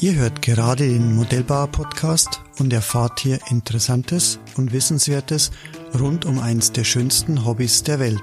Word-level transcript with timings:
Ihr 0.00 0.14
hört 0.14 0.42
gerade 0.42 0.86
den 0.86 1.16
Modellbauer-Podcast 1.16 2.40
und 2.60 2.72
erfahrt 2.72 3.18
hier 3.18 3.40
Interessantes 3.50 4.38
und 4.56 4.72
Wissenswertes 4.72 5.50
rund 5.98 6.24
um 6.24 6.38
eins 6.38 6.70
der 6.70 6.84
schönsten 6.84 7.44
Hobbys 7.44 7.82
der 7.82 7.98
Welt. 7.98 8.22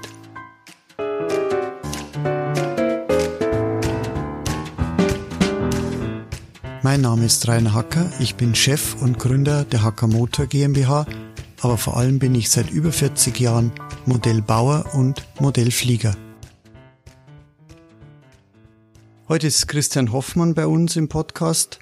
Mein 6.82 7.02
Name 7.02 7.26
ist 7.26 7.46
Rainer 7.46 7.74
Hacker, 7.74 8.10
ich 8.20 8.36
bin 8.36 8.54
Chef 8.54 8.96
und 9.02 9.18
Gründer 9.18 9.64
der 9.64 9.82
Hacker 9.82 10.06
Motor 10.06 10.46
GmbH, 10.46 11.04
aber 11.60 11.76
vor 11.76 11.98
allem 11.98 12.18
bin 12.18 12.34
ich 12.34 12.48
seit 12.48 12.70
über 12.70 12.90
40 12.90 13.38
Jahren 13.38 13.70
Modellbauer 14.06 14.94
und 14.94 15.26
Modellflieger. 15.40 16.16
Heute 19.28 19.48
ist 19.48 19.66
Christian 19.66 20.12
Hoffmann 20.12 20.54
bei 20.54 20.68
uns 20.68 20.94
im 20.94 21.08
Podcast. 21.08 21.80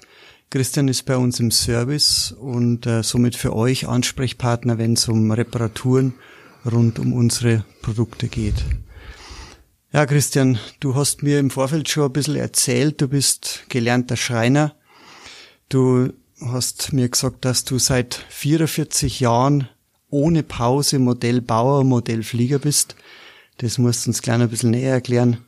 Christian 0.49 0.87
ist 0.87 1.03
bei 1.03 1.15
uns 1.15 1.39
im 1.39 1.51
Service 1.51 2.31
und 2.31 2.87
äh, 2.87 3.03
somit 3.03 3.35
für 3.35 3.55
euch 3.55 3.87
Ansprechpartner, 3.87 4.79
wenn 4.79 4.93
es 4.93 5.07
um 5.07 5.29
Reparaturen 5.29 6.15
rund 6.65 6.97
um 6.97 7.13
unsere 7.13 7.63
Produkte 7.83 8.29
geht. 8.29 8.55
Ja, 9.93 10.07
Christian, 10.07 10.57
du 10.79 10.95
hast 10.95 11.21
mir 11.21 11.37
im 11.37 11.51
Vorfeld 11.51 11.87
schon 11.87 12.05
ein 12.05 12.13
bisschen 12.13 12.35
erzählt, 12.35 12.99
du 12.99 13.09
bist 13.09 13.65
gelernter 13.69 14.17
Schreiner. 14.17 14.73
Du 15.69 16.13
hast 16.41 16.93
mir 16.93 17.09
gesagt, 17.09 17.45
dass 17.45 17.63
du 17.63 17.77
seit 17.77 18.25
44 18.29 19.19
Jahren 19.19 19.69
ohne 20.09 20.41
Pause 20.41 20.97
Modellbauer, 20.97 21.83
Modellflieger 21.83 22.57
bist. 22.57 22.95
Das 23.57 23.77
musst 23.77 24.07
du 24.07 24.09
uns 24.09 24.23
gleich 24.23 24.41
ein 24.41 24.49
bisschen 24.49 24.71
näher 24.71 24.93
erklären. 24.93 25.45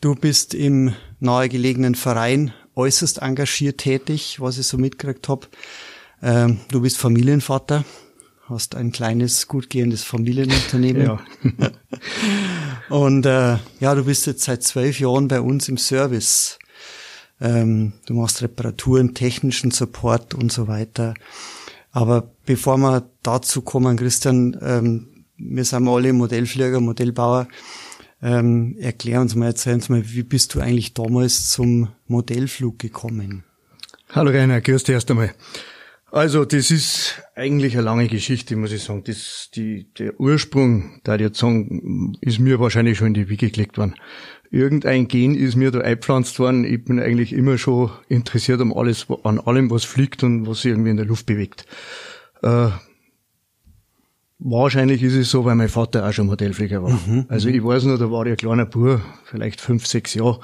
Du 0.00 0.14
bist 0.14 0.54
im 0.54 0.94
nahegelegenen 1.18 1.94
Verein 1.94 2.54
äußerst 2.74 3.18
engagiert 3.18 3.78
tätig, 3.78 4.40
was 4.40 4.56
ich 4.56 4.66
so 4.66 4.78
mitgekriegt 4.78 5.28
habe. 5.28 5.48
Ähm, 6.22 6.60
du 6.70 6.80
bist 6.80 6.96
Familienvater, 6.96 7.84
hast 8.48 8.76
ein 8.76 8.92
kleines, 8.92 9.46
gut 9.46 9.68
gehendes 9.68 10.02
Familienunternehmen. 10.02 11.02
ja. 11.02 11.20
Und 12.88 13.26
äh, 13.26 13.58
ja, 13.80 13.94
du 13.94 14.04
bist 14.04 14.26
jetzt 14.26 14.44
seit 14.44 14.62
zwölf 14.62 14.98
Jahren 15.00 15.28
bei 15.28 15.42
uns 15.42 15.68
im 15.68 15.76
Service. 15.76 16.58
Ähm, 17.38 17.92
du 18.06 18.14
machst 18.14 18.40
Reparaturen, 18.40 19.14
technischen 19.14 19.70
Support 19.70 20.32
und 20.32 20.50
so 20.50 20.66
weiter. 20.66 21.12
Aber 21.92 22.30
bevor 22.46 22.78
wir 22.78 23.06
dazu 23.22 23.60
kommen, 23.60 23.98
Christian, 23.98 24.56
ähm, 24.62 25.24
wir 25.36 25.64
sind 25.66 25.86
alle 25.86 26.14
Modellflieger, 26.14 26.80
Modellbauer. 26.80 27.48
Ähm, 28.22 28.76
erklär 28.78 29.20
uns 29.20 29.34
mal, 29.34 29.46
erzähl 29.46 29.74
uns 29.74 29.88
mal, 29.88 30.02
wie 30.12 30.22
bist 30.22 30.54
du 30.54 30.60
eigentlich 30.60 30.94
damals 30.94 31.48
zum 31.50 31.88
Modellflug 32.06 32.78
gekommen? 32.78 33.44
Hallo 34.10 34.30
Rainer, 34.30 34.60
grüß 34.60 34.84
dich 34.84 34.94
erst 34.94 35.10
einmal. 35.10 35.32
Also, 36.12 36.44
das 36.44 36.72
ist 36.72 37.22
eigentlich 37.36 37.74
eine 37.74 37.84
lange 37.84 38.08
Geschichte, 38.08 38.56
muss 38.56 38.72
ich 38.72 38.82
sagen. 38.82 39.04
Das, 39.04 39.48
die, 39.54 39.86
der 39.94 40.18
Ursprung, 40.18 41.00
da 41.04 41.14
ich 41.14 41.20
jetzt 41.20 41.38
sagen, 41.38 42.16
ist 42.20 42.40
mir 42.40 42.58
wahrscheinlich 42.58 42.98
schon 42.98 43.08
in 43.08 43.14
die 43.14 43.28
Wiege 43.28 43.50
gelegt 43.50 43.78
worden. 43.78 43.94
Irgendein 44.50 45.06
Gen 45.06 45.36
ist 45.36 45.54
mir 45.54 45.70
da 45.70 45.78
eingepflanzt 45.78 46.40
worden. 46.40 46.64
Ich 46.64 46.84
bin 46.84 46.98
eigentlich 46.98 47.32
immer 47.32 47.56
schon 47.56 47.92
interessiert 48.08 48.60
um 48.60 48.76
alles, 48.76 49.06
an 49.22 49.38
allem, 49.38 49.70
was 49.70 49.84
fliegt 49.84 50.24
und 50.24 50.48
was 50.48 50.62
sich 50.62 50.72
irgendwie 50.72 50.90
in 50.90 50.96
der 50.96 51.06
Luft 51.06 51.26
bewegt. 51.26 51.66
Äh, 52.42 52.70
Wahrscheinlich 54.42 55.02
ist 55.02 55.14
es 55.14 55.30
so, 55.30 55.44
weil 55.44 55.54
mein 55.54 55.68
Vater 55.68 56.08
auch 56.08 56.12
schon 56.12 56.26
Modellflieger 56.26 56.82
war. 56.82 56.98
Mhm, 57.06 57.26
also 57.28 57.48
ich 57.48 57.62
weiß 57.62 57.84
noch, 57.84 57.98
da 57.98 58.10
war 58.10 58.24
ich 58.24 58.32
ein 58.32 58.36
kleiner 58.38 58.64
Bub, 58.64 59.00
vielleicht 59.24 59.60
fünf, 59.60 59.86
sechs 59.86 60.14
Jahre. 60.14 60.40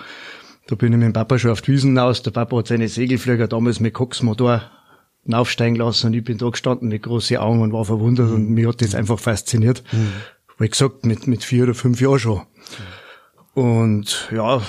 Da 0.67 0.75
bin 0.75 0.93
ich 0.93 0.99
mit 0.99 1.07
dem 1.07 1.13
Papa 1.15 1.39
schon 1.39 1.51
auf 1.51 1.63
die 1.63 1.73
Wiesen 1.73 1.97
raus. 1.97 2.23
Der 2.23 2.31
Papa 2.31 2.59
hat 2.59 2.67
seine 2.67 2.89
Segelflieger 2.89 3.49
damals 3.49 3.81
mit 3.81 3.95
Coxmotor 3.95 4.63
aufsteigen 5.33 5.77
lassen 5.77 6.09
und 6.09 6.15
ich 6.15 6.25
bin 6.25 6.39
da 6.39 6.49
gestanden 6.51 6.89
mit 6.89 7.03
großen 7.03 7.39
Augen 7.39 7.63
und 7.63 7.73
war 7.73 7.85
verwundert 7.85 8.29
mhm. 8.29 8.35
und 8.35 8.51
mich 8.51 8.67
hat 8.67 8.83
das 8.83 8.95
einfach 8.95 9.19
fasziniert. 9.19 9.83
Mhm. 9.93 10.13
Wie 10.59 10.69
gesagt, 10.69 11.07
mit, 11.07 11.27
mit 11.27 11.43
vier 11.43 11.65
oder 11.65 11.75
fünf 11.75 12.01
Jahren 12.01 12.19
schon. 12.19 12.43
Und 13.55 14.29
ja, 14.31 14.61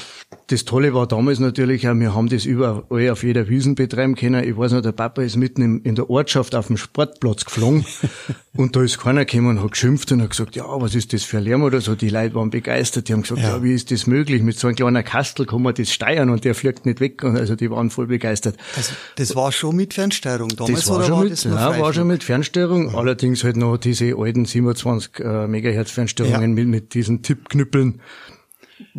das 0.47 0.63
Tolle 0.63 0.93
war 0.93 1.07
damals 1.07 1.39
natürlich 1.39 1.89
auch, 1.89 1.95
wir 1.95 2.15
haben 2.15 2.29
das 2.29 2.45
überall 2.45 3.09
auf 3.09 3.23
jeder 3.23 3.49
Wiesen 3.49 3.75
betreiben 3.75 4.15
können. 4.15 4.47
Ich 4.47 4.57
weiß 4.57 4.71
noch, 4.71 4.81
der 4.81 4.93
Papa 4.93 5.21
ist 5.21 5.35
mitten 5.35 5.81
in 5.81 5.95
der 5.95 6.09
Ortschaft 6.09 6.55
auf 6.55 6.67
dem 6.67 6.77
Sportplatz 6.77 7.43
geflogen 7.43 7.85
und 8.55 8.73
da 8.73 8.81
ist 8.81 8.97
keiner 8.97 9.25
gekommen 9.25 9.57
und 9.57 9.63
hat 9.63 9.71
geschimpft 9.71 10.09
und 10.13 10.21
hat 10.21 10.29
gesagt, 10.29 10.55
ja, 10.55 10.63
was 10.67 10.95
ist 10.95 11.11
das 11.11 11.25
für 11.25 11.39
ein 11.39 11.43
Lärm 11.43 11.63
oder 11.63 11.81
so. 11.81 11.95
Die 11.95 12.07
Leute 12.07 12.35
waren 12.35 12.49
begeistert, 12.49 13.09
die 13.09 13.13
haben 13.13 13.23
gesagt, 13.23 13.41
ja, 13.41 13.57
ja 13.57 13.63
wie 13.63 13.73
ist 13.73 13.91
das 13.91 14.07
möglich? 14.07 14.41
Mit 14.41 14.57
so 14.57 14.67
einem 14.67 14.77
kleinen 14.77 15.03
Kastel 15.03 15.45
kann 15.45 15.61
man 15.61 15.73
das 15.73 15.91
steuern 15.91 16.29
und 16.29 16.45
der 16.45 16.55
fliegt 16.55 16.85
nicht 16.85 17.01
weg. 17.01 17.23
Und 17.23 17.35
also 17.35 17.57
die 17.57 17.69
waren 17.69 17.89
voll 17.89 18.07
begeistert. 18.07 18.55
Also 18.77 18.93
das 19.17 19.35
war 19.35 19.51
schon 19.51 19.75
mit 19.75 19.95
Fernsteuerung 19.95 20.47
damals 20.47 20.79
das 20.79 20.89
war 20.89 20.97
oder 20.97 21.05
schon 21.07 21.15
war 21.15 21.23
mit, 21.23 21.33
das 21.33 21.43
Ja, 21.43 21.79
war 21.79 21.93
schon 21.93 22.07
mit 22.07 22.23
Fernsteuerung. 22.23 22.91
Mhm. 22.91 22.95
Allerdings 22.95 23.43
halt 23.43 23.57
noch 23.57 23.75
diese 23.75 24.15
alten 24.17 24.45
27 24.45 25.19
äh, 25.19 25.47
Megahertz 25.47 25.91
Fernsteuerungen 25.91 26.51
ja. 26.51 26.63
mit, 26.63 26.67
mit 26.69 26.93
diesen 26.93 27.21
Tippknüppeln 27.21 27.99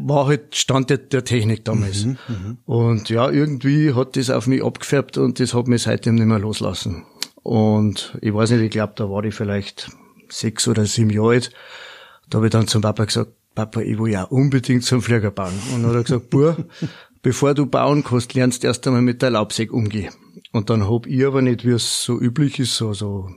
war 0.07 0.27
halt 0.27 0.55
Stand 0.55 0.91
der, 0.91 0.99
der 0.99 1.25
Technik 1.25 1.65
damals. 1.65 2.05
Mhm, 2.05 2.19
mhm, 2.29 2.59
und 2.67 3.11
ja, 3.11 3.31
irgendwie 3.31 3.95
hat 3.95 4.17
das 4.17 4.31
auf 4.31 4.47
mich 4.47 4.63
abgefärbt 4.63 5.19
und 5.19 5.41
das 5.41 5.55
hat 5.55 5.69
mich 5.69 5.83
seitdem 5.83 6.17
nicht 6.17 6.27
mehr 6.27 6.39
loslassen. 6.39 7.05
Und 7.43 8.17
ich 8.21 8.35
weiß 8.35 8.51
nicht, 8.51 8.63
ich 8.63 8.71
glaube, 8.71 8.93
da 8.97 9.09
war 9.09 9.25
ich 9.25 9.35
vielleicht 9.35 9.91
sechs 10.29 10.69
oder 10.69 10.85
sieben 10.85 11.11
Jahre 11.11 11.31
alt. 11.31 11.51
Da 12.29 12.37
habe 12.39 12.47
ich 12.47 12.53
dann 12.53 12.69
zum 12.69 12.83
Papa 12.83 13.05
gesagt, 13.05 13.33
Papa, 13.55 13.81
ich 13.81 13.99
will 13.99 14.13
ja 14.13 14.25
unbedingt 14.25 14.85
zum 14.85 15.03
Flieger 15.03 15.31
bauen. 15.31 15.55
Und 15.75 15.83
dann 15.83 15.91
hat 15.91 15.97
er 15.97 16.03
gesagt, 16.05 16.29
Bur, 16.31 16.57
bevor 17.23 17.55
du 17.55 17.67
bauen 17.67 18.05
kannst, 18.05 18.35
lernst 18.35 18.63
du 18.63 18.67
erst 18.67 18.87
einmal 18.87 19.03
mit 19.03 19.23
der 19.23 19.31
Laubsäge 19.31 19.73
umgehen. 19.73 20.13
Und 20.53 20.71
dann 20.71 20.89
hab 20.89 21.07
ich 21.07 21.25
aber 21.27 21.43
nicht, 21.43 21.65
wie 21.65 21.71
es 21.71 22.03
so 22.03 22.21
üblich 22.21 22.59
ist, 22.59 22.77
so, 22.77 22.93
so 22.93 23.31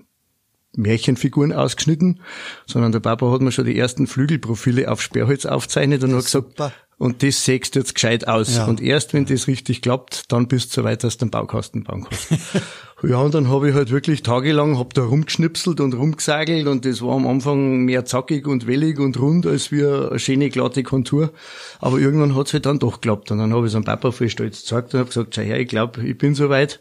Märchenfiguren 0.75 1.51
ausgeschnitten, 1.51 2.21
sondern 2.65 2.91
der 2.91 3.01
Papa 3.01 3.29
hat 3.31 3.41
mir 3.41 3.51
schon 3.51 3.65
die 3.65 3.77
ersten 3.77 4.07
Flügelprofile 4.07 4.89
auf 4.89 5.01
Sperrholz 5.01 5.45
aufzeichnet 5.45 6.03
und 6.03 6.15
hat 6.15 6.23
gesagt, 6.23 6.49
Super. 6.51 6.71
und 6.97 7.23
das 7.23 7.43
sägst 7.43 7.75
du 7.75 7.79
jetzt 7.79 7.95
gescheit 7.95 8.27
aus. 8.27 8.55
Ja. 8.55 8.65
Und 8.65 8.81
erst 8.81 9.13
wenn 9.13 9.25
das 9.25 9.47
richtig 9.47 9.81
klappt, 9.81 10.31
dann 10.31 10.47
bist 10.47 10.71
du 10.71 10.81
so 10.81 10.83
weit, 10.85 11.03
dass 11.03 11.17
du 11.17 11.25
den 11.25 11.31
Baukasten 11.31 11.83
bauen 11.83 12.05
kannst. 12.09 12.29
ja, 13.03 13.17
und 13.17 13.33
dann 13.33 13.49
habe 13.49 13.69
ich 13.69 13.75
halt 13.75 13.91
wirklich 13.91 14.23
tagelang, 14.23 14.79
hab 14.79 14.93
da 14.93 15.03
rumgeschnipselt 15.03 15.81
und 15.81 15.93
rumgesagelt 15.93 16.67
und 16.67 16.85
das 16.85 17.01
war 17.01 17.15
am 17.15 17.27
Anfang 17.27 17.83
mehr 17.83 18.05
zackig 18.05 18.47
und 18.47 18.65
wellig 18.65 18.97
und 18.97 19.19
rund 19.19 19.45
als 19.45 19.73
wie 19.73 19.85
eine 19.85 20.19
schöne, 20.19 20.49
glatte 20.49 20.83
Kontur. 20.83 21.33
Aber 21.79 21.99
irgendwann 21.99 22.33
hat's 22.33 22.53
halt 22.53 22.65
dann 22.65 22.79
doch 22.79 23.01
geklappt. 23.01 23.31
Und 23.31 23.39
dann 23.39 23.53
habe 23.53 23.65
ich 23.65 23.73
es 23.73 23.75
am 23.75 23.83
Papa 23.83 24.11
voll 24.11 24.29
stolz 24.29 24.61
gezeigt 24.61 24.93
und 24.93 25.01
habe 25.01 25.09
gesagt, 25.09 25.35
schau 25.35 25.41
her, 25.41 25.59
ich 25.59 25.67
glaube, 25.67 26.01
ich 26.07 26.17
bin 26.17 26.33
soweit. 26.33 26.79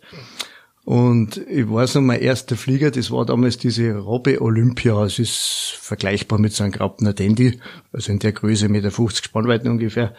Und 0.91 1.37
ich 1.49 1.71
weiß 1.71 1.95
noch, 1.95 2.03
mein 2.03 2.21
erster 2.21 2.57
Flieger, 2.57 2.91
das 2.91 3.13
war 3.13 3.25
damals 3.25 3.59
diese 3.59 3.97
Robbe 3.97 4.43
Olympia. 4.43 5.05
Es 5.05 5.21
ist 5.21 5.77
vergleichbar 5.81 6.41
mit 6.41 6.53
so 6.53 6.65
einem 6.65 6.73
Graupner 6.73 7.13
Dandy, 7.13 7.61
also 7.93 8.11
in 8.11 8.19
der 8.19 8.33
Größe 8.33 8.69
mit 8.69 8.83
der 8.83 8.91
50 8.91 9.25
Spannweiten 9.25 9.71
ungefähr. 9.71 10.15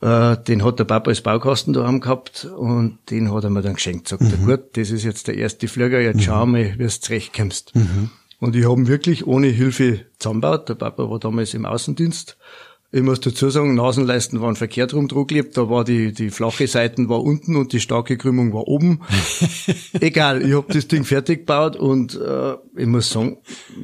Äh, 0.00 0.36
den 0.36 0.62
hat 0.62 0.78
der 0.78 0.84
Papa 0.84 1.10
als 1.10 1.22
Baukasten 1.22 1.72
daheim 1.72 1.98
gehabt 1.98 2.44
und 2.44 2.98
den 3.10 3.32
hat 3.34 3.42
er 3.42 3.50
mir 3.50 3.62
dann 3.62 3.74
geschenkt. 3.74 4.06
Sagt 4.06 4.22
mhm. 4.22 4.48
er, 4.48 4.58
gut, 4.58 4.76
das 4.76 4.92
ist 4.92 5.02
jetzt 5.02 5.26
der 5.26 5.38
erste 5.38 5.66
Flieger, 5.66 6.00
jetzt 6.00 6.18
mhm. 6.18 6.20
schau 6.20 6.46
mal, 6.46 6.74
wie 6.78 6.84
du 6.84 6.88
zurechtkommst. 6.88 7.74
Mhm. 7.74 8.10
Und 8.38 8.54
ich 8.54 8.64
habe 8.64 8.86
wirklich 8.86 9.26
ohne 9.26 9.48
Hilfe 9.48 10.02
zusammengebaut. 10.20 10.68
Der 10.68 10.74
Papa 10.76 11.10
war 11.10 11.18
damals 11.18 11.52
im 11.52 11.66
Außendienst 11.66 12.36
ich 12.92 13.02
muss 13.02 13.20
dazu 13.20 13.50
sagen, 13.50 13.74
Nasenleisten 13.74 14.40
waren 14.40 14.54
verkehrt 14.54 14.94
rum 14.94 15.08
drucklebt. 15.08 15.56
Da 15.56 15.68
war 15.68 15.84
die, 15.84 16.12
die 16.12 16.30
flache 16.30 16.68
Seiten 16.68 17.08
war 17.08 17.22
unten 17.22 17.56
und 17.56 17.72
die 17.72 17.80
starke 17.80 18.16
Krümmung 18.16 18.52
war 18.52 18.68
oben. 18.68 19.00
Egal, 20.00 20.42
ich 20.42 20.54
habe 20.54 20.72
das 20.72 20.86
Ding 20.86 21.04
fertig 21.04 21.40
gebaut 21.40 21.76
und 21.76 22.14
äh, 22.14 22.54
ich 22.76 22.86
muss 22.86 23.10
sagen, 23.10 23.38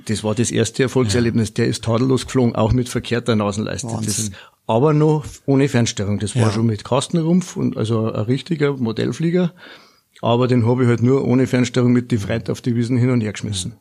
das 0.07 0.23
war 0.23 0.35
das 0.35 0.51
erste 0.51 0.85
Erfolgserlebnis. 0.85 1.53
Der 1.55 1.67
ist 1.67 1.85
tadellos 1.85 2.27
geflogen, 2.27 2.55
auch 2.55 2.73
mit 2.73 2.89
verkehrter 2.89 3.35
Nasenleiste. 3.35 3.89
Das, 4.05 4.31
aber 4.67 4.93
noch 4.95 5.25
ohne 5.47 5.69
Fernsteuerung. 5.69 6.21
Das 6.21 6.37
war 6.37 6.43
ja. 6.43 6.53
schon 6.53 6.67
mit 6.67 6.85
Kastenrumpf 6.85 7.57
und 7.57 7.77
also 7.77 8.11
ein 8.11 8.25
richtiger 8.25 8.77
Modellflieger. 8.77 9.53
Aber 10.21 10.47
den 10.47 10.65
habe 10.65 10.85
ich 10.85 10.89
halt 10.89 11.03
nur 11.03 11.25
ohne 11.27 11.49
Fernsteuerung 11.49 11.93
mit 11.93 12.13
die 12.13 12.19
Freit 12.19 12.49
auf 12.49 12.61
die 12.61 12.77
Wiesen 12.77 12.97
hin 12.97 13.11
und 13.11 13.21
her 13.21 13.33
geschmissen. 13.33 13.75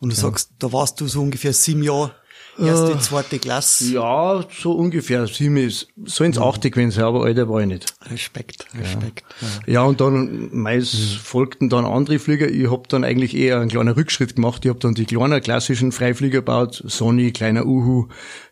Und 0.00 0.10
du 0.10 0.16
ja. 0.16 0.22
sagst, 0.22 0.50
da 0.58 0.72
warst 0.72 1.00
du 1.00 1.06
so 1.06 1.22
ungefähr 1.22 1.52
sieben 1.52 1.84
Jahre 1.84 2.12
Erste, 2.58 2.92
äh, 2.92 2.98
zweite 2.98 3.38
Klasse? 3.38 3.92
Ja, 3.92 4.44
so 4.50 4.72
ungefähr. 4.72 5.26
Sieben 5.26 5.56
ist, 5.56 5.88
so 6.04 6.24
ins 6.24 6.38
achte 6.38 6.70
gewesen 6.70 6.90
sein, 6.90 7.04
aber 7.04 7.26
älter 7.26 7.48
war 7.48 7.60
ich 7.60 7.66
nicht. 7.66 7.94
Respekt, 8.10 8.66
Respekt. 8.78 9.24
Ja, 9.66 9.72
ja 9.72 9.82
und 9.82 10.00
dann 10.00 10.48
meist 10.52 10.94
mhm. 10.94 11.18
folgten 11.18 11.68
dann 11.68 11.84
andere 11.84 12.18
Flieger. 12.18 12.48
Ich 12.48 12.70
hab 12.70 12.88
dann 12.88 13.04
eigentlich 13.04 13.36
eher 13.36 13.60
einen 13.60 13.70
kleinen 13.70 13.94
Rückschritt 13.94 14.36
gemacht. 14.36 14.64
Ich 14.64 14.70
hab 14.70 14.80
dann 14.80 14.94
die 14.94 15.04
kleinen 15.04 15.40
klassischen 15.40 15.92
Freiflieger 15.92 16.38
gebaut. 16.38 16.82
Sony, 16.86 17.32
kleiner 17.32 17.66
Uhu, 17.66 18.08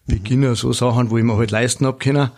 Beginner, 0.06 0.54
so 0.54 0.72
Sachen, 0.72 1.10
wo 1.10 1.18
ich 1.18 1.24
mir 1.24 1.36
halt 1.36 1.50
leisten 1.50 1.86
hab 1.86 2.00
können. 2.00 2.30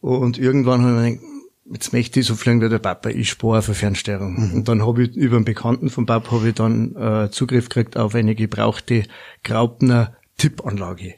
Und 0.00 0.38
irgendwann 0.38 0.82
habe 0.82 1.08
ich 1.08 1.14
gedacht, 1.14 1.38
jetzt 1.72 1.92
möchte 1.92 2.20
ich 2.20 2.26
so 2.26 2.34
fliegen 2.34 2.60
wie 2.60 2.68
der 2.68 2.78
Papa, 2.78 3.10
ich 3.10 3.28
spare 3.28 3.62
für 3.62 3.74
Fernsteuerung. 3.74 4.34
Mhm. 4.34 4.54
Und 4.54 4.68
dann 4.68 4.86
habe 4.86 5.04
ich 5.04 5.16
über 5.16 5.36
einen 5.36 5.44
Bekannten 5.44 5.90
vom 5.90 6.06
Papa 6.06 6.32
habe 6.32 6.48
ich 6.48 6.54
dann 6.54 6.96
äh, 6.96 7.30
Zugriff 7.30 7.68
gekriegt 7.68 7.96
auf 7.96 8.14
eine 8.14 8.34
gebrauchte 8.34 9.04
Graupner 9.44 10.16
Tippanlage. 10.38 11.14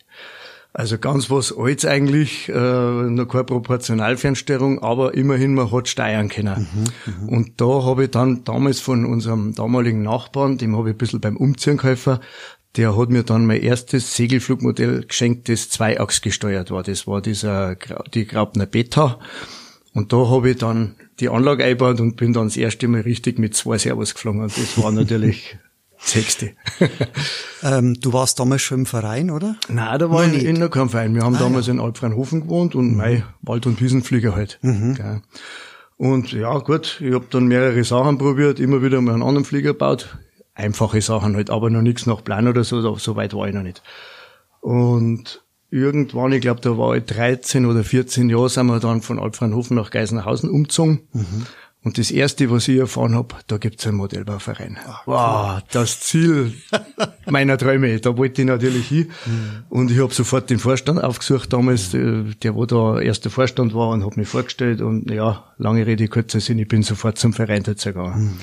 Also 0.72 0.98
ganz 0.98 1.30
was 1.30 1.56
Altes 1.56 1.84
eigentlich, 1.84 2.48
äh, 2.48 2.52
noch 2.52 3.26
keine 3.26 3.44
Proportionalfernsteuerung, 3.44 4.80
aber 4.80 5.14
immerhin, 5.14 5.54
man 5.54 5.72
hat 5.72 5.88
steuern 5.88 6.28
können. 6.28 6.68
Mhm, 6.72 7.24
mhm. 7.24 7.28
und 7.28 7.60
da 7.60 7.84
habe 7.84 8.04
ich 8.04 8.10
dann 8.12 8.44
damals 8.44 8.78
von 8.78 9.04
unserem 9.04 9.54
damaligen 9.54 10.02
Nachbarn, 10.02 10.58
dem 10.58 10.76
habe 10.76 10.90
ich 10.90 10.94
ein 10.94 10.98
bisschen 10.98 11.20
beim 11.20 11.36
Umziehen 11.36 11.76
geholfen, 11.76 12.20
der 12.76 12.96
hat 12.96 13.10
mir 13.10 13.24
dann 13.24 13.46
mein 13.46 13.62
erstes 13.62 14.14
Segelflugmodell 14.14 15.04
geschenkt, 15.06 15.48
das 15.48 15.70
Zweiachs 15.70 16.20
gesteuert 16.20 16.70
war. 16.70 16.84
Das 16.84 17.06
war 17.08 17.20
dieser, 17.20 17.76
die 18.14 18.26
Graupner 18.26 18.66
Beta. 18.66 19.18
Und 19.92 20.12
da 20.12 20.28
habe 20.28 20.50
ich 20.50 20.58
dann 20.58 20.94
die 21.18 21.28
Anlage 21.28 21.64
eingebaut 21.64 21.98
und 21.98 22.14
bin 22.14 22.32
dann 22.32 22.46
das 22.46 22.56
erste 22.56 22.86
Mal 22.86 23.00
richtig 23.00 23.40
mit 23.40 23.56
zwei 23.56 23.76
Servos 23.76 24.14
geflogen. 24.14 24.42
Und 24.42 24.56
das 24.56 24.80
war 24.80 24.92
natürlich 24.92 25.58
Sechste. 26.02 26.52
ähm, 27.62 28.00
du 28.00 28.12
warst 28.12 28.40
damals 28.40 28.62
schon 28.62 28.80
im 28.80 28.86
Verein, 28.86 29.30
oder? 29.30 29.56
Nein, 29.68 29.98
da 29.98 30.10
war 30.10 30.24
ich 30.24 30.44
in 30.44 30.58
noch 30.58 30.70
keinem 30.70 30.88
Verein. 30.88 31.14
Wir 31.14 31.22
haben 31.22 31.36
ah, 31.36 31.40
damals 31.40 31.66
ja. 31.66 31.74
in 31.74 31.80
Alpfreinhofen 31.80 32.42
gewohnt 32.42 32.74
und 32.74 32.92
mhm. 32.92 32.96
mein 32.96 33.22
Wald- 33.42 33.66
und 33.66 33.80
Wiesenflieger 33.80 34.34
halt. 34.34 34.58
Mhm. 34.62 35.22
Und 35.96 36.32
ja, 36.32 36.58
gut, 36.58 37.00
ich 37.00 37.12
habe 37.12 37.26
dann 37.30 37.46
mehrere 37.46 37.84
Sachen 37.84 38.16
probiert, 38.16 38.58
immer 38.58 38.82
wieder 38.82 39.00
mal 39.00 39.12
einen 39.12 39.22
anderen 39.22 39.44
Flieger 39.44 39.72
gebaut. 39.72 40.18
Einfache 40.54 41.00
Sachen 41.02 41.36
halt, 41.36 41.50
aber 41.50 41.70
noch 41.70 41.82
nichts 41.82 42.06
nach 42.06 42.24
Plan 42.24 42.48
oder 42.48 42.64
so, 42.64 42.96
so 42.96 43.16
weit 43.16 43.34
war 43.34 43.48
ich 43.48 43.54
noch 43.54 43.62
nicht. 43.62 43.82
Und 44.60 45.44
irgendwann, 45.70 46.32
ich 46.32 46.40
glaube, 46.40 46.60
da 46.60 46.76
war 46.76 46.96
ich 46.96 47.04
13 47.04 47.66
oder 47.66 47.84
14 47.84 48.28
Jahre, 48.30 48.48
sind 48.48 48.66
wir 48.66 48.80
dann 48.80 49.02
von 49.02 49.18
Alpfreinhofen 49.18 49.76
nach 49.76 49.90
Geisenhausen 49.90 50.50
umgezogen. 50.50 51.00
Mhm. 51.12 51.46
Und 51.82 51.96
das 51.96 52.10
erste, 52.10 52.50
was 52.50 52.68
ich 52.68 52.78
erfahren 52.78 53.14
habe, 53.14 53.36
da 53.46 53.56
gibt's 53.56 53.86
einen 53.86 53.96
Modellbauverein. 53.96 54.76
Ach, 54.86 55.06
wow, 55.06 55.62
das 55.72 56.00
Ziel 56.00 56.52
meiner 57.26 57.56
Träume, 57.56 57.98
da 58.00 58.18
wollte 58.18 58.42
ich 58.42 58.48
natürlich 58.48 58.88
hin. 58.88 59.10
Mhm. 59.24 59.64
Und 59.70 59.90
ich 59.90 59.98
habe 59.98 60.12
sofort 60.12 60.50
den 60.50 60.58
Vorstand 60.58 61.02
aufgesucht 61.02 61.54
damals, 61.54 61.94
mhm. 61.94 62.34
der 62.42 62.54
wo 62.54 62.66
da 62.66 63.00
erster 63.00 63.30
Vorstand 63.30 63.74
war 63.74 63.88
und 63.88 64.04
habe 64.04 64.20
mich 64.20 64.28
vorgestellt. 64.28 64.82
Und 64.82 65.10
ja, 65.10 65.44
lange 65.56 65.86
Rede, 65.86 66.06
kurzer 66.08 66.40
Sinn, 66.40 66.58
ich 66.58 66.68
bin 66.68 66.82
sofort 66.82 67.16
zum 67.16 67.32
Verein 67.32 67.62
dazu 67.62 67.88
gegangen. 67.88 68.24
Mhm. 68.24 68.38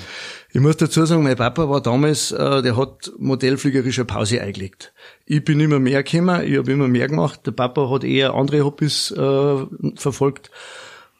Ich 0.50 0.60
muss 0.60 0.76
dazu 0.76 1.04
sagen, 1.04 1.22
mein 1.22 1.36
Papa 1.36 1.68
war 1.68 1.80
damals, 1.80 2.32
äh, 2.32 2.62
der 2.62 2.76
hat 2.76 3.12
modellfliegerische 3.18 4.04
Pause 4.04 4.40
eingelegt. 4.40 4.92
Ich 5.26 5.44
bin 5.44 5.60
immer 5.60 5.78
mehr 5.78 6.02
gekommen, 6.02 6.42
ich 6.44 6.58
habe 6.58 6.72
immer 6.72 6.88
mehr 6.88 7.06
gemacht. 7.06 7.46
Der 7.46 7.52
Papa 7.52 7.88
hat 7.88 8.02
eher 8.02 8.34
andere 8.34 8.64
Hobbys 8.64 9.12
äh, 9.12 9.66
verfolgt. 9.94 10.50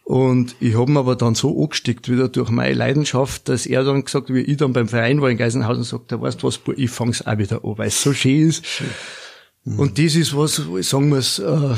Und 0.09 0.57
ich 0.59 0.75
habe 0.75 0.91
mir 0.91 1.01
aber 1.01 1.17
dann 1.17 1.35
so 1.35 1.63
angesteckt 1.63 2.09
wieder 2.09 2.31
durch 2.31 2.49
meine 2.49 2.73
Leidenschaft, 2.73 3.47
dass 3.51 3.67
er 3.67 3.85
dann 3.85 4.03
gesagt, 4.03 4.33
wie 4.33 4.41
ich 4.41 4.57
dann 4.57 4.73
beim 4.73 4.89
Verein 4.89 5.21
war 5.21 5.29
in 5.29 5.37
Geisenhausen, 5.37 5.85
sagt, 5.85 6.13
er, 6.13 6.23
weißt 6.23 6.43
du 6.43 6.47
was, 6.47 6.61
ich 6.79 6.91
fang's 6.91 7.27
auch 7.27 7.37
wieder 7.37 7.63
an, 7.63 7.77
weil 7.77 7.89
es 7.89 8.03
so 8.03 8.15
schön 8.15 8.49
ist. 8.49 8.65
Schön. 8.67 8.87
Mhm. 9.65 9.79
Und 9.79 9.99
das 9.99 10.15
ist 10.15 10.35
was, 10.35 10.63
sagen 10.89 11.11
wir's, 11.13 11.39
äh, 11.41 11.75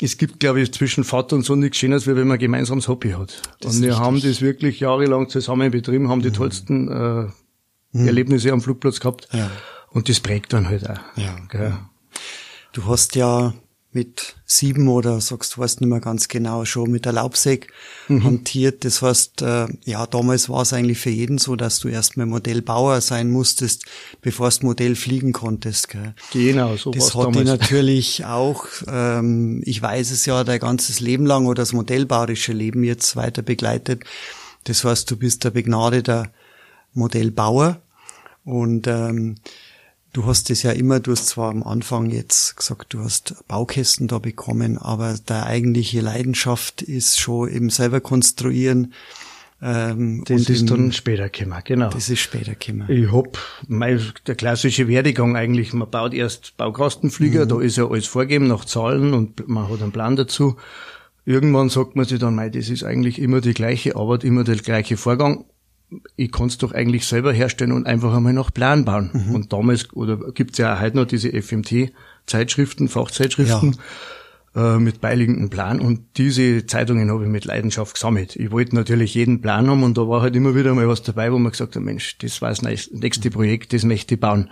es 0.00 0.16
gibt, 0.16 0.40
glaube 0.40 0.62
ich, 0.62 0.72
zwischen 0.72 1.04
Vater 1.04 1.36
und 1.36 1.42
Sohn 1.42 1.58
nichts 1.58 1.76
Schönes, 1.76 2.06
wie 2.06 2.16
wenn 2.16 2.26
man 2.26 2.38
gemeinsames 2.38 2.88
Hobby 2.88 3.10
hat. 3.10 3.42
Das 3.60 3.76
und 3.76 3.82
wir 3.82 3.90
richtig. 3.90 4.06
haben 4.06 4.22
das 4.22 4.40
wirklich 4.40 4.80
jahrelang 4.80 5.28
zusammen 5.28 5.70
betrieben, 5.70 6.08
haben 6.08 6.22
die 6.22 6.30
mhm. 6.30 6.34
tollsten 6.34 6.88
äh, 6.88 7.26
mhm. 7.92 8.06
Erlebnisse 8.06 8.52
am 8.52 8.62
Flugplatz 8.62 9.00
gehabt. 9.00 9.28
Ja. 9.34 9.50
Und 9.90 10.08
das 10.08 10.20
prägt 10.20 10.54
dann 10.54 10.66
halt 10.66 10.88
auch. 10.88 10.96
Ja. 11.16 11.36
Gell? 11.50 11.76
Du 12.72 12.86
hast 12.86 13.16
ja 13.16 13.52
mit 13.96 14.36
sieben 14.44 14.88
oder 14.88 15.22
sagst 15.22 15.56
du 15.56 15.62
weißt 15.62 15.80
nicht 15.80 15.88
mehr 15.88 16.00
ganz 16.00 16.28
genau 16.28 16.66
schon 16.66 16.90
mit 16.90 17.06
der 17.06 17.14
Laubsäge 17.14 17.66
mhm. 18.08 18.24
hantiert. 18.24 18.84
Das 18.84 19.00
heißt, 19.00 19.40
äh, 19.40 19.68
ja, 19.86 20.06
damals 20.06 20.50
war 20.50 20.60
es 20.60 20.74
eigentlich 20.74 20.98
für 20.98 21.08
jeden 21.08 21.38
so, 21.38 21.56
dass 21.56 21.78
du 21.78 21.88
erstmal 21.88 22.26
Modellbauer 22.26 23.00
sein 23.00 23.30
musstest, 23.30 23.86
bevor 24.20 24.50
du 24.50 24.66
Modell 24.66 24.96
fliegen 24.96 25.32
konntest. 25.32 25.88
Gell? 25.88 26.14
Genau, 26.30 26.76
so 26.76 26.90
Das 26.90 27.14
hat 27.14 27.34
dich 27.34 27.44
natürlich 27.44 28.26
auch, 28.26 28.66
ähm, 28.86 29.62
ich 29.64 29.80
weiß 29.80 30.10
es 30.10 30.26
ja, 30.26 30.44
dein 30.44 30.60
ganzes 30.60 31.00
Leben 31.00 31.24
lang 31.24 31.46
oder 31.46 31.62
das 31.62 31.72
modellbauerische 31.72 32.52
Leben 32.52 32.84
jetzt 32.84 33.16
weiter 33.16 33.40
begleitet. 33.40 34.04
Das 34.64 34.84
heißt, 34.84 35.10
du 35.10 35.16
bist 35.16 35.42
der 35.44 35.50
begnadeter 35.52 36.30
Modellbauer 36.92 37.80
und 38.44 38.86
ähm, 38.88 39.36
Du 40.16 40.24
hast 40.24 40.48
es 40.48 40.62
ja 40.62 40.70
immer, 40.70 40.98
du 40.98 41.12
hast 41.12 41.26
zwar 41.26 41.50
am 41.50 41.62
Anfang 41.62 42.08
jetzt 42.08 42.56
gesagt, 42.56 42.94
du 42.94 43.00
hast 43.00 43.34
Baukästen 43.48 44.08
da 44.08 44.18
bekommen, 44.18 44.78
aber 44.78 45.14
deine 45.26 45.44
eigentliche 45.44 46.00
Leidenschaft 46.00 46.80
ist 46.80 47.20
schon 47.20 47.50
eben 47.50 47.68
selber 47.68 48.00
konstruieren. 48.00 48.94
Ähm, 49.60 50.24
das 50.26 50.48
ist 50.48 50.70
dann 50.70 50.92
später 50.92 51.28
gekommen, 51.28 51.60
genau. 51.66 51.90
Das 51.90 52.08
ist 52.08 52.20
später 52.20 52.54
gekommen. 52.54 52.88
Ich 52.88 53.12
hab, 53.12 53.36
mein, 53.68 54.00
der 54.26 54.36
klassische 54.36 54.88
Werdegang 54.88 55.36
eigentlich, 55.36 55.74
man 55.74 55.90
baut 55.90 56.14
erst 56.14 56.56
Baukastenflieger, 56.56 57.44
mhm. 57.44 57.48
da 57.50 57.60
ist 57.60 57.76
ja 57.76 57.86
alles 57.86 58.06
vorgegeben 58.06 58.46
nach 58.46 58.64
Zahlen 58.64 59.12
und 59.12 59.46
man 59.46 59.68
hat 59.70 59.82
einen 59.82 59.92
Plan 59.92 60.16
dazu. 60.16 60.56
Irgendwann 61.26 61.68
sagt 61.68 61.94
man 61.94 62.06
sich 62.06 62.18
dann, 62.18 62.36
mei, 62.36 62.48
das 62.48 62.70
ist 62.70 62.84
eigentlich 62.84 63.18
immer 63.18 63.42
die 63.42 63.52
gleiche 63.52 63.96
Arbeit, 63.96 64.24
immer 64.24 64.44
der 64.44 64.56
gleiche 64.56 64.96
Vorgang 64.96 65.44
ich 66.16 66.32
kann 66.32 66.48
es 66.48 66.58
doch 66.58 66.72
eigentlich 66.72 67.06
selber 67.06 67.32
herstellen 67.32 67.72
und 67.72 67.86
einfach 67.86 68.14
einmal 68.14 68.32
nach 68.32 68.52
Plan 68.52 68.84
bauen. 68.84 69.10
Mhm. 69.12 69.34
Und 69.34 69.52
damals, 69.52 69.92
oder 69.92 70.18
gibt's 70.32 70.58
ja 70.58 70.74
auch 70.76 70.80
heute 70.80 70.96
noch 70.96 71.06
diese 71.06 71.30
FMT-Zeitschriften, 71.30 72.88
Fachzeitschriften, 72.88 73.76
ja. 74.54 74.76
äh, 74.76 74.78
mit 74.80 75.00
beiliegenden 75.00 75.48
Plan. 75.48 75.80
Und 75.80 76.00
diese 76.16 76.66
Zeitungen 76.66 77.10
habe 77.10 77.24
ich 77.24 77.30
mit 77.30 77.44
Leidenschaft 77.44 77.94
gesammelt. 77.94 78.34
Ich 78.34 78.50
wollte 78.50 78.74
natürlich 78.74 79.14
jeden 79.14 79.40
Plan 79.40 79.68
haben 79.68 79.84
und 79.84 79.96
da 79.96 80.08
war 80.08 80.22
halt 80.22 80.34
immer 80.34 80.54
wieder 80.56 80.74
mal 80.74 80.88
was 80.88 81.02
dabei, 81.02 81.32
wo 81.32 81.38
man 81.38 81.52
gesagt 81.52 81.76
hat, 81.76 81.82
Mensch, 81.82 82.18
das 82.18 82.42
war 82.42 82.48
das 82.50 82.62
nächste 82.62 83.30
Projekt, 83.30 83.72
das 83.72 83.84
möchte 83.84 84.14
ich 84.14 84.20
bauen. 84.20 84.50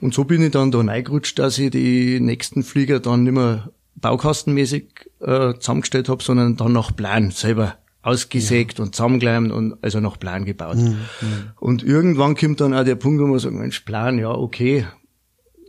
Und 0.00 0.12
so 0.12 0.24
bin 0.24 0.42
ich 0.42 0.50
dann 0.50 0.70
da 0.70 0.80
reingerutscht, 0.80 1.38
dass 1.38 1.58
ich 1.58 1.70
die 1.70 2.20
nächsten 2.20 2.62
Flieger 2.62 3.00
dann 3.00 3.22
nicht 3.22 3.32
mehr 3.32 3.70
baukastenmäßig 3.96 5.10
äh, 5.20 5.54
zusammengestellt 5.54 6.10
habe, 6.10 6.22
sondern 6.22 6.56
dann 6.56 6.72
nach 6.72 6.94
Plan 6.94 7.30
selber 7.30 7.78
ausgesägt 8.04 8.78
ja. 8.78 8.84
und 8.84 8.94
zusammengeleimt 8.94 9.50
und 9.50 9.82
also 9.82 9.98
noch 9.98 10.18
Plan 10.18 10.44
gebaut. 10.44 10.76
Mhm. 10.76 10.96
Und 11.58 11.82
irgendwann 11.82 12.36
kommt 12.36 12.60
dann 12.60 12.74
auch 12.74 12.84
der 12.84 12.96
Punkt, 12.96 13.20
wo 13.20 13.26
man 13.26 13.38
sagt, 13.38 13.54
Mensch, 13.54 13.80
Plan, 13.80 14.18
ja, 14.18 14.30
okay, 14.30 14.86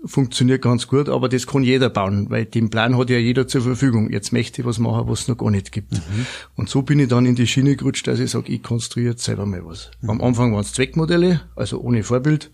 funktioniert 0.04 0.62
ganz 0.62 0.88
gut, 0.88 1.10
aber 1.10 1.30
das 1.30 1.48
kann 1.48 1.64
jeder 1.64 1.90
bauen, 1.90 2.30
weil 2.30 2.46
den 2.46 2.70
Plan 2.70 2.98
hat 2.98 3.10
ja 3.10 3.18
jeder 3.18 3.48
zur 3.48 3.62
Verfügung. 3.62 4.12
Jetzt 4.12 4.34
möchte 4.34 4.62
ich 4.62 4.68
was 4.68 4.78
machen, 4.78 5.08
was 5.08 5.22
es 5.22 5.28
noch 5.28 5.38
gar 5.38 5.50
nicht 5.50 5.72
gibt. 5.72 5.94
Mhm. 5.94 6.26
Und 6.56 6.70
so 6.70 6.84
bin 6.84 7.00
ich 7.00 7.08
dann 7.08 7.26
in 7.26 7.36
die 7.36 7.48
Schiene 7.48 7.76
gerutscht, 7.76 8.08
dass 8.08 8.20
ich 8.20 8.32
sage, 8.32 8.52
ich 8.52 8.62
konstruiere 8.62 9.12
jetzt 9.12 9.24
selber 9.24 9.46
mal 9.46 9.66
was. 9.66 9.92
Mhm. 10.02 10.10
Am 10.12 10.22
Anfang 10.22 10.54
waren 10.54 10.62
es 10.62 10.74
Zweckmodelle, 10.74 11.42
also 11.56 11.80
ohne 11.80 12.04
Vorbild. 12.04 12.52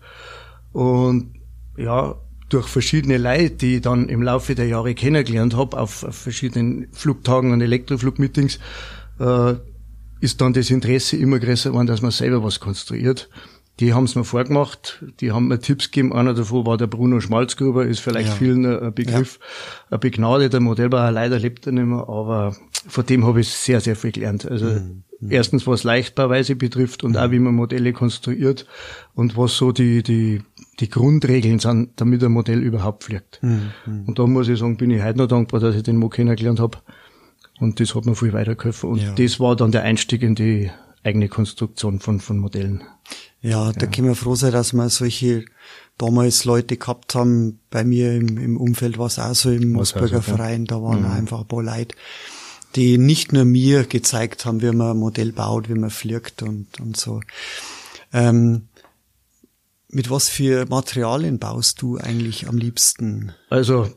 Und 0.72 1.34
ja, 1.76 2.14
durch 2.48 2.68
verschiedene 2.68 3.18
Leute, 3.18 3.50
die 3.50 3.76
ich 3.76 3.82
dann 3.82 4.08
im 4.08 4.22
Laufe 4.22 4.54
der 4.54 4.66
Jahre 4.66 4.94
kennengelernt 4.94 5.56
habe, 5.56 5.78
auf, 5.78 6.04
auf 6.04 6.14
verschiedenen 6.14 6.88
Flugtagen 6.92 7.52
und 7.52 7.60
Elektroflugmeetings, 7.60 8.58
äh, 9.18 9.54
ist 10.22 10.40
dann 10.40 10.52
das 10.52 10.70
Interesse 10.70 11.16
immer 11.16 11.40
größer 11.40 11.70
geworden, 11.70 11.88
dass 11.88 12.00
man 12.00 12.12
selber 12.12 12.44
was 12.44 12.60
konstruiert. 12.60 13.28
Die 13.80 13.92
haben 13.92 14.04
es 14.04 14.14
mir 14.14 14.22
vorgemacht, 14.22 15.04
die 15.20 15.32
haben 15.32 15.48
mir 15.48 15.58
Tipps 15.58 15.90
gegeben. 15.90 16.12
Einer 16.12 16.32
davon 16.32 16.64
war 16.64 16.76
der 16.76 16.86
Bruno 16.86 17.18
Schmalzgruber, 17.20 17.86
ist 17.86 17.98
vielleicht 17.98 18.28
ja. 18.28 18.34
vielen 18.34 18.64
ein 18.64 18.94
Begriff. 18.94 19.40
Ja. 19.90 19.96
Ein 19.96 20.00
begnadeter 20.00 20.60
Modellbauer, 20.60 21.10
leider 21.10 21.40
lebt 21.40 21.66
er 21.66 21.72
nicht 21.72 21.86
mehr, 21.86 22.08
aber 22.08 22.54
von 22.86 23.04
dem 23.04 23.26
habe 23.26 23.40
ich 23.40 23.48
sehr, 23.48 23.80
sehr 23.80 23.96
viel 23.96 24.12
gelernt. 24.12 24.48
Also 24.48 24.66
mhm. 24.66 25.02
mhm. 25.18 25.30
erstens, 25.32 25.66
was 25.66 25.82
Leichtbauweise 25.82 26.54
betrifft 26.54 27.02
und 27.02 27.12
mhm. 27.12 27.16
auch 27.16 27.30
wie 27.32 27.40
man 27.40 27.56
Modelle 27.56 27.92
konstruiert 27.92 28.66
und 29.14 29.36
was 29.36 29.56
so 29.56 29.72
die, 29.72 30.04
die, 30.04 30.42
die 30.78 30.88
Grundregeln 30.88 31.58
sind, 31.58 31.90
damit 31.96 32.22
ein 32.22 32.30
Modell 32.30 32.60
überhaupt 32.60 33.04
fliegt. 33.04 33.40
Mhm. 33.42 33.72
mhm. 33.86 34.04
Und 34.06 34.18
da 34.20 34.26
muss 34.28 34.46
ich 34.46 34.60
sagen, 34.60 34.76
bin 34.76 34.90
ich 34.92 35.02
heute 35.02 35.18
noch 35.18 35.26
dankbar, 35.26 35.58
dass 35.58 35.74
ich 35.74 35.82
den 35.82 35.96
Mo 35.96 36.08
kennengelernt 36.08 36.60
habe 36.60 36.78
und 37.62 37.78
das 37.78 37.94
hat 37.94 38.06
mir 38.06 38.16
viel 38.16 38.32
weitergeholfen. 38.32 38.90
Und 38.90 39.02
ja. 39.02 39.12
das 39.12 39.38
war 39.38 39.54
dann 39.54 39.70
der 39.70 39.82
Einstieg 39.82 40.22
in 40.22 40.34
die 40.34 40.70
eigene 41.04 41.28
Konstruktion 41.28 42.00
von, 42.00 42.20
von 42.20 42.38
Modellen. 42.38 42.82
Ja, 43.40 43.72
da 43.72 43.82
ja. 43.82 43.86
können 43.86 44.08
wir 44.08 44.16
froh 44.16 44.34
sein, 44.34 44.52
dass 44.52 44.72
wir 44.72 44.88
solche 44.90 45.44
damals 45.96 46.44
Leute 46.44 46.76
gehabt 46.76 47.14
haben. 47.14 47.60
Bei 47.70 47.84
mir 47.84 48.14
im, 48.14 48.36
im 48.38 48.56
Umfeld 48.56 48.98
war 48.98 49.06
es 49.06 49.18
auch 49.18 49.34
so 49.34 49.50
im 49.50 49.72
Moosburger 49.72 50.16
also, 50.16 50.32
Verein, 50.34 50.64
da 50.64 50.82
waren 50.82 51.02
mhm. 51.02 51.10
einfach 51.12 51.40
ein 51.42 51.48
paar 51.48 51.62
Leute, 51.62 51.94
die 52.74 52.98
nicht 52.98 53.32
nur 53.32 53.44
mir 53.44 53.84
gezeigt 53.84 54.44
haben, 54.44 54.60
wie 54.60 54.72
man 54.72 54.92
ein 54.92 54.98
Modell 54.98 55.32
baut, 55.32 55.68
wie 55.68 55.74
man 55.74 55.90
fliegt 55.90 56.42
und, 56.42 56.80
und 56.80 56.96
so. 56.96 57.20
Ähm, 58.12 58.68
mit 59.88 60.10
was 60.10 60.28
für 60.28 60.66
Materialien 60.66 61.38
baust 61.38 61.80
du 61.80 61.98
eigentlich 61.98 62.48
am 62.48 62.58
liebsten? 62.58 63.32
Also, 63.50 63.88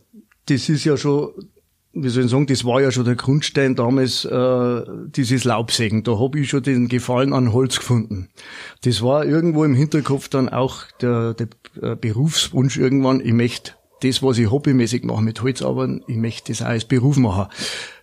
das 0.46 0.70
ist 0.70 0.84
ja 0.84 0.98
schon 0.98 1.32
wie 1.96 2.10
soll 2.10 2.26
ich 2.26 2.32
sagen, 2.32 2.46
das 2.46 2.66
war 2.66 2.82
ja 2.82 2.92
schon 2.92 3.06
der 3.06 3.16
Grundstein 3.16 3.76
damals, 3.76 4.26
äh, 4.26 4.82
dieses 5.08 5.46
Laubsägen. 5.46 6.04
Da 6.04 6.20
habe 6.20 6.40
ich 6.40 6.50
schon 6.50 6.62
den 6.62 6.90
Gefallen 6.90 7.32
an 7.32 7.54
Holz 7.54 7.80
gefunden. 7.80 8.28
Das 8.84 9.02
war 9.02 9.26
irgendwo 9.26 9.64
im 9.64 9.74
Hinterkopf 9.74 10.28
dann 10.28 10.50
auch 10.50 10.84
der, 11.02 11.34
der 11.34 11.48
äh, 11.82 11.96
Berufswunsch 11.96 12.78
irgendwann, 12.78 13.22
ich 13.22 13.32
möchte 13.32 13.72
das, 14.02 14.22
was 14.22 14.38
ich 14.38 14.52
hobbymäßig 14.52 15.06
mache 15.06 15.24
mit 15.24 15.42
Holz, 15.42 15.62
aber 15.62 15.88
ich 16.06 16.18
möchte 16.18 16.52
das 16.52 16.62
auch 16.62 16.68
als 16.68 16.84
Beruf 16.84 17.16
machen. 17.16 17.48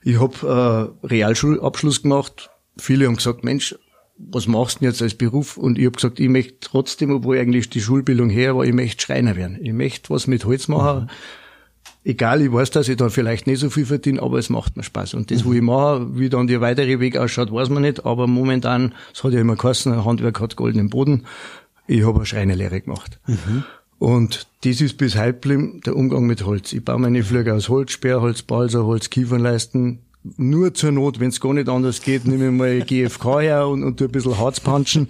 Ich 0.03 0.19
habe 0.19 0.95
äh, 1.05 1.07
Realschulabschluss 1.07 2.03
gemacht. 2.03 2.51
Viele 2.79 3.07
haben 3.07 3.17
gesagt, 3.17 3.45
Mensch, 3.45 3.77
was 4.17 4.47
machst 4.47 4.77
du 4.77 4.81
denn 4.81 4.89
jetzt 4.89 5.03
als 5.03 5.15
Beruf? 5.15 5.59
Und 5.59 5.79
ich 5.79 5.85
habe 5.85 5.97
gesagt, 5.97 6.19
ich 6.19 6.31
möchte 6.31 6.57
trotzdem, 6.61 7.11
obwohl 7.11 7.39
eigentlich 7.39 7.69
die 7.69 7.83
Schulbildung 7.83 8.31
her 8.31 8.57
war, 8.57 8.65
ich 8.65 8.73
möchte 8.73 9.03
Schreiner 9.03 9.37
werden. 9.37 9.59
Ich 9.61 9.75
möchte 9.75 10.09
was 10.09 10.27
mit 10.27 10.47
Holz 10.47 10.67
machen. 10.69 11.05
Mhm 11.05 11.11
egal, 12.05 12.43
ich 12.43 12.53
weiß, 12.53 12.71
dass 12.71 12.89
ich 12.89 12.97
da 12.97 13.09
vielleicht 13.09 13.47
nicht 13.47 13.61
so 13.61 13.71
viel 13.71 13.87
verdiene, 13.87 14.23
aber 14.23 14.39
es 14.39 14.51
macht 14.51 14.77
mir 14.77 14.83
Spaß. 14.83 15.15
Und 15.15 15.31
das, 15.31 15.45
mhm. 15.45 15.49
wo 15.49 15.53
ich 15.53 15.63
mache, 15.63 16.19
wie 16.19 16.29
dann 16.29 16.47
der 16.47 16.61
weitere 16.61 17.01
Weg 17.01 17.17
ausschaut, 17.17 17.53
weiß 17.53 17.69
man 17.71 17.83
nicht, 17.83 18.05
aber 18.05 18.27
momentan, 18.27 18.95
es 19.13 19.23
hat 19.25 19.33
ja 19.33 19.41
immer 19.41 19.57
geheißen, 19.57 19.93
ein 19.93 20.05
Handwerk 20.05 20.41
hat 20.41 20.57
goldenen 20.57 20.91
Boden. 20.91 21.25
Ich 21.87 22.05
habe 22.05 22.17
eine 22.17 22.27
Schreinelehre 22.27 22.81
gemacht. 22.81 23.19
Mhm. 23.27 23.65
Und 23.99 24.49
das 24.65 24.81
ist 24.81 24.97
bis 24.99 25.17
heute 25.17 25.35
geblieben, 25.35 25.81
der 25.87 25.95
Umgang 25.97 26.27
mit 26.27 26.45
Holz. 26.45 26.73
Ich 26.73 26.85
baue 26.85 26.99
meine 26.99 27.23
Flüge 27.23 27.55
aus 27.55 27.69
Holz, 27.69 27.93
Sperrholz, 27.93 28.43
Balsa, 28.43 28.81
Holz, 28.81 29.11
Kiefernleisten, 29.11 30.01
nur 30.37 30.73
zur 30.73 30.93
Not, 30.93 31.19
wenn 31.19 31.31
es 31.31 31.41
gar 31.41 31.53
nicht 31.53 31.69
anders 31.69 32.01
geht, 32.01 32.27
nehme 32.27 32.47
ich 32.47 32.53
mal 32.53 32.81
GFK 32.83 33.41
her 33.41 33.69
und, 33.69 33.83
und 33.83 33.97
tu 33.97 34.05
ein 34.05 34.11
bisschen 34.13 34.39
Harz 34.39 34.61
punchen. 34.61 35.09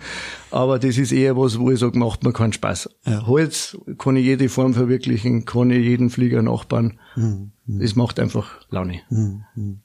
Aber 0.50 0.78
das 0.78 0.96
ist 0.96 1.12
eher 1.12 1.36
was, 1.36 1.58
wo 1.58 1.70
ich 1.70 1.80
sage, 1.80 1.98
macht 1.98 2.24
mir 2.24 2.32
keinen 2.32 2.52
Spaß. 2.52 2.88
Ja. 3.06 3.26
Holz 3.26 3.76
kann 3.98 4.16
ich 4.16 4.24
jede 4.24 4.48
Form 4.48 4.74
verwirklichen, 4.74 5.44
kann 5.44 5.70
ich 5.70 5.84
jeden 5.84 6.08
Flieger 6.08 6.42
nachbauen. 6.42 6.98
Mhm. 7.16 7.52
Das 7.66 7.94
macht 7.94 8.18
einfach 8.18 8.60
Laune. 8.70 9.00
Mhm. 9.10 9.80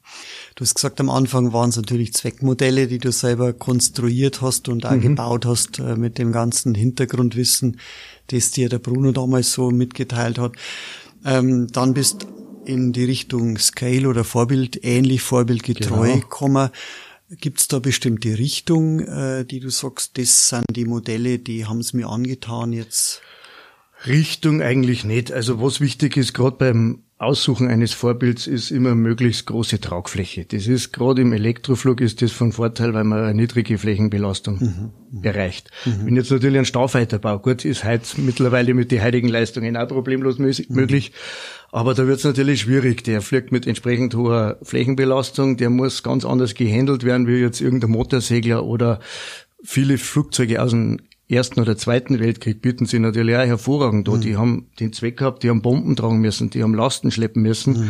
Du 0.56 0.62
hast 0.62 0.76
gesagt, 0.76 1.00
am 1.00 1.10
Anfang 1.10 1.54
waren 1.54 1.70
es 1.70 1.76
natürlich 1.76 2.14
Zweckmodelle, 2.14 2.88
die 2.88 2.98
du 2.98 3.12
selber 3.12 3.54
konstruiert 3.54 4.42
hast 4.42 4.70
und 4.70 4.86
auch 4.86 4.92
mhm. 4.92 5.02
gebaut 5.02 5.46
hast 5.46 5.80
äh, 5.80 5.96
mit 5.96 6.18
dem 6.18 6.32
ganzen 6.32 6.74
Hintergrundwissen, 6.74 7.80
das 8.28 8.52
dir 8.52 8.70
der 8.70 8.80
Bruno 8.80 9.12
damals 9.12 9.54
so 9.54 9.72
mitgeteilt 9.72 10.40
hat. 10.40 10.54
Ähm, 11.26 11.68
dann 11.72 11.94
bist 11.94 12.28
in 12.68 12.92
die 12.94 13.06
Richtung 13.06 13.58
Scale 13.58 14.08
oder 14.08 14.24
Vorbild, 14.24 14.84
ähnlich 14.84 15.22
vorbildgetreu 15.22 16.14
genau. 16.14 16.28
kommen. 16.28 16.70
Gibt 17.30 17.60
es 17.60 17.68
da 17.68 17.80
bestimmte 17.80 18.38
Richtung, 18.38 19.00
äh, 19.00 19.46
die 19.46 19.60
du 19.60 19.70
sagst, 19.70 20.18
das 20.18 20.50
sind 20.50 20.66
die 20.70 20.86
Modelle, 20.86 21.40
die 21.40 21.66
haben 21.66 21.80
es 21.80 21.94
mir 21.94 22.08
angetan 22.08 22.74
jetzt? 22.74 23.22
Richtung 24.06 24.62
eigentlich 24.62 25.04
nicht. 25.04 25.32
Also 25.32 25.62
was 25.62 25.82
wichtig 25.82 26.18
ist, 26.18 26.34
gerade 26.34 26.58
beim 26.58 27.04
Aussuchen 27.20 27.68
eines 27.68 27.94
Vorbilds 27.94 28.46
ist 28.46 28.70
immer 28.70 28.94
möglichst 28.94 29.48
große 29.48 29.82
Tragfläche. 29.82 30.46
Das 30.46 30.68
ist 30.68 30.94
gerade 30.94 31.24
im 31.24 31.34
Elektroflug 31.34 32.00
ist 32.00 32.22
das 32.22 32.32
von 32.32 32.52
Vorteil, 32.52 32.94
weil 32.94 33.06
man 33.06 33.24
eine 33.24 33.34
niedrige 33.34 33.80
Flächenbelastung 33.80 34.92
mhm. 35.12 35.24
erreicht. 35.24 35.72
Mhm. 35.86 36.06
Wenn 36.06 36.16
jetzt 36.16 36.30
natürlich 36.30 36.60
ein 36.60 36.66
Starfighter 36.66 37.18
baut, 37.18 37.42
gut, 37.42 37.66
ist 37.66 37.84
heute 37.84 38.22
mittlerweile 38.22 38.76
mit 38.76 38.92
den 38.92 39.04
heutigen 39.04 39.30
Leistungen 39.30 39.78
auch 39.78 39.88
problemlos 39.88 40.38
mhm. 40.38 40.66
möglich. 40.70 41.12
Aber 41.72 41.96
da 41.96 42.06
wird 42.06 42.20
es 42.20 42.24
natürlich 42.24 42.62
schwierig. 42.62 43.04
Der 43.04 43.24
fliegt 43.24 43.52
mit 43.52 43.66
entsprechend 43.66 44.14
hoher 44.14 44.60
Flächenbelastung, 44.62 45.58
der 45.58 45.72
muss 45.72 46.04
ganz 46.04 46.24
anders 46.24 46.54
gehandelt 46.54 47.04
werden 47.04 47.26
wie 47.26 47.38
jetzt 47.38 47.62
irgendein 47.62 47.90
Motorsegler 47.92 48.64
oder 48.64 49.00
viele 49.64 49.98
Flugzeuge 49.98 50.62
aus 50.62 50.70
dem 50.70 51.00
Ersten 51.30 51.60
oder 51.60 51.76
Zweiten 51.76 52.20
Weltkrieg 52.20 52.62
bieten 52.62 52.86
sie 52.86 53.00
natürlich 53.00 53.36
auch 53.36 53.46
hervorragend 53.46 54.08
da. 54.08 54.14
Mhm. 54.14 54.22
Die 54.22 54.38
haben 54.38 54.68
den 54.80 54.94
Zweck 54.94 55.18
gehabt, 55.18 55.44
die 55.44 55.50
haben 55.50 55.62
Bomben 55.62 55.96
tragen 55.96 56.20
müssen, 56.20 56.50
die 56.50 56.64
haben 56.64 56.74
Lasten 56.74 57.12
schleppen 57.12 57.42
müssen. 57.42 57.74
Mhm. 57.74 57.90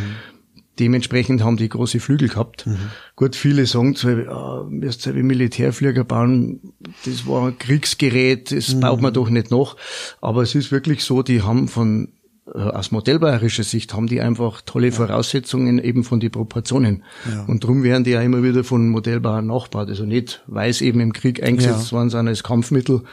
Dementsprechend 0.79 1.43
haben 1.43 1.57
die 1.57 1.69
große 1.69 1.99
Flügel 1.99 2.29
gehabt. 2.29 2.67
Mhm. 2.67 2.77
Gut, 3.15 3.35
viele 3.35 3.65
sagen 3.65 3.95
zwar, 3.95 4.27
ah, 4.27 4.65
müsst 4.69 5.07
ihr 5.07 5.15
wie 5.15 5.23
Militärflieger 5.23 6.03
bauen, 6.03 6.73
das 7.05 7.25
war 7.25 7.47
ein 7.47 7.57
Kriegsgerät, 7.57 8.51
das 8.51 8.75
mhm. 8.75 8.79
baut 8.81 9.01
man 9.01 9.13
doch 9.13 9.29
nicht 9.29 9.49
noch. 9.49 9.75
Aber 10.21 10.43
es 10.43 10.53
ist 10.53 10.71
wirklich 10.71 11.03
so, 11.03 11.23
die 11.23 11.41
haben 11.41 11.67
von 11.67 12.09
aus 12.53 12.91
modellbauerischer 12.91 13.63
Sicht 13.63 13.93
haben 13.93 14.07
die 14.07 14.21
einfach 14.21 14.61
tolle 14.61 14.91
Voraussetzungen 14.91 15.79
eben 15.79 16.03
von 16.03 16.19
den 16.19 16.31
Proportionen. 16.31 17.03
Ja. 17.29 17.43
Und 17.43 17.63
darum 17.63 17.83
werden 17.83 18.03
die 18.03 18.11
ja 18.11 18.21
immer 18.21 18.43
wieder 18.43 18.63
von 18.63 18.89
Modellbauern 18.89 19.47
nachgebaut. 19.47 19.89
Also 19.89 20.05
nicht, 20.05 20.43
weil 20.47 20.69
es 20.69 20.81
eben 20.81 20.99
im 20.99 21.13
Krieg 21.13 21.43
eingesetzt 21.43 21.87
ja. 21.87 21.97
worden 21.97 22.09
sind 22.09 22.27
als 22.27 22.43
Kampfmittel, 22.43 23.03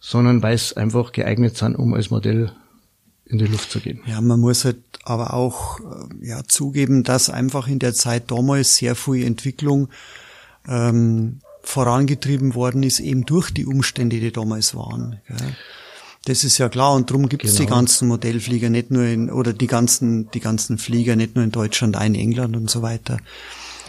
sondern 0.00 0.42
weil 0.42 0.54
es 0.54 0.74
einfach 0.74 1.12
geeignet 1.12 1.56
sind, 1.56 1.76
um 1.76 1.94
als 1.94 2.10
Modell 2.10 2.52
in 3.26 3.38
die 3.38 3.46
Luft 3.46 3.70
zu 3.70 3.80
gehen. 3.80 4.00
Ja, 4.06 4.20
man 4.20 4.38
muss 4.38 4.64
halt 4.64 4.78
aber 5.02 5.34
auch 5.34 5.80
äh, 5.80 6.26
ja, 6.26 6.42
zugeben, 6.46 7.02
dass 7.02 7.30
einfach 7.30 7.68
in 7.68 7.78
der 7.78 7.94
Zeit 7.94 8.30
damals 8.30 8.76
sehr 8.76 8.94
viel 8.94 9.24
Entwicklung 9.24 9.88
ähm, 10.68 11.40
vorangetrieben 11.62 12.54
worden 12.54 12.82
ist, 12.82 13.00
eben 13.00 13.24
durch 13.24 13.50
die 13.50 13.66
Umstände, 13.66 14.20
die 14.20 14.30
damals 14.30 14.74
waren. 14.74 15.20
Gell? 15.26 15.56
Das 16.26 16.42
ist 16.42 16.58
ja 16.58 16.68
klar 16.68 16.94
und 16.94 17.10
darum 17.10 17.28
gibt 17.28 17.44
es 17.44 17.56
genau. 17.56 17.64
die 17.64 17.70
ganzen 17.74 18.08
Modellflieger 18.08 18.70
nicht 18.70 18.90
nur 18.90 19.04
in, 19.04 19.30
oder 19.30 19.52
die 19.52 19.66
ganzen, 19.66 20.30
die 20.30 20.40
ganzen 20.40 20.78
Flieger 20.78 21.16
nicht 21.16 21.34
nur 21.34 21.44
in 21.44 21.50
Deutschland, 21.50 21.96
auch 21.96 22.04
in 22.04 22.14
England 22.14 22.56
und 22.56 22.70
so 22.70 22.80
weiter. 22.80 23.18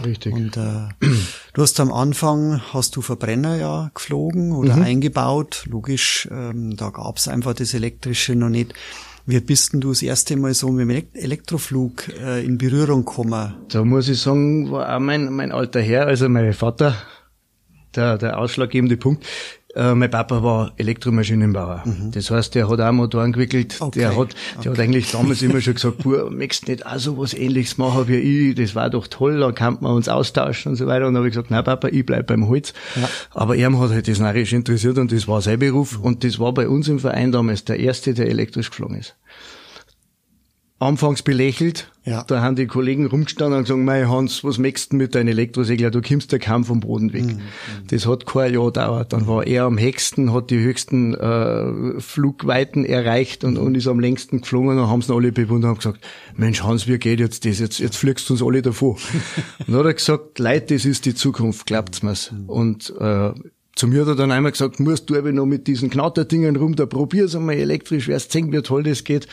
Richtig. 0.03 0.33
Und 0.33 0.57
äh, 0.57 0.89
du 1.53 1.61
hast 1.61 1.79
am 1.79 1.93
Anfang, 1.93 2.61
hast 2.73 2.95
du 2.97 3.01
Verbrenner 3.01 3.55
ja 3.55 3.91
geflogen 3.93 4.51
oder 4.51 4.75
mhm. 4.75 4.83
eingebaut. 4.83 5.65
Logisch, 5.69 6.27
ähm, 6.31 6.75
da 6.75 6.89
gab's 6.89 7.27
einfach 7.29 7.53
das 7.53 7.73
Elektrische 7.73 8.35
noch 8.35 8.49
nicht. 8.49 8.73
Wie 9.25 9.39
bist 9.39 9.73
denn 9.73 9.81
du 9.81 9.89
das 9.89 10.03
erste 10.03 10.35
Mal 10.35 10.53
so 10.53 10.69
mit 10.69 10.87
dem 10.89 11.03
Elektroflug 11.13 12.09
äh, 12.21 12.45
in 12.45 12.57
Berührung 12.57 13.05
gekommen? 13.05 13.55
Da 13.69 13.83
muss 13.83 14.07
ich 14.07 14.19
sagen, 14.19 14.69
war 14.69 14.93
auch 14.93 14.99
mein, 14.99 15.33
mein 15.33 15.51
alter 15.51 15.81
Herr, 15.81 16.05
also 16.05 16.29
mein 16.29 16.53
Vater, 16.53 16.95
der, 17.95 18.17
der 18.17 18.37
ausschlaggebende 18.37 18.97
Punkt. 18.97 19.25
Äh, 19.75 19.93
mein 19.93 20.09
Papa 20.09 20.41
war 20.41 20.71
Elektromaschinenbauer. 20.77 21.83
Mhm. 21.85 22.11
Das 22.11 22.31
heißt, 22.31 22.55
der 22.55 22.69
hat 22.69 22.79
auch 22.79 22.91
Motoren 22.93 23.27
entwickelt. 23.27 23.75
Okay. 23.79 23.99
Der 23.99 24.17
hat, 24.17 24.33
der 24.53 24.59
okay. 24.59 24.69
hat 24.69 24.79
eigentlich 24.79 25.11
damals 25.11 25.41
immer 25.41 25.59
schon 25.59 25.73
gesagt, 25.73 25.97
Puh, 25.97 26.29
möchtest 26.29 26.69
nicht 26.69 26.85
auch 26.85 26.97
so 26.97 27.17
was 27.17 27.33
ähnliches 27.33 27.77
machen 27.77 28.07
wie 28.07 28.15
ich? 28.15 28.55
Das 28.55 28.73
war 28.73 28.89
doch 28.89 29.07
toll, 29.07 29.39
da 29.39 29.51
kann 29.51 29.77
man 29.81 29.93
uns 29.93 30.07
austauschen 30.07 30.71
und 30.71 30.75
so 30.77 30.87
weiter. 30.87 31.07
Und 31.07 31.13
dann 31.13 31.21
habe 31.21 31.27
ich 31.27 31.33
gesagt, 31.33 31.51
nein 31.51 31.63
Papa, 31.63 31.89
ich 31.89 32.05
bleib 32.05 32.27
beim 32.27 32.47
Holz. 32.47 32.73
Ja. 32.95 33.09
Aber 33.31 33.57
er 33.57 33.77
hat 33.77 33.89
halt 33.89 34.07
das 34.07 34.19
narrisch 34.19 34.53
interessiert 34.53 34.97
und 34.97 35.11
das 35.11 35.27
war 35.27 35.41
sein 35.41 35.59
Beruf. 35.59 35.99
Und 35.99 36.23
das 36.23 36.39
war 36.39 36.53
bei 36.53 36.69
uns 36.69 36.87
im 36.87 36.99
Verein 36.99 37.33
damals 37.33 37.65
der 37.65 37.79
erste, 37.79 38.13
der 38.13 38.27
elektrisch 38.29 38.69
geflogen 38.69 38.97
ist 38.97 39.15
anfangs 40.79 41.23
belächelt. 41.23 41.89
Ja. 42.03 42.23
Da 42.23 42.41
haben 42.41 42.55
die 42.55 42.67
Kollegen 42.67 43.07
rumgestanden 43.07 43.57
und 43.57 43.63
gesagt, 43.63 43.79
mei 43.79 44.05
Hans, 44.05 44.43
was 44.43 44.59
möchtest 44.59 44.91
du 44.91 44.97
mit 44.97 45.15
deinem 45.15 45.29
Elektrosegler? 45.29 45.89
Du 45.89 46.01
kommst 46.01 46.31
ja 46.31 46.37
kaum 46.37 46.63
vom 46.63 46.81
Boden 46.81 47.13
weg. 47.13 47.23
Mhm. 47.23 47.41
Das 47.87 48.05
hat 48.05 48.27
kein 48.27 48.53
Jahr 48.53 48.65
gedauert. 48.65 49.11
Dann 49.11 49.25
war 49.25 49.47
er 49.47 49.63
am 49.63 49.79
höchsten, 49.79 50.31
hat 50.31 50.51
die 50.51 50.59
höchsten 50.59 51.15
äh, 51.15 51.99
Flugweiten 51.99 52.85
erreicht 52.85 53.43
und, 53.43 53.57
und 53.57 53.75
ist 53.75 53.87
am 53.87 53.99
längsten 53.99 54.41
geflogen. 54.41 54.77
Dann 54.77 54.87
haben 54.87 55.01
sie 55.01 55.15
alle 55.15 55.31
bewundert 55.31 55.71
und 55.71 55.77
gesagt, 55.77 56.05
Mensch 56.35 56.61
Hans, 56.61 56.87
wie 56.87 56.99
geht 56.99 57.19
jetzt 57.19 57.45
das? 57.45 57.59
Jetzt, 57.59 57.79
jetzt 57.79 57.97
fliegst 57.97 58.29
du 58.29 58.33
uns 58.33 58.43
alle 58.43 58.61
davor. 58.61 58.97
dann 59.65 59.75
hat 59.77 59.85
er 59.85 59.93
gesagt, 59.93 60.37
Leute, 60.37 60.75
das 60.75 60.85
ist 60.85 61.05
die 61.05 61.15
Zukunft, 61.15 61.65
glaubt's 61.65 62.03
mir's. 62.03 62.31
Mhm. 62.31 62.49
Und 62.49 62.93
äh, 62.99 63.31
zu 63.75 63.87
mir 63.87 64.01
hat 64.01 64.09
er 64.09 64.15
dann 64.15 64.31
einmal 64.31 64.51
gesagt, 64.51 64.79
musst 64.79 65.09
du 65.09 65.17
aber 65.17 65.31
noch 65.31 65.45
mit 65.45 65.65
diesen 65.67 65.89
Knatterdingen 65.89 66.55
rum, 66.55 66.75
da 66.75 66.85
probier's 66.85 67.35
einmal 67.35 67.55
elektrisch, 67.55 68.07
wirst 68.07 68.31
sehen, 68.31 68.51
wie 68.51 68.61
toll 68.61 68.83
das 68.83 69.03
geht. 69.03 69.27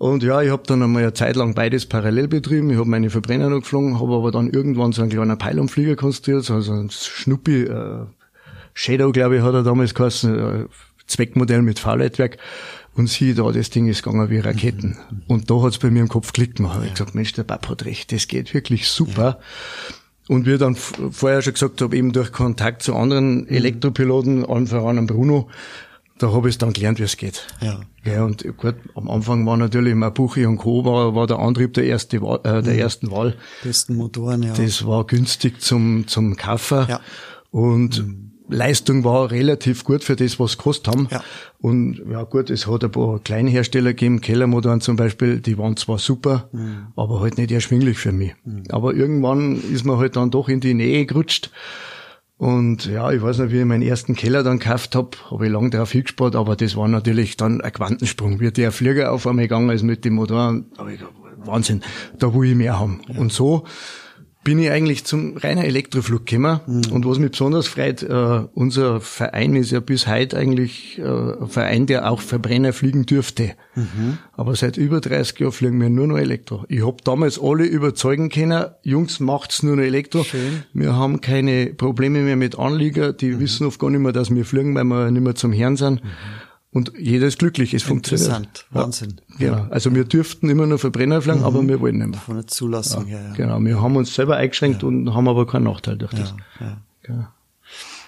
Und 0.00 0.22
ja, 0.22 0.40
ich 0.40 0.50
habe 0.50 0.62
dann 0.64 0.82
einmal 0.82 1.02
eine 1.02 1.12
Zeit 1.12 1.36
lang 1.36 1.52
beides 1.52 1.84
parallel 1.84 2.26
betrieben. 2.26 2.70
Ich 2.70 2.78
habe 2.78 2.88
meine 2.88 3.10
Verbrenner 3.10 3.50
noch 3.50 3.60
geflogen, 3.60 4.00
habe 4.00 4.14
aber 4.14 4.30
dann 4.30 4.48
irgendwann 4.48 4.92
so 4.92 5.02
einen 5.02 5.10
kleinen 5.10 5.36
Pylonflieger 5.36 5.94
konstruiert, 5.94 6.50
also 6.50 6.72
ein 6.72 6.88
Schnuppi, 6.88 7.64
äh, 7.64 8.06
Shadow, 8.72 9.12
glaube 9.12 9.36
ich, 9.36 9.42
hat 9.42 9.52
er 9.52 9.62
damals 9.62 9.94
geheißen, 9.94 10.38
äh, 10.38 10.64
Zweckmodell 11.06 11.60
mit 11.60 11.78
Fahrleitwerk. 11.78 12.38
Und 12.94 13.10
sieh 13.10 13.34
da, 13.34 13.52
das 13.52 13.68
Ding 13.68 13.88
ist 13.88 14.02
gegangen 14.02 14.30
wie 14.30 14.38
Raketen. 14.38 14.96
Mhm. 15.10 15.22
Und 15.28 15.50
da 15.50 15.60
hat's 15.60 15.76
bei 15.76 15.90
mir 15.90 16.00
im 16.00 16.08
Kopf 16.08 16.28
geklickt 16.28 16.56
gemacht. 16.56 16.78
Ja. 16.80 16.86
Ich 16.86 16.92
gesagt, 16.94 17.14
Mensch, 17.14 17.34
der 17.34 17.44
Papa 17.44 17.68
hat 17.68 17.84
recht, 17.84 18.10
das 18.10 18.26
geht 18.26 18.54
wirklich 18.54 18.88
super. 18.88 19.38
Ja. 19.38 20.34
Und 20.34 20.46
wie 20.46 20.52
ich 20.52 20.60
dann 20.60 20.76
vorher 20.76 21.42
schon 21.42 21.52
gesagt 21.52 21.82
habe, 21.82 21.94
eben 21.94 22.14
durch 22.14 22.32
Kontakt 22.32 22.80
zu 22.80 22.96
anderen 22.96 23.42
mhm. 23.42 23.48
Elektropiloten, 23.48 24.46
allen 24.46 24.66
voran 24.66 25.06
Bruno, 25.06 25.50
da 26.20 26.32
habe 26.32 26.50
ich 26.50 26.58
dann 26.58 26.72
gelernt, 26.72 26.98
wie 26.98 27.04
es 27.04 27.16
geht. 27.16 27.46
Ja. 27.60 27.80
ja. 28.04 28.24
Und 28.24 28.44
gut, 28.58 28.74
am 28.94 29.10
Anfang 29.10 29.46
war 29.46 29.56
natürlich 29.56 29.94
Mabuchi 29.94 30.44
und 30.44 30.58
Co. 30.58 30.84
war, 30.84 31.14
war 31.14 31.26
der 31.26 31.38
Antrieb 31.38 31.72
der, 31.74 31.84
erste, 31.84 32.18
äh, 32.18 32.62
der 32.62 32.62
mhm. 32.62 32.78
ersten 32.78 33.10
Wahl. 33.10 33.36
Besten 33.64 33.96
Motoren, 33.96 34.42
ja. 34.42 34.52
Das 34.52 34.86
war 34.86 35.04
günstig 35.06 35.62
zum, 35.62 36.06
zum 36.06 36.36
Kaufen. 36.36 36.86
Ja. 36.88 37.00
Und 37.50 38.06
mhm. 38.06 38.32
Leistung 38.50 39.02
war 39.04 39.30
relativ 39.30 39.84
gut 39.84 40.04
für 40.04 40.14
das, 40.14 40.38
was 40.38 40.58
gekostet 40.58 40.88
haben. 40.88 41.08
Ja. 41.10 41.24
Und 41.60 42.02
ja 42.10 42.22
gut, 42.24 42.50
es 42.50 42.66
hat 42.66 42.84
ein 42.84 42.90
paar 42.90 43.18
Kleinhersteller 43.20 43.90
gegeben, 43.90 44.20
Kellermotoren 44.20 44.82
zum 44.82 44.96
Beispiel, 44.96 45.40
die 45.40 45.56
waren 45.56 45.76
zwar 45.76 45.98
super, 45.98 46.50
mhm. 46.52 46.88
aber 46.96 47.20
halt 47.20 47.38
nicht 47.38 47.50
erschwinglich 47.50 47.96
für 47.96 48.12
mich. 48.12 48.34
Mhm. 48.44 48.64
Aber 48.68 48.92
irgendwann 48.92 49.56
ist 49.72 49.86
man 49.86 49.96
halt 49.96 50.16
dann 50.16 50.30
doch 50.30 50.50
in 50.50 50.60
die 50.60 50.74
Nähe 50.74 51.06
gerutscht. 51.06 51.50
Und 52.40 52.86
ja, 52.86 53.10
ich 53.12 53.20
weiß 53.20 53.36
nicht, 53.36 53.52
wie 53.52 53.58
ich 53.58 53.66
meinen 53.66 53.82
ersten 53.82 54.14
Keller 54.14 54.42
dann 54.42 54.60
gekauft 54.60 54.96
hab, 54.96 55.30
habe 55.30 55.44
ich 55.44 55.52
lange 55.52 55.68
darauf 55.68 55.92
hingespart, 55.92 56.34
aber 56.34 56.56
das 56.56 56.74
war 56.74 56.88
natürlich 56.88 57.36
dann 57.36 57.60
ein 57.60 57.70
Quantensprung. 57.70 58.40
Wie 58.40 58.50
der 58.50 58.72
Flieger 58.72 59.12
auf 59.12 59.26
einmal 59.26 59.44
gegangen 59.44 59.68
ist 59.68 59.82
mit 59.82 60.06
dem 60.06 60.14
Motor, 60.14 60.62
da 60.74 60.88
ich 60.88 61.00
Wahnsinn, 61.44 61.82
da 62.18 62.32
will 62.32 62.48
ich 62.48 62.56
mehr 62.56 62.80
haben. 62.80 63.02
Ja. 63.08 63.20
Und 63.20 63.30
so 63.30 63.64
bin 64.42 64.58
ich 64.58 64.70
eigentlich 64.70 65.04
zum 65.04 65.36
reiner 65.36 65.64
Elektroflug 65.64 66.24
gekommen. 66.24 66.60
Mhm. 66.66 66.92
Und 66.92 67.06
was 67.06 67.18
mich 67.18 67.32
besonders 67.32 67.68
freut, 67.68 68.02
äh, 68.02 68.42
unser 68.54 69.00
Verein 69.00 69.54
ist 69.54 69.70
ja 69.70 69.80
bis 69.80 70.06
heute 70.06 70.36
eigentlich 70.38 70.98
äh, 70.98 71.02
ein 71.02 71.48
Verein, 71.48 71.86
der 71.86 72.10
auch 72.10 72.20
Verbrenner 72.20 72.72
fliegen 72.72 73.04
dürfte. 73.04 73.52
Mhm. 73.74 74.18
Aber 74.32 74.56
seit 74.56 74.78
über 74.78 75.00
30 75.00 75.38
Jahren 75.40 75.52
fliegen 75.52 75.80
wir 75.80 75.90
nur 75.90 76.06
noch 76.06 76.16
Elektro. 76.16 76.64
Ich 76.68 76.84
hab 76.84 77.04
damals 77.04 77.38
alle 77.40 77.64
überzeugen 77.64 78.30
können, 78.30 78.64
Jungs, 78.82 79.20
macht's 79.20 79.62
nur 79.62 79.76
noch 79.76 79.82
Elektro. 79.82 80.24
Schön. 80.24 80.62
Wir 80.72 80.96
haben 80.96 81.20
keine 81.20 81.66
Probleme 81.66 82.20
mehr 82.20 82.36
mit 82.36 82.58
Anlieger, 82.58 83.12
die 83.12 83.32
mhm. 83.32 83.40
wissen 83.40 83.66
oft 83.66 83.78
gar 83.78 83.90
nicht 83.90 84.00
mehr, 84.00 84.12
dass 84.12 84.34
wir 84.34 84.44
fliegen, 84.46 84.74
weil 84.74 84.84
wir 84.84 85.10
nicht 85.10 85.22
mehr 85.22 85.34
zum 85.34 85.52
Herrn 85.52 85.76
sind. 85.76 86.00
Und 86.72 86.92
jeder 86.96 87.26
ist 87.26 87.40
glücklich, 87.40 87.74
es 87.74 87.82
funktioniert. 87.82 88.28
Interessant, 88.28 88.66
Wahnsinn. 88.70 89.20
Ja, 89.38 89.56
genau. 89.56 89.66
Also 89.70 89.92
wir 89.92 90.04
dürften 90.04 90.48
immer 90.48 90.66
nur 90.66 90.78
Verbrenner 90.78 91.20
fliegen, 91.20 91.40
mhm. 91.40 91.44
aber 91.44 91.66
wir 91.66 91.80
wollen 91.80 91.98
nicht 91.98 92.10
mehr. 92.10 92.20
Von 92.20 92.36
der 92.36 92.46
Zulassung 92.46 93.08
ja, 93.08 93.18
her, 93.18 93.26
ja. 93.30 93.34
Genau, 93.34 93.60
wir 93.60 93.82
haben 93.82 93.96
uns 93.96 94.14
selber 94.14 94.36
eingeschränkt 94.36 94.84
und 94.84 95.12
haben 95.12 95.26
aber 95.28 95.48
keinen 95.48 95.64
Nachteil 95.64 95.96
durch 95.96 96.12
das. 96.12 96.32
Ja, 96.60 96.76
genau. 97.02 97.26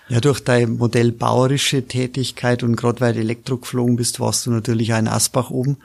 Ja, 0.09 0.21
durch 0.21 0.41
deine 0.41 0.67
modellbauerische 0.69 1.87
Tätigkeit 1.89 2.63
und 2.63 2.77
gerade 2.77 3.01
weil 3.01 3.15
du 3.15 3.21
Elektro 3.21 3.57
geflogen 3.57 3.97
bist, 3.97 4.21
warst 4.21 4.47
du 4.47 4.51
natürlich 4.51 4.93
auch 4.95 4.99
in 4.99 5.09
Asbach 5.09 5.51
oben. 5.51 5.79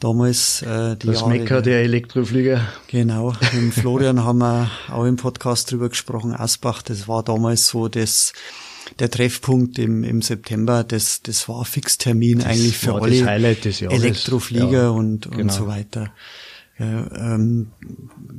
Damals 0.00 0.62
äh, 0.62 0.96
die 0.96 1.06
Das 1.06 1.20
Jahre, 1.20 1.30
Mecker 1.30 1.62
der 1.62 1.82
Elektroflieger. 1.82 2.62
Genau. 2.88 3.34
Mit 3.52 3.74
Florian 3.74 4.24
haben 4.24 4.38
wir 4.38 4.70
auch 4.90 5.04
im 5.04 5.16
Podcast 5.16 5.70
drüber 5.70 5.90
gesprochen. 5.90 6.34
Asbach, 6.34 6.82
das 6.82 7.06
war 7.06 7.22
damals 7.22 7.68
so 7.68 7.88
das 7.88 8.32
der 8.98 9.10
Treffpunkt 9.10 9.78
im, 9.78 10.04
im 10.04 10.22
September, 10.22 10.84
das, 10.84 11.22
das 11.22 11.48
war 11.48 11.64
Fixtermin 11.64 12.38
das 12.38 12.46
eigentlich 12.46 12.76
für 12.76 12.94
alle 12.94 13.16
Elektroflieger 13.16 14.82
ja, 14.82 14.88
und, 14.90 15.26
und 15.26 15.36
genau. 15.36 15.52
so 15.52 15.66
weiter. 15.66 16.12
Ja, 16.80 17.34
ähm, 17.34 17.72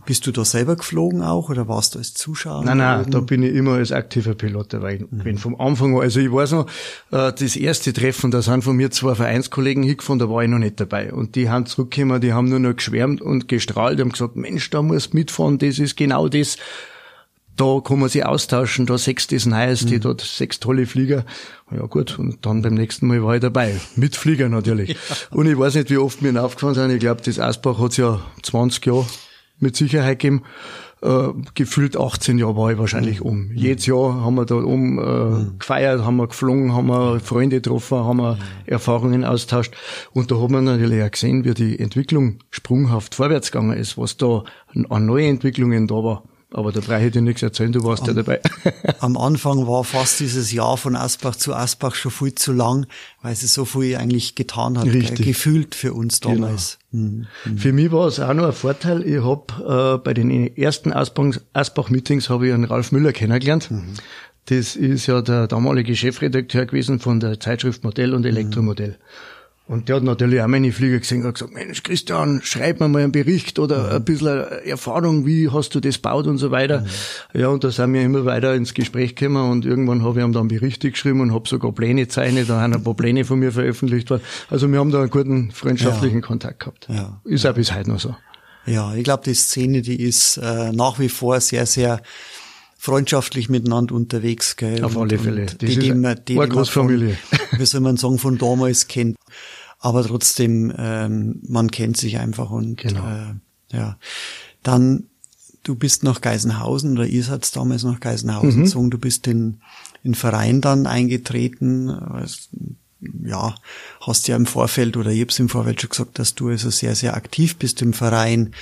bist 0.08 0.26
du 0.26 0.32
da 0.32 0.44
selber 0.44 0.76
geflogen 0.76 1.22
auch 1.22 1.52
oder 1.52 1.68
warst 1.68 1.94
du 1.94 2.00
als 2.00 2.16
Zuschauer? 2.16 2.66
Nein, 2.66 2.80
nein, 2.80 3.02
oben? 3.02 3.12
da 3.12 3.20
bin 3.20 3.44
ich 3.44 3.54
immer 3.54 3.74
als 3.74 3.92
aktiver 3.92 4.34
Pilot 4.34 4.74
dabei. 4.74 4.96
Ich 4.96 5.12
mhm. 5.12 5.20
bin 5.20 5.38
vom 5.38 5.62
Anfang 5.62 5.96
an, 5.96 6.02
also 6.02 6.20
ich 6.20 6.32
weiß 6.32 6.54
noch, 6.54 6.66
äh, 7.12 7.32
das 7.32 7.56
erste 7.56 7.94
Treffen, 7.94 8.32
da 8.32 8.42
sind 8.42 8.64
von 8.64 8.76
mir 8.76 8.90
zwei 8.90 9.14
Vereinskollegen 9.14 9.84
hingefahren, 9.84 10.18
da 10.18 10.28
war 10.28 10.42
ich 10.42 10.50
noch 10.50 10.58
nicht 10.58 10.80
dabei. 10.80 11.14
Und 11.14 11.36
die 11.36 11.52
haben 11.52 11.68
zurückgekommen, 11.68 12.20
die 12.20 12.34
haben 12.34 12.50
nur 12.50 12.58
noch 12.58 12.76
geschwärmt 12.76 13.22
und 13.22 13.48
gestrahlt, 13.48 14.00
haben 14.00 14.12
gesagt, 14.12 14.36
Mensch, 14.36 14.72
da 14.72 14.82
musst 14.82 15.14
mitfahren, 15.14 15.60
das 15.60 15.78
ist 15.78 15.96
genau 15.96 16.28
das, 16.28 16.58
da 17.58 17.80
kann 17.84 18.00
man 18.00 18.10
sich 18.10 18.26
austauschen, 18.26 18.86
da 18.86 18.98
sechs 18.98 19.28
das 19.28 19.46
Neueste, 19.46 19.96
mhm. 19.96 20.02
dort 20.02 20.22
sechs 20.22 20.60
tolle 20.60 20.86
Flieger. 20.86 21.26
Ja 21.72 21.86
gut, 21.86 22.18
und 22.18 22.46
dann 22.46 22.62
beim 22.62 22.74
nächsten 22.74 23.08
Mal 23.08 23.24
war 23.24 23.36
ich 23.36 23.42
dabei. 23.42 23.80
Mit 23.96 24.16
Flieger 24.16 24.50
natürlich. 24.50 24.98
Ja. 25.10 25.38
Und 25.38 25.48
ich 25.48 25.58
weiß 25.58 25.76
nicht, 25.76 25.90
wie 25.90 25.98
oft 25.98 26.22
mir 26.22 26.42
aufgefahren 26.44 26.76
sind. 26.76 26.92
Ich 26.92 27.00
glaube, 27.00 27.22
das 27.24 27.40
Asbach 27.40 27.80
hat's 27.80 27.98
ja 27.98 28.22
20 28.44 28.86
Jahre 28.86 29.06
mit 29.60 29.76
Sicherheit 29.76 30.20
gegeben. 30.20 30.44
Äh, 31.02 31.30
gefühlt 31.56 31.98
18 31.98 32.38
Jahre 32.38 32.56
war 32.56 32.72
ich 32.72 32.78
wahrscheinlich 32.78 33.22
mhm. 33.22 33.26
um. 33.26 33.48
Mhm. 33.48 33.56
Jedes 33.56 33.86
Jahr 33.88 34.24
haben 34.24 34.36
wir 34.36 34.46
da 34.46 34.56
um 34.56 35.00
äh, 35.00 35.02
mhm. 35.02 35.60
gefeiert, 35.60 36.04
haben 36.04 36.18
wir 36.18 36.28
geflogen, 36.28 36.74
haben 36.74 36.88
wir 36.88 37.20
Freunde 37.20 37.56
getroffen, 37.58 37.98
haben 37.98 38.18
wir 38.18 38.36
mhm. 38.36 38.40
Erfahrungen 38.68 39.26
austauscht. 39.26 39.74
Und 40.12 40.30
da 40.30 40.40
hat 40.40 40.52
man 40.52 40.66
natürlich 40.66 41.04
auch 41.04 41.12
gesehen, 41.12 41.44
wie 41.44 41.54
die 41.54 41.80
Entwicklung 41.80 42.40
sprunghaft 42.52 43.16
vorwärts 43.16 43.52
gegangen 43.52 43.78
ist, 43.78 43.98
was 43.98 44.18
da 44.18 44.44
an 44.90 45.06
neue 45.06 45.28
Entwicklungen 45.28 45.88
da 45.88 45.96
war. 45.96 46.24
Aber 46.54 46.74
da 46.74 46.82
brauche 46.82 47.06
ich 47.06 47.12
dir 47.14 47.22
nichts 47.22 47.42
erzählen, 47.42 47.72
du 47.72 47.84
warst 47.84 48.04
am, 48.04 48.10
ja 48.10 48.14
dabei. 48.14 48.42
am 49.00 49.16
Anfang 49.16 49.68
war 49.68 49.86
fast 49.86 50.20
dieses 50.20 50.52
Jahr 50.52 50.76
von 50.76 50.98
Asbach 50.98 51.38
zu 51.38 51.54
Asbach 51.54 51.96
schon 51.96 52.12
viel 52.12 52.36
zu 52.36 52.52
lang, 52.52 52.88
weil 53.22 53.36
sie 53.36 53.48
so 53.48 53.64
viel 53.64 53.96
eigentlich 53.96 54.36
getan 54.36 54.78
hat, 54.78 54.86
Richtig. 54.86 55.26
gefühlt 55.26 55.76
für 55.76 55.94
uns 55.94 56.20
genau. 56.20 56.36
damals. 56.36 56.78
Genau. 56.92 57.26
Mhm. 57.46 57.58
Für 57.58 57.72
mich 57.72 57.92
war 57.94 58.08
es 58.08 58.20
auch 58.20 58.34
noch 58.34 58.48
ein 58.48 58.54
Vorteil, 58.54 59.04
ich 59.04 59.24
habe 59.24 59.96
äh, 59.96 60.04
bei 60.04 60.14
den 60.14 60.58
ersten 60.58 60.92
Asbach-Meetings 60.92 62.30
habe 62.30 62.48
ich 62.48 62.54
einen 62.54 62.66
Ralf 62.66 62.92
Müller 62.92 63.14
kennengelernt. 63.14 63.72
Mhm. 63.72 63.94
Das 64.46 64.76
ist 64.76 65.06
ja 65.08 65.22
der 65.22 65.48
damalige 65.48 65.96
Chefredakteur 65.96 66.66
gewesen 66.66 67.00
von 67.00 67.22
der 67.22 67.40
Zeitschrift 67.40 67.86
Modell 67.86 68.14
und 68.14 68.26
Elektromodell. 68.26 68.90
Mhm. 68.90 68.96
Und 69.72 69.88
der 69.88 69.96
hat 69.96 70.04
natürlich 70.04 70.42
auch 70.42 70.48
meine 70.48 70.74
Flieger 70.74 71.00
gesehen 71.00 71.24
und 71.24 71.34
gesagt, 71.34 71.54
Mensch, 71.54 71.82
Christian, 71.82 72.42
schreib 72.44 72.82
mir 72.82 72.90
mal 72.90 73.04
einen 73.04 73.14
Bericht 73.14 73.58
oder 73.58 73.86
mhm. 73.86 73.96
ein 73.96 74.04
bisschen 74.04 74.44
Erfahrung, 74.66 75.26
wie 75.26 75.50
hast 75.50 75.74
du 75.74 75.80
das 75.80 75.98
baut 75.98 76.28
und 76.28 76.40
so 76.40 76.52
weiter. 76.52 76.82
Mhm. 76.82 77.40
Ja, 77.40 77.48
und 77.48 77.64
da 77.64 77.72
sind 77.72 77.94
wir 77.94 78.02
immer 78.02 78.26
weiter 78.26 78.54
ins 78.54 78.74
Gespräch 78.74 79.16
gekommen 79.16 79.50
und 79.50 79.66
irgendwann 79.66 80.04
habe 80.04 80.20
ich 80.20 80.26
ihm 80.26 80.34
dann 80.34 80.50
Berichte 80.50 80.92
geschrieben 80.92 81.22
und 81.22 81.34
habe 81.34 81.48
sogar 81.48 81.72
Pläne 81.72 82.02
gezeichnet, 82.02 82.50
da 82.50 82.60
haben 82.60 82.74
ein 82.74 82.84
paar 82.84 82.96
Pläne 82.96 83.24
von 83.24 83.40
mir 83.40 83.54
veröffentlicht 83.54 84.10
worden. 84.10 84.24
Also 84.50 84.70
wir 84.70 84.78
haben 84.78 84.92
da 84.92 85.00
einen 85.00 85.10
guten 85.10 85.52
freundschaftlichen 85.52 86.20
ja. 86.20 86.28
Kontakt 86.28 86.60
gehabt. 86.60 86.90
Ja. 86.90 87.22
Ist 87.24 87.46
auch 87.46 87.54
bis 87.54 87.74
heute 87.74 87.92
noch 87.92 88.00
so. 88.02 88.14
Ja, 88.66 88.94
ich 88.94 89.06
glaube, 89.06 89.24
die 89.24 89.34
Szene, 89.34 89.82
die 89.82 90.02
ist 90.02 90.36
äh, 90.36 90.74
nach 90.74 91.00
wie 91.00 91.08
vor 91.08 91.40
sehr, 91.40 91.66
sehr 91.66 92.02
freundschaftlich 92.78 93.48
miteinander 93.48 93.96
unterwegs. 93.96 94.58
Gell? 94.58 94.84
Auf 94.84 94.98
alle 94.98 95.18
Fälle. 95.18 95.46
Das 95.46 95.58
die, 95.60 95.68
ist 95.68 95.82
die, 95.82 95.92
eine 95.92 96.16
die, 96.16 96.36
Großfamilie. 96.36 97.16
Von, 97.16 97.60
wie 97.60 97.66
soll 97.66 97.80
man 97.80 97.96
sagen, 97.96 98.18
von 98.18 98.38
damals 98.38 98.88
kennt 98.88 99.16
aber 99.82 100.06
trotzdem, 100.06 100.72
ähm, 100.78 101.40
man 101.48 101.72
kennt 101.72 101.98
sich 101.98 102.20
einfach 102.20 102.52
und 102.52 102.78
genau. 102.78 103.06
äh, 103.06 103.76
ja. 103.76 103.98
Dann, 104.64 105.06
du 105.64 105.76
bist 105.76 106.04
nach 106.04 106.22
Geisenhausen 106.22 106.94
oder 106.94 107.08
ihr 107.08 107.24
seid 107.24 107.54
damals 107.56 107.84
nach 107.84 108.00
Geisenhausen 108.00 108.60
mhm. 108.62 108.64
gezogen, 108.64 108.92
du 108.92 109.00
bist 109.00 109.28
in, 109.28 109.58
in 110.04 110.14
Verein 110.14 110.62
dann 110.62 110.86
eingetreten, 110.86 111.90
ja, 113.24 113.56
hast 114.00 114.28
ja 114.28 114.36
im 114.36 114.46
Vorfeld 114.46 114.96
oder 114.98 115.10
ich 115.10 115.22
hab's 115.22 115.40
im 115.40 115.50
Vorfeld 115.50 115.82
schon 115.82 115.90
gesagt, 115.90 116.20
dass 116.20 116.36
du 116.36 116.50
also 116.50 116.70
sehr, 116.70 116.96
sehr 116.96 117.16
aktiv 117.16 117.58
bist 117.58 117.82
im 117.82 117.94
Verein. 117.94 118.54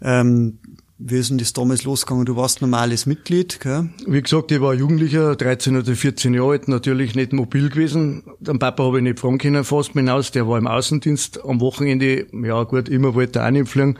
Ähm, 0.00 0.58
wie 1.04 1.16
ist 1.16 1.30
denn 1.30 1.38
das 1.38 1.52
damals 1.52 1.84
losgegangen? 1.84 2.26
Du 2.26 2.36
warst 2.36 2.60
normales 2.60 3.06
Mitglied, 3.06 3.60
gell? 3.60 3.90
Wie 4.06 4.22
gesagt, 4.22 4.52
ich 4.52 4.60
war 4.60 4.72
Jugendlicher, 4.72 5.34
13 5.34 5.76
oder 5.76 5.94
14 5.94 6.34
Jahre 6.34 6.52
alt, 6.52 6.68
natürlich 6.68 7.14
nicht 7.14 7.32
mobil 7.32 7.70
gewesen. 7.70 8.22
Den 8.38 8.58
Papa 8.58 8.84
habe 8.84 8.98
ich 8.98 9.02
nicht 9.02 9.18
fragen 9.18 9.38
können, 9.38 9.64
fast 9.64 9.94
mir 9.94 10.14
aus. 10.14 10.30
Der 10.30 10.46
war 10.46 10.58
im 10.58 10.66
Außendienst 10.66 11.44
am 11.44 11.60
Wochenende. 11.60 12.26
Ja 12.32 12.62
gut, 12.62 12.88
immer 12.88 13.14
wollte 13.14 13.40
er 13.40 13.46
auch 13.46 13.50
nicht 13.50 13.68
fliegen. 13.68 13.98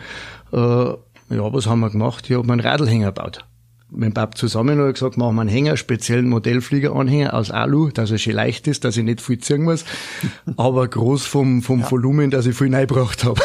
Äh, 0.53 0.57
ja, 0.57 0.99
was 1.29 1.67
haben 1.67 1.81
wir 1.81 1.91
gemacht? 1.91 2.27
Ich 2.29 2.37
habe 2.37 2.47
mir 2.47 2.53
einen 2.53 2.61
Radlhänger 2.61 3.13
gebaut. 3.13 3.45
Mit 3.91 4.05
dem 4.05 4.15
Papa 4.15 4.37
zusammen 4.37 4.79
habe 4.79 4.89
ich 4.89 4.95
gesagt, 4.95 5.19
machen 5.19 5.35
wir 5.35 5.43
einen 5.43 5.51
Hänger, 5.51 5.77
speziellen 5.77 6.29
Modellfliegeranhänger 6.29 7.35
aus 7.35 7.51
Alu, 7.51 7.91
dass 7.91 8.11
er 8.11 8.19
schön 8.19 8.35
leicht 8.35 8.67
ist, 8.67 8.85
dass 8.85 8.97
ich 8.97 9.05
nicht 9.05 9.21
viel 9.21 9.39
ziehen 9.39 9.65
muss, 9.65 9.85
aber 10.57 10.89
groß 10.89 11.27
vom, 11.27 11.61
vom 11.61 11.81
ja. 11.81 11.91
Volumen, 11.91 12.31
dass 12.31 12.47
ich 12.47 12.57
viel 12.57 12.75
reingebracht 12.75 13.25
habe. 13.25 13.41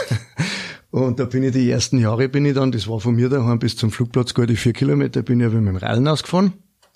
Und 1.06 1.20
da 1.20 1.26
bin 1.26 1.44
ich 1.44 1.52
die 1.52 1.70
ersten 1.70 2.00
Jahre 2.00 2.28
bin 2.28 2.46
ich 2.46 2.56
dann, 2.56 2.72
das 2.72 2.88
war 2.88 3.00
von 3.00 3.16
mir 3.16 3.30
daheim 3.30 3.60
bis 3.60 3.76
zum 3.76 3.92
Flugplatz 3.92 4.34
gute 4.34 4.56
vier 4.56 4.74
Kilometer, 4.74 5.22
bin 5.22 5.40
ich 5.40 5.46
aber 5.46 5.56
mit 5.56 5.68
dem 5.68 5.76
Radl 5.78 6.08
ausgefahren. 6.08 6.54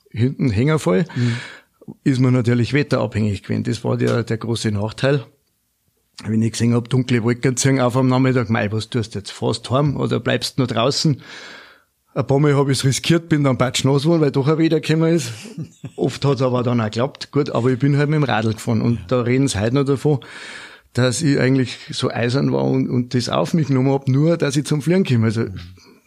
Hinten 0.09 0.49
Hängerfall. 0.49 1.05
Mhm. 1.15 1.37
Ist 2.03 2.19
man 2.19 2.33
natürlich 2.33 2.73
wetterabhängig 2.73 3.43
gewesen. 3.43 3.63
Das 3.63 3.83
war 3.83 3.97
der, 3.97 4.23
der 4.23 4.37
große 4.37 4.71
Nachteil. 4.71 5.25
Wenn 6.25 6.41
ich 6.41 6.51
gesehen 6.51 6.73
hab, 6.73 6.89
dunkle 6.89 7.23
Wolken 7.23 7.57
ziehen 7.57 7.79
auf 7.79 7.95
am 7.97 8.07
Nachmittag, 8.07 8.49
mei, 8.49 8.71
was 8.71 8.89
tust 8.89 9.15
du 9.15 9.19
jetzt? 9.19 9.31
Fast 9.31 9.69
heim 9.71 9.97
oder 9.97 10.19
bleibst 10.19 10.57
nur 10.57 10.67
draußen? 10.67 11.21
Ein 12.13 12.27
paar 12.27 12.39
Mal 12.39 12.55
habe 12.55 12.71
ich 12.71 12.79
es 12.79 12.83
riskiert, 12.83 13.29
bin 13.29 13.43
dann 13.43 13.57
batschnass 13.57 14.03
geworden, 14.03 14.21
weil 14.21 14.31
doch 14.31 14.47
ein 14.47 14.57
Wetter 14.57 14.81
gekommen 14.81 15.15
ist. 15.15 15.31
Oft 15.95 16.23
hat's 16.25 16.41
aber 16.41 16.61
dann 16.63 16.81
auch 16.81 16.85
geklappt. 16.85 17.31
Gut, 17.31 17.49
aber 17.49 17.69
ich 17.69 17.79
bin 17.79 17.97
halt 17.97 18.09
mit 18.09 18.17
dem 18.17 18.23
Radl 18.23 18.53
gefahren 18.53 18.81
und 18.81 18.99
da 19.07 19.21
reden 19.21 19.47
sie 19.47 19.59
heute 19.59 19.75
noch 19.75 19.85
davon 19.85 20.19
dass 20.93 21.21
ich 21.21 21.39
eigentlich 21.39 21.77
so 21.91 22.09
eisern 22.09 22.51
war 22.51 22.65
und, 22.65 22.89
und 22.89 23.13
das 23.13 23.29
auf 23.29 23.53
mich 23.53 23.67
genommen 23.67 23.91
habe, 23.91 24.11
nur 24.11 24.37
dass 24.37 24.55
ich 24.55 24.65
zum 24.65 24.81
Fliegen 24.81 25.05
komme. 25.05 25.25
Also 25.25 25.45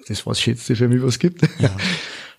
das 0.08 0.26
was 0.26 0.40
schätzte 0.40 0.76
für 0.76 0.88
mich 0.88 1.02
was 1.02 1.18
gibt. 1.18 1.42
Ja. 1.58 1.70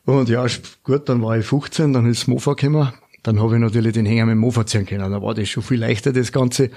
Und 0.05 0.29
ja, 0.29 0.45
gut, 0.83 1.09
dann 1.09 1.23
war 1.23 1.35
ich 1.35 1.47
15, 1.47 1.91
dann 1.91 2.05
ist 2.05 2.21
das 2.21 2.27
Mofa 2.27 2.53
gekommen. 2.53 2.93
Dann 3.25 3.41
habe 3.41 3.55
ich 3.55 3.59
natürlich 3.59 3.93
den 3.93 4.05
Hänger 4.05 4.27
mit 4.27 4.33
dem 4.33 4.39
Mofa 4.39 4.67
ziehen 4.67 4.85
können. 4.85 5.11
Da 5.11 5.19
war 5.19 5.33
das 5.33 5.49
schon 5.49 5.63
viel 5.63 5.79
leichter, 5.79 6.13
das 6.13 6.31
Ganze. 6.31 6.69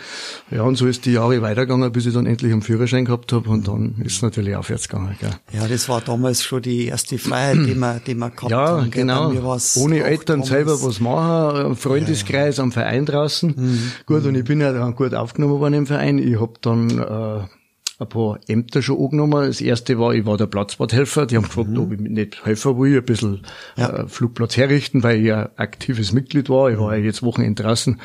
Ja, 0.51 0.63
und 0.63 0.77
so 0.77 0.87
ist 0.87 1.05
die 1.05 1.13
Jahre 1.13 1.43
weitergegangen, 1.43 1.93
bis 1.93 2.07
ich 2.07 2.15
dann 2.15 2.25
endlich 2.25 2.53
einen 2.53 2.63
Führerschein 2.63 3.05
gehabt 3.05 3.35
habe 3.35 3.51
und 3.51 3.69
dann 3.69 3.97
ist 4.03 4.17
es 4.17 4.23
natürlich 4.23 4.57
aufwärts 4.57 4.89
gegangen. 4.89 5.15
Gell. 5.21 5.31
Ja, 5.53 5.69
das 5.69 5.91
war 5.91 6.01
damals 6.01 6.43
schon 6.43 6.63
die 6.63 6.87
erste 6.87 7.19
Freiheit, 7.19 7.59
die 7.67 7.75
man, 7.75 8.01
die 8.07 8.15
man 8.15 8.35
gehabt 8.35 8.51
ja, 8.51 8.69
haben. 8.69 8.91
Genau. 8.91 9.31
Ohne 9.77 10.03
Eltern 10.05 10.43
selber 10.43 10.83
was 10.83 11.01
machen, 11.01 11.77
Freundeskreis 11.77 12.57
ja, 12.57 12.63
ja. 12.63 12.65
am 12.65 12.73
Verein 12.73 13.05
draußen. 13.05 13.55
Mhm. 13.55 13.93
Gut, 14.07 14.25
und 14.25 14.35
ich 14.35 14.45
bin 14.45 14.63
ja 14.63 14.73
dann 14.73 14.95
gut 14.95 15.13
aufgenommen 15.13 15.61
worden 15.61 15.75
im 15.75 15.87
Verein. 15.87 16.17
Ich 16.17 16.41
habe 16.41 16.55
dann 16.63 16.99
äh, 16.99 17.58
ein 17.99 18.09
paar 18.09 18.39
Ämter 18.47 18.81
schon 18.81 19.01
angenommen. 19.01 19.47
Das 19.47 19.61
erste 19.61 19.99
war, 19.99 20.15
ich 20.15 20.25
war 20.25 20.37
der 20.37 20.47
Platzwarthelfer. 20.47 21.27
Die 21.27 21.37
haben 21.37 21.45
gefragt, 21.45 21.71
mhm. 21.71 21.79
ob 21.79 21.93
ich 21.93 22.01
nicht 22.01 22.45
helfen 22.45 22.79
will, 22.79 22.99
ein 22.99 23.05
bisschen 23.05 23.43
ja. 23.77 23.91
äh, 23.91 24.09
Flugplatz 24.09 24.57
herrichten, 24.57 25.03
weil 25.03 25.19
ich 25.19 25.27
ja 25.27 25.51
aktives 25.57 26.13
Mitglied 26.13 26.49
war. 26.49 26.71
Ich 26.71 26.79
war 26.79 26.97
ja 26.97 27.05
jetzt 27.05 27.23
Wochenende 27.23 27.63
draußen. 27.63 28.01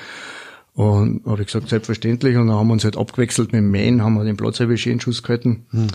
Und 0.74 1.22
habe 1.28 1.42
ich 1.42 1.48
gesagt, 1.48 1.70
selbstverständlich. 1.70 2.36
Und 2.38 2.48
dann 2.48 2.56
haben 2.56 2.68
wir 2.68 2.74
uns 2.74 2.84
halt 2.84 2.98
abgewechselt 2.98 3.52
mit 3.52 3.60
dem 3.60 3.70
Mähen, 3.70 4.04
haben 4.04 4.16
wir 4.16 4.24
den 4.24 4.38
Platz 4.38 4.60
ein 4.60 4.68
bisschen 4.68 4.94
in 4.94 5.00
Schuss 5.00 5.22
gehalten. 5.22 5.68
Mhm. 5.72 5.88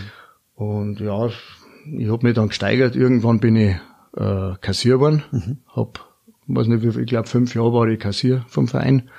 Und 0.54 1.00
ja, 1.00 1.26
ich 1.26 2.08
habe 2.08 2.26
mich 2.26 2.34
dann 2.34 2.48
gesteigert. 2.48 2.94
Irgendwann 2.94 3.40
bin 3.40 3.56
ich 3.56 3.76
äh, 4.16 4.54
Kassier 4.60 4.94
geworden. 4.94 5.24
Mhm. 5.32 5.58
Hab, 5.74 6.06
weiß 6.46 6.68
nicht, 6.68 6.82
wie 6.82 7.00
ich 7.00 7.06
glaube 7.06 7.28
fünf 7.28 7.56
Jahre 7.56 7.72
war 7.72 7.88
ich 7.88 7.98
Kassier 7.98 8.44
vom 8.46 8.68
Verein. 8.68 9.10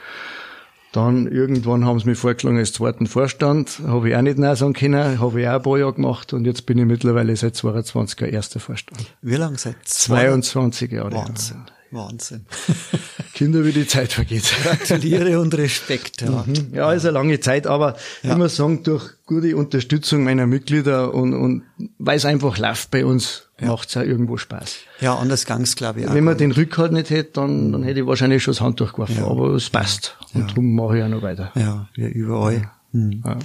Dann 0.91 1.27
irgendwann 1.27 1.85
haben 1.85 1.99
sie 1.99 2.09
mich 2.09 2.17
vorgeschlagen 2.17 2.57
als 2.57 2.73
zweiten 2.73 3.05
Vorstand. 3.05 3.79
Habe 3.85 4.09
ich 4.09 4.15
auch 4.15 4.21
nicht 4.21 4.39
nein 4.39 4.55
sagen 4.55 4.73
können. 4.73 5.19
Habe 5.19 5.41
ich 5.41 5.47
auch 5.47 5.53
ein 5.53 5.61
paar 5.61 5.77
Jahre 5.77 5.93
gemacht 5.93 6.33
und 6.33 6.45
jetzt 6.45 6.65
bin 6.65 6.79
ich 6.79 6.85
mittlerweile 6.85 7.35
seit 7.35 7.55
22 7.55 8.19
Jahren 8.19 8.33
erster 8.33 8.59
Vorstand. 8.59 8.99
Wie 9.21 9.35
lange 9.35 9.57
seit? 9.57 9.75
22 9.83 10.91
Jahre. 10.91 11.13
Wahnsinn. 11.13 11.65
Wahnsinn. 11.91 12.45
Kinder, 13.33 13.65
wie 13.65 13.71
die 13.71 13.87
Zeit 13.87 14.13
vergeht. 14.13 14.51
Gratuliere 14.63 15.39
und 15.39 15.55
Respekt. 15.55 16.21
Ja, 16.21 16.43
mhm. 16.45 16.73
ja 16.73 16.91
ist 16.91 17.05
eine 17.05 17.13
lange 17.13 17.39
Zeit, 17.39 17.67
aber 17.67 17.95
ja. 18.23 18.31
ich 18.31 18.37
muss 18.37 18.55
sagen, 18.55 18.83
durch 18.83 19.11
gute 19.25 19.55
Unterstützung 19.55 20.23
meiner 20.23 20.47
Mitglieder 20.47 21.13
und, 21.13 21.33
und 21.33 21.63
weil 21.97 22.17
es 22.17 22.25
einfach 22.25 22.57
läuft 22.57 22.91
bei 22.91 23.05
uns 23.05 23.48
ja. 23.61 23.67
macht's 23.67 23.95
auch 23.97 24.01
irgendwo 24.01 24.37
Spaß. 24.37 24.77
Ja, 25.01 25.15
anders 25.15 25.45
gang's, 25.45 25.75
glaube 25.75 26.01
ich. 26.01 26.07
Auch 26.07 26.13
Wenn 26.13 26.23
man 26.23 26.37
den 26.37 26.51
Rückhalt 26.51 26.91
nicht 26.91 27.09
hätte, 27.09 27.31
dann, 27.33 27.71
dann 27.71 27.83
hätte 27.83 28.01
ich 28.01 28.05
wahrscheinlich 28.05 28.43
schon 28.43 28.53
das 28.53 28.61
Handtuch 28.61 28.93
geworfen. 28.93 29.17
Ja. 29.17 29.27
Aber 29.27 29.49
es 29.49 29.69
passt. 29.69 30.17
Und 30.33 30.41
ja. 30.41 30.47
darum 30.47 30.75
mache 30.75 30.97
ich 30.97 31.03
auch 31.03 31.09
noch 31.09 31.21
weiter. 31.21 31.51
Ja, 31.55 31.87
wie 31.95 32.05
überall. 32.05 32.69
Hm. 32.91 33.21
Ja. 33.25 33.37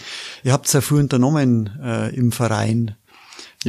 Ihr 0.42 0.53
habt 0.53 0.72
ja 0.72 0.81
viel 0.81 0.98
unternommen 0.98 1.70
äh, 1.83 2.14
im 2.14 2.33
Verein 2.33 2.96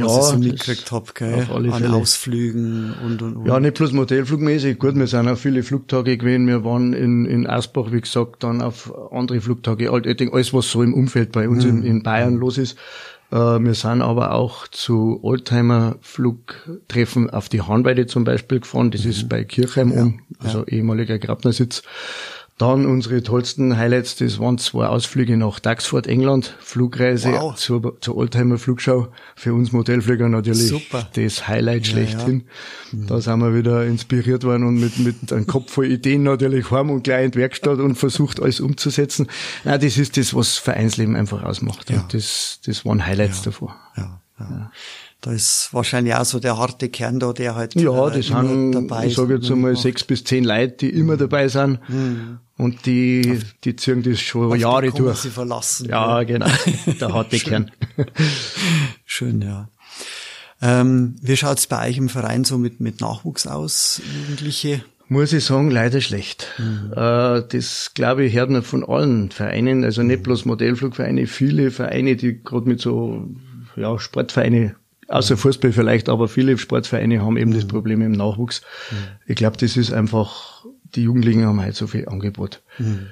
was 0.04 0.12
ja, 0.12 0.18
ich 0.18 0.24
so 0.24 0.38
mitgekriegt 0.38 0.92
habe, 0.92 1.06
gell? 1.14 1.46
an 1.50 1.72
Fälle. 1.72 1.94
Ausflügen 1.94 2.94
und, 3.02 3.22
und, 3.22 3.36
und. 3.36 3.46
Ja, 3.46 3.60
nicht 3.60 3.74
bloß 3.74 3.92
modellflugmäßig. 3.92 4.78
Gut, 4.78 4.94
wir 4.96 5.06
sind 5.06 5.28
auf 5.28 5.40
viele 5.40 5.62
Flugtage 5.62 6.18
gewesen. 6.18 6.46
Wir 6.46 6.64
waren 6.64 6.92
in, 6.92 7.24
in 7.24 7.46
Asbach, 7.46 7.92
wie 7.92 8.00
gesagt, 8.00 8.42
dann 8.42 8.60
auf 8.60 8.92
andere 9.10 9.40
Flugtage. 9.40 9.90
Alles, 9.90 10.52
was 10.52 10.70
so 10.70 10.82
im 10.82 10.94
Umfeld 10.94 11.32
bei 11.32 11.48
uns 11.48 11.64
mhm. 11.64 11.78
in, 11.78 11.82
in 11.84 12.02
Bayern 12.02 12.36
los 12.36 12.58
ist. 12.58 12.76
Äh, 13.30 13.36
wir 13.36 13.74
sind 13.74 14.02
aber 14.02 14.32
auch 14.32 14.66
zu 14.68 15.20
Oldtimer-Flugtreffen 15.22 17.30
auf 17.30 17.48
die 17.48 17.62
Hahnweide 17.62 18.06
zum 18.06 18.24
Beispiel 18.24 18.60
gefahren. 18.60 18.90
Das 18.90 19.04
mhm. 19.04 19.10
ist 19.10 19.26
bei 19.28 19.44
Kirchheim 19.44 19.92
ja, 19.92 20.02
um, 20.02 20.20
also 20.38 20.58
ja. 20.60 20.68
ehemaliger 20.68 21.18
Grabnersitz. 21.18 21.82
Dann 22.58 22.86
unsere 22.86 23.22
tollsten 23.22 23.76
Highlights, 23.76 24.16
das 24.16 24.38
waren 24.38 24.56
zwei 24.56 24.86
Ausflüge 24.86 25.36
nach 25.36 25.60
Daxford, 25.60 26.06
England, 26.06 26.56
Flugreise 26.58 27.32
wow. 27.32 27.54
zur, 27.54 28.00
zur 28.00 28.16
Oldtimer 28.16 28.56
Flugschau. 28.56 29.08
Für 29.34 29.52
uns 29.52 29.72
Modellflieger 29.72 30.30
natürlich 30.30 30.68
Super. 30.68 31.06
das 31.12 31.48
Highlight 31.48 31.86
ja, 31.86 31.92
schlechthin. 31.92 32.44
Ja. 32.92 32.98
Mhm. 32.98 33.06
Da 33.08 33.20
sind 33.20 33.40
wir 33.40 33.54
wieder 33.54 33.84
inspiriert 33.84 34.44
worden 34.44 34.64
und 34.64 34.80
mit, 34.80 34.98
mit 34.98 35.30
einem 35.34 35.46
Kopf 35.46 35.70
voll 35.70 35.86
Ideen 35.86 36.22
natürlich 36.22 36.70
heim 36.70 36.88
und 36.88 37.02
gleich 37.04 37.26
in 37.26 37.30
die 37.32 37.38
Werkstatt 37.38 37.78
und 37.78 37.96
versucht 37.96 38.40
alles 38.40 38.60
umzusetzen. 38.60 39.26
Nein, 39.64 39.78
das 39.78 39.98
ist 39.98 40.16
das, 40.16 40.34
was 40.34 40.56
Vereinsleben 40.56 41.14
einfach 41.14 41.42
ausmacht. 41.42 41.90
Ja. 41.90 42.00
Und 42.00 42.14
das, 42.14 42.60
das 42.64 42.86
waren 42.86 43.04
Highlights 43.04 43.42
davor. 43.42 43.76
Ja, 43.98 44.22
ja. 44.40 44.70
Da 45.20 45.32
ist 45.32 45.70
wahrscheinlich 45.72 46.14
auch 46.14 46.24
so 46.24 46.38
der 46.38 46.58
harte 46.58 46.88
Kern 46.88 47.18
da, 47.18 47.32
der 47.32 47.54
halt 47.54 47.74
ja, 47.74 48.10
das 48.10 48.26
sind, 48.26 48.72
dabei 48.72 49.06
ist. 49.06 49.12
Ich 49.12 49.16
sage 49.16 49.34
jetzt 49.34 49.50
einmal 49.50 49.74
sechs 49.76 50.04
bis 50.04 50.24
zehn 50.24 50.44
Leute, 50.44 50.76
die 50.76 50.90
immer 50.90 51.16
dabei 51.16 51.48
sind. 51.48 51.80
Mhm. 51.88 52.38
Und 52.58 52.86
die, 52.86 53.40
die 53.64 53.76
ziehen 53.76 54.02
das 54.02 54.20
schon 54.20 54.58
Jahre 54.58 54.90
die 54.90 54.98
durch. 54.98 55.18
sie 55.18 55.30
verlassen. 55.30 55.88
Ja, 55.88 56.20
ja. 56.20 56.24
genau. 56.24 56.50
Der 57.00 57.12
harte 57.12 57.38
Kern. 57.40 57.70
Schön, 59.04 59.42
ja. 59.42 59.68
Ähm, 60.62 61.16
wie 61.20 61.36
schaut's 61.36 61.66
bei 61.66 61.88
euch 61.88 61.98
im 61.98 62.08
Verein 62.08 62.44
so 62.44 62.56
mit, 62.56 62.80
mit 62.80 63.00
Nachwuchs 63.00 63.46
aus, 63.46 64.00
Jugendliche? 64.20 64.82
Muss 65.08 65.32
ich 65.32 65.44
sagen, 65.44 65.70
leider 65.70 66.00
schlecht. 66.00 66.48
Mhm. 66.58 66.92
Äh, 66.92 67.42
das, 67.48 67.92
glaube 67.94 68.24
ich, 68.24 68.34
hört 68.34 68.50
man 68.50 68.62
von 68.62 68.84
allen 68.84 69.30
Vereinen, 69.30 69.84
also 69.84 70.02
nicht 70.02 70.22
bloß 70.22 70.46
Modellflugvereine, 70.46 71.26
viele 71.26 71.70
Vereine, 71.70 72.16
die 72.16 72.42
gerade 72.42 72.68
mit 72.68 72.80
so 72.80 73.28
ja, 73.76 73.98
Sportvereine, 73.98 74.76
außer 75.08 75.36
Fußball 75.36 75.72
vielleicht, 75.72 76.08
aber 76.08 76.28
viele 76.28 76.58
Sportvereine 76.58 77.22
haben 77.22 77.36
eben 77.36 77.50
mhm. 77.50 77.54
das 77.54 77.66
Problem 77.66 78.02
im 78.02 78.12
Nachwuchs. 78.12 78.62
Mhm. 78.90 78.96
Ich 79.26 79.36
glaube, 79.36 79.56
das 79.56 79.76
ist 79.76 79.92
einfach 79.92 80.56
die 80.94 81.02
Jugendlichen 81.02 81.44
haben 81.44 81.60
halt 81.60 81.76
so 81.76 81.86
viel 81.86 82.08
Angebot. 82.08 82.62
Mhm. 82.78 83.08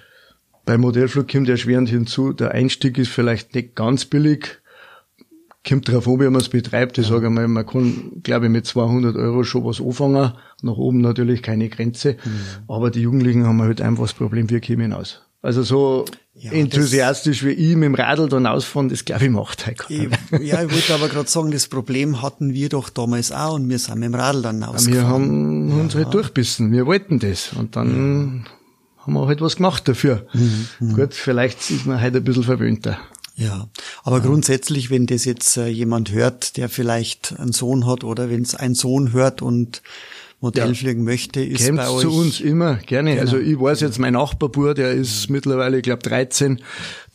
Bei 0.64 0.78
Modellflug 0.78 1.30
kommt 1.30 1.48
erschwerend 1.48 1.88
hinzu, 1.88 2.32
der 2.32 2.52
Einstieg 2.52 2.96
ist 2.96 3.10
vielleicht 3.10 3.54
nicht 3.54 3.74
ganz 3.74 4.06
billig, 4.06 4.60
kommt 5.66 5.90
drauf 5.90 6.08
an, 6.08 6.20
wie 6.20 6.24
man 6.24 6.36
es 6.36 6.48
betreibt. 6.48 6.96
Ich 6.98 7.06
sage 7.06 7.28
mal, 7.30 7.46
man 7.48 7.66
kann, 7.66 8.12
glaube 8.22 8.46
ich, 8.46 8.52
mit 8.52 8.66
200 8.66 9.16
Euro 9.16 9.44
schon 9.44 9.64
was 9.64 9.80
anfangen. 9.80 10.32
Nach 10.62 10.76
oben 10.76 11.00
natürlich 11.00 11.42
keine 11.42 11.68
Grenze. 11.68 12.16
Mhm. 12.24 12.64
Aber 12.68 12.90
die 12.90 13.02
Jugendlichen 13.02 13.46
haben 13.46 13.60
halt 13.60 13.80
einfach 13.80 14.04
das 14.04 14.14
Problem, 14.14 14.48
wir 14.48 14.60
kommen 14.60 14.80
hinaus. 14.80 15.22
Also 15.42 15.62
so 15.62 16.04
ja, 16.36 16.50
enthusiastisch 16.50 17.44
wie 17.44 17.50
ich 17.50 17.76
mit 17.76 17.84
dem 17.84 17.94
Radl 17.94 18.28
dann 18.28 18.46
ausfahren, 18.46 18.88
das 18.88 19.04
glaube 19.04 19.24
ich 19.24 19.30
macht 19.30 19.66
halt 19.66 19.84
ich, 19.88 20.08
Ja, 20.40 20.62
ich 20.62 20.72
wollte 20.72 20.94
aber 20.94 21.08
gerade 21.08 21.28
sagen, 21.28 21.52
das 21.52 21.68
Problem 21.68 22.22
hatten 22.22 22.52
wir 22.52 22.68
doch 22.68 22.90
damals 22.90 23.30
auch 23.30 23.54
und 23.54 23.68
wir 23.68 23.78
sind 23.78 23.96
mit 23.96 24.08
dem 24.08 24.14
Radl 24.14 24.42
dann 24.42 24.62
ausgefahren. 24.64 24.92
Wir 24.92 25.08
haben 25.08 25.70
ja. 25.70 25.76
uns 25.76 25.94
halt 25.94 26.12
durchbissen, 26.12 26.72
wir 26.72 26.86
wollten 26.86 27.20
das 27.20 27.52
und 27.52 27.76
dann 27.76 28.44
ja. 28.44 29.04
haben 29.04 29.12
wir 29.12 29.26
halt 29.26 29.40
was 29.40 29.56
gemacht 29.56 29.86
dafür. 29.86 30.26
Mhm, 30.32 30.66
mhm. 30.80 30.94
Gut, 30.96 31.14
vielleicht 31.14 31.70
ist 31.70 31.86
man 31.86 32.00
halt 32.00 32.16
ein 32.16 32.24
bisschen 32.24 32.42
verwöhnter. 32.42 32.98
Ja, 33.36 33.68
aber 34.04 34.20
grundsätzlich, 34.20 34.90
wenn 34.90 35.06
das 35.06 35.24
jetzt 35.24 35.56
äh, 35.56 35.66
jemand 35.66 36.12
hört, 36.12 36.56
der 36.56 36.68
vielleicht 36.68 37.38
einen 37.38 37.52
Sohn 37.52 37.84
hat 37.84 38.04
oder 38.04 38.30
wenn 38.30 38.42
es 38.42 38.54
ein 38.54 38.76
Sohn 38.76 39.12
hört 39.12 39.42
und 39.42 39.82
Modellfliegen 40.40 41.04
ja. 41.04 41.10
möchte, 41.10 41.42
ist 41.42 41.64
Kämpft 41.64 41.84
bei 41.84 41.90
euch. 41.90 42.02
zu 42.02 42.10
uns 42.10 42.40
immer, 42.40 42.76
gerne. 42.76 43.12
Genau. 43.12 43.22
Also 43.22 43.38
ich 43.38 43.58
weiß 43.58 43.80
jetzt, 43.80 43.98
mein 43.98 44.12
Nachbarbur, 44.12 44.74
der 44.74 44.92
ist 44.92 45.30
mittlerweile, 45.30 45.78
ich 45.78 45.82
glaube 45.82 46.02
13, 46.02 46.60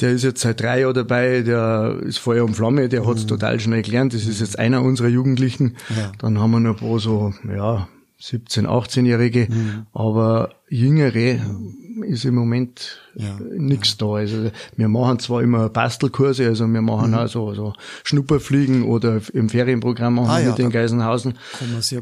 der 0.02 0.12
ist 0.12 0.24
jetzt 0.24 0.42
seit 0.42 0.62
drei 0.62 0.82
Jahren 0.82 0.94
dabei, 0.94 1.42
der 1.42 1.98
ist 2.04 2.18
Feuer 2.18 2.44
und 2.46 2.56
Flamme, 2.56 2.90
der 2.90 3.06
hat's 3.06 3.24
mhm. 3.24 3.28
total 3.28 3.60
schnell 3.60 3.82
gelernt. 3.82 4.14
Das 4.14 4.26
ist 4.26 4.42
jetzt 4.42 4.58
einer 4.58 4.82
unserer 4.82 5.10
Jugendlichen. 5.10 5.76
Ja. 5.96 6.12
Dann 6.18 6.40
haben 6.40 6.52
wir 6.52 6.60
noch 6.60 6.82
ein 6.82 6.88
paar 6.88 7.00
so, 7.00 7.34
ja, 7.48 7.88
17, 8.20 8.68
18-Jährige, 8.68 9.48
mhm. 9.50 9.86
aber 9.94 10.50
Jüngere 10.68 11.36
mhm. 11.36 11.74
Ist 12.04 12.26
im 12.26 12.36
Moment 12.36 13.00
ja. 13.16 13.38
nichts 13.58 13.98
da. 13.98 14.14
Also 14.14 14.52
wir 14.76 14.88
machen 14.88 15.20
zwar 15.20 15.42
immer 15.42 15.70
Bastelkurse, 15.70 16.48
also 16.48 16.68
wir 16.68 16.82
machen 16.82 17.12
mhm. 17.12 17.18
auch 17.18 17.28
so, 17.28 17.54
so 17.54 17.74
Schnupperfliegen 18.04 18.84
oder 18.84 19.22
im 19.34 19.50
Ferienprogramm 19.50 20.16
machen 20.16 20.30
ah, 20.30 20.38
wir 20.40 20.50
mit 20.50 20.60
ja, 20.60 20.66
den 20.66 20.72
Geisenhausen. 20.72 21.36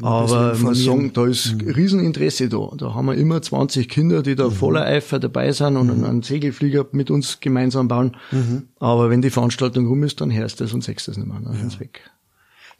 Aber 0.02 0.54
man 0.56 0.74
sagen, 0.74 1.12
da 1.12 1.26
ist 1.26 1.54
mhm. 1.54 1.70
Rieseninteresse 1.70 2.48
da. 2.48 2.70
Da 2.76 2.94
haben 2.94 3.06
wir 3.06 3.14
immer 3.14 3.40
20 3.42 3.88
Kinder, 3.88 4.22
die 4.22 4.36
da 4.36 4.46
mhm. 4.46 4.52
voller 4.52 4.84
Eifer 4.84 5.18
dabei 5.18 5.52
sind 5.52 5.76
und 5.76 5.98
mhm. 5.98 6.04
einen 6.04 6.22
Segelflieger 6.22 6.86
mit 6.92 7.10
uns 7.10 7.40
gemeinsam 7.40 7.88
bauen. 7.88 8.16
Mhm. 8.30 8.64
Aber 8.78 9.10
wenn 9.10 9.22
die 9.22 9.30
Veranstaltung 9.30 9.86
rum 9.86 10.02
ist, 10.02 10.20
dann 10.20 10.32
hörst 10.32 10.60
du 10.60 10.64
es 10.64 10.72
und 10.72 10.84
sechst 10.84 11.08
es 11.08 11.16
nicht 11.16 11.28
mehr, 11.28 11.40
dann 11.42 11.58
ja. 11.58 11.66
ist 11.66 11.80
weg. 11.80 12.02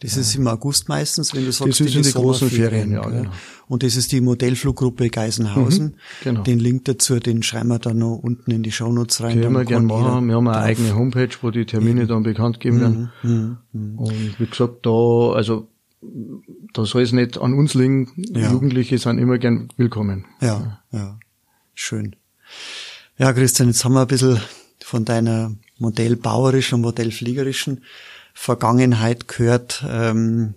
Das 0.00 0.16
ist 0.16 0.36
im 0.36 0.46
August 0.46 0.88
meistens, 0.88 1.34
wenn 1.34 1.44
du 1.44 1.50
sagst, 1.50 1.80
das 1.80 1.86
ist 1.88 1.96
in 1.96 2.02
die 2.02 2.12
großen 2.12 2.48
Ferien, 2.48 2.92
ja, 2.92 3.02
genau. 3.02 3.30
Und 3.66 3.82
das 3.82 3.96
ist 3.96 4.12
die 4.12 4.20
Modellfluggruppe 4.20 5.10
Geisenhausen. 5.10 5.86
Mhm, 5.86 5.94
genau. 6.22 6.42
Den 6.44 6.60
Link 6.60 6.84
dazu, 6.84 7.18
den 7.18 7.42
schreiben 7.42 7.68
wir 7.68 7.80
dann 7.80 7.98
noch 7.98 8.14
unten 8.14 8.52
in 8.52 8.62
die 8.62 8.70
Shownotes 8.70 9.20
rein. 9.22 9.40
Können 9.40 9.54
wir 9.54 9.64
gerne 9.64 9.86
machen. 9.86 10.28
Wir 10.28 10.36
haben 10.36 10.46
eine 10.46 10.58
eigene 10.58 10.94
Homepage, 10.94 11.30
wo 11.42 11.50
die 11.50 11.66
Termine 11.66 12.06
dann 12.06 12.22
bekannt 12.22 12.60
geben 12.60 12.80
werden. 12.80 13.12
Mhm, 13.24 13.58
mhm, 13.72 13.80
mhm, 13.92 13.98
Und 13.98 14.40
wie 14.40 14.46
gesagt, 14.46 14.86
da, 14.86 15.32
also, 15.34 15.66
da 16.74 16.84
soll 16.84 17.02
es 17.02 17.10
nicht 17.10 17.36
an 17.36 17.54
uns 17.54 17.74
liegen. 17.74 18.12
Ja. 18.16 18.52
Jugendliche 18.52 18.98
sind 18.98 19.18
immer 19.18 19.38
gern 19.38 19.68
willkommen. 19.76 20.26
Ja, 20.40 20.80
ja. 20.92 21.18
Schön. 21.74 22.14
Ja, 23.18 23.32
Christian, 23.32 23.68
jetzt 23.68 23.84
haben 23.84 23.94
wir 23.94 24.02
ein 24.02 24.06
bisschen 24.06 24.40
von 24.80 25.04
deiner 25.04 25.56
modellbauerischen 25.78 26.76
und 26.76 26.82
modellfliegerischen 26.82 27.82
Vergangenheit 28.40 29.26
gehört. 29.26 29.84
Ähm, 29.86 30.54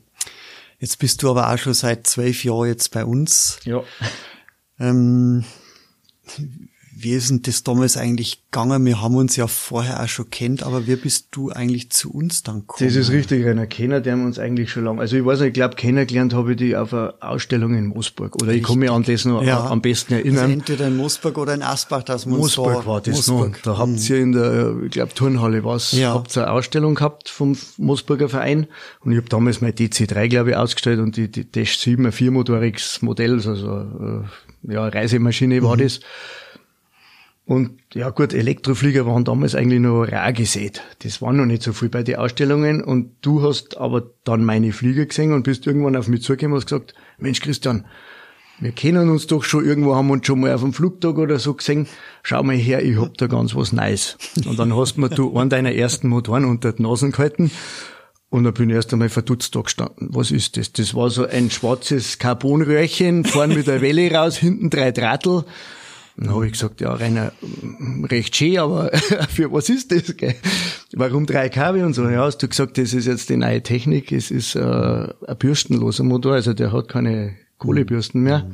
jetzt 0.78 1.00
bist 1.00 1.24
du 1.24 1.32
aber 1.32 1.52
auch 1.52 1.58
schon 1.58 1.74
seit 1.74 2.06
zwölf 2.06 2.44
Jahren 2.44 2.68
jetzt 2.68 2.92
bei 2.92 3.04
uns. 3.04 3.60
Ja. 3.64 3.84
Ähm, 4.80 5.44
wie 7.04 7.14
ist 7.14 7.30
denn 7.30 7.42
das 7.42 7.64
damals 7.64 7.98
eigentlich 7.98 8.44
gegangen? 8.46 8.86
Wir 8.86 9.02
haben 9.02 9.16
uns 9.16 9.36
ja 9.36 9.48
vorher 9.48 10.02
auch 10.02 10.08
schon 10.08 10.30
kennt, 10.30 10.64
aber 10.64 10.88
wie 10.88 10.96
bist 10.96 11.28
du 11.32 11.50
eigentlich 11.50 11.90
zu 11.90 12.12
uns 12.12 12.44
dann 12.44 12.62
gekommen? 12.62 12.88
Das 12.88 12.96
ist 12.96 13.12
richtig, 13.12 13.46
Rainer. 13.46 13.66
Kenner, 13.66 14.02
der 14.02 14.14
haben 14.14 14.26
uns 14.26 14.40
eigentlich 14.40 14.72
schon 14.72 14.84
lange, 14.86 15.02
also 15.02 15.16
ich 15.16 15.26
weiß 15.26 15.40
nicht, 15.40 15.50
ich 15.50 15.54
glaube, 15.54 15.76
kennengelernt 15.76 16.34
habe 16.34 16.52
ich 16.52 16.58
die 16.58 16.76
auf 16.76 16.94
einer 16.94 17.14
Ausstellung 17.22 17.76
in 17.76 17.88
Moosburg. 17.88 18.36
Oder 18.36 18.48
richtig. 18.48 18.62
ich 18.62 18.68
kann 18.68 18.80
mich 18.80 18.92
an 18.92 19.04
das 19.04 19.26
noch 19.26 19.44
ja. 19.44 19.66
am 19.66 19.82
besten 19.82 20.14
erinnern. 20.14 20.44
Also 20.44 20.54
entweder 20.54 20.88
in 20.88 20.98
Moosburg 20.98 21.38
oder 21.38 21.54
in 21.54 21.62
Asbach, 21.62 22.04
dass 22.04 22.26
man 22.26 22.40
Moosburg 22.40 22.86
war 22.86 23.02
das 23.02 23.28
Moosburg. 23.28 23.52
noch. 23.54 23.62
Da 23.62 23.78
habt 23.78 23.92
mhm. 23.92 23.98
ihr 23.98 24.18
in 24.18 24.32
der, 24.32 24.76
ich 24.86 24.92
glaube, 24.92 25.14
Turnhalle 25.14 25.64
was, 25.64 25.92
ja. 25.94 26.14
habt 26.14 26.36
ihr 26.38 26.44
eine 26.44 26.52
Ausstellung 26.52 26.96
gehabt 26.96 27.30
vom 27.30 27.58
Moosburger 27.78 28.30
Verein. 28.30 28.68
Und 29.02 29.12
ich 29.12 29.18
habe 29.18 29.30
damals 29.30 29.62
mein 29.62 29.74
DC3, 29.74 30.28
glaube 30.28 30.52
ich, 30.52 30.56
ausgestellt 30.56 31.00
und 31.00 31.18
die, 31.18 31.32
die 31.32 31.50
Dash 31.50 31.78
7, 31.78 32.06
ein 32.06 32.12
viermotoriges 32.12 33.02
Modell, 33.02 33.36
also 33.36 33.80
äh, 33.80 34.74
ja, 34.74 34.88
Reisemaschine 34.88 35.64
war 35.64 35.76
mhm. 35.76 35.82
das. 35.82 36.00
Und 37.52 37.72
ja 37.94 38.12
gut, 38.12 38.34
Elektroflieger 38.34 39.06
waren 39.06 39.26
damals 39.26 39.56
eigentlich 39.56 39.82
noch 39.82 40.06
rar 40.06 40.32
gesät. 40.32 40.84
Das 41.04 41.22
war 41.22 41.34
noch 41.34 41.46
nicht 41.46 41.64
so 41.64 41.74
viel 41.74 41.90
bei 41.90 42.02
den 42.02 42.16
Ausstellungen. 42.16 42.82
Und 42.82 43.12
du 43.20 43.44
hast 43.44 43.76
aber 43.76 44.04
dann 44.24 44.46
meine 44.46 44.72
Flieger 44.72 45.06
gesehen 45.06 45.34
und 45.34 45.44
bist 45.44 45.68
irgendwann 45.68 45.98
auf 45.98 46.08
mich 46.08 46.24
zugekommen 46.24 46.54
und 46.54 46.62
hast 46.62 46.68
gesagt, 46.68 46.94
Mensch 47.18 47.42
Christian, 47.42 47.84
wir 48.62 48.72
kennen 48.72 49.10
uns 49.10 49.28
doch 49.28 49.44
schon 49.44 49.66
irgendwo, 49.66 49.96
haben 49.96 50.12
uns 50.12 50.26
schon 50.26 50.40
mal 50.40 50.54
auf 50.54 50.62
dem 50.62 50.72
Flugtag 50.72 51.18
oder 51.18 51.40
so 51.40 51.54
gesehen. 51.54 51.88
Schau 52.24 52.42
mal 52.42 52.56
her, 52.56 52.86
ich 52.86 52.98
hab 52.98 53.18
da 53.18 53.28
ganz 53.28 53.54
was 53.54 53.74
Neues. 53.74 54.18
Und 54.46 54.58
dann 54.58 54.74
hast 54.74 54.98
mir 54.98 55.10
du 55.10 55.38
einen 55.38 55.50
deiner 55.50 55.74
ersten 55.74 56.08
Motoren 56.08 56.46
unter 56.46 56.72
die 56.72 56.82
Nasen 56.84 57.12
gehalten. 57.12 57.52
Und 58.30 58.46
dann 58.46 58.54
bin 58.54 58.70
ich 58.70 58.78
erst 58.78 58.94
einmal 58.94 59.10
verdutzt 59.10 59.54
da 59.56 59.60
gestanden. 59.60 60.08
Was 60.14 60.32
ist 60.32 60.56
das? 60.56 60.72
Das 60.72 60.96
war 60.96 61.10
so 61.10 61.26
ein 61.26 61.52
schwarzes 61.52 62.18
Carbonröhrchen, 62.18 63.26
vorne 63.26 63.56
mit 63.56 63.68
der 63.68 63.82
Welle 63.82 64.10
raus, 64.10 64.38
hinten 64.38 64.70
drei 64.70 64.94
Drattel. 64.94 65.44
Dann 66.22 66.36
habe 66.36 66.46
ich 66.46 66.52
gesagt, 66.52 66.82
ja, 66.82 66.94
Rainer, 66.94 67.32
recht 68.04 68.36
schön, 68.36 68.60
aber 68.60 68.92
für 69.30 69.52
was 69.52 69.70
ist 69.70 69.92
das? 69.92 70.16
Gell? 70.16 70.36
Warum 70.94 71.26
drei 71.26 71.50
kW 71.50 71.82
und 71.82 71.96
so? 71.96 72.08
Ja, 72.08 72.26
hast 72.26 72.38
du 72.44 72.48
gesagt, 72.48 72.78
das 72.78 72.94
ist 72.94 73.08
jetzt 73.08 73.30
die 73.30 73.38
neue 73.38 73.64
Technik, 73.64 74.12
es 74.12 74.30
ist 74.30 74.56
äh, 74.56 74.60
ein 74.62 75.38
bürstenloser 75.40 76.04
Motor, 76.04 76.34
also 76.34 76.54
der 76.54 76.72
hat 76.72 76.90
keine 76.90 77.34
Kohlebürsten 77.58 78.22
mehr. 78.22 78.52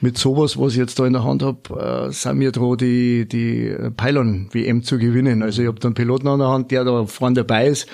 Mit 0.00 0.16
sowas, 0.16 0.56
was 0.58 0.74
ich 0.74 0.78
jetzt 0.78 0.96
da 1.00 1.06
in 1.06 1.12
der 1.12 1.24
Hand 1.24 1.42
hab, 1.42 1.70
äh, 1.70 2.12
sind 2.12 2.38
wir 2.38 2.52
dran, 2.52 2.76
die, 2.76 3.26
die 3.26 3.76
Pylon-WM 3.96 4.84
zu 4.84 4.98
gewinnen. 4.98 5.42
Also 5.42 5.62
ich 5.62 5.68
habe 5.68 5.82
einen 5.82 5.94
Piloten 5.94 6.28
an 6.28 6.38
der 6.38 6.48
Hand, 6.48 6.70
der 6.70 6.84
da 6.84 7.04
vorne 7.04 7.34
dabei 7.34 7.66
ist 7.66 7.88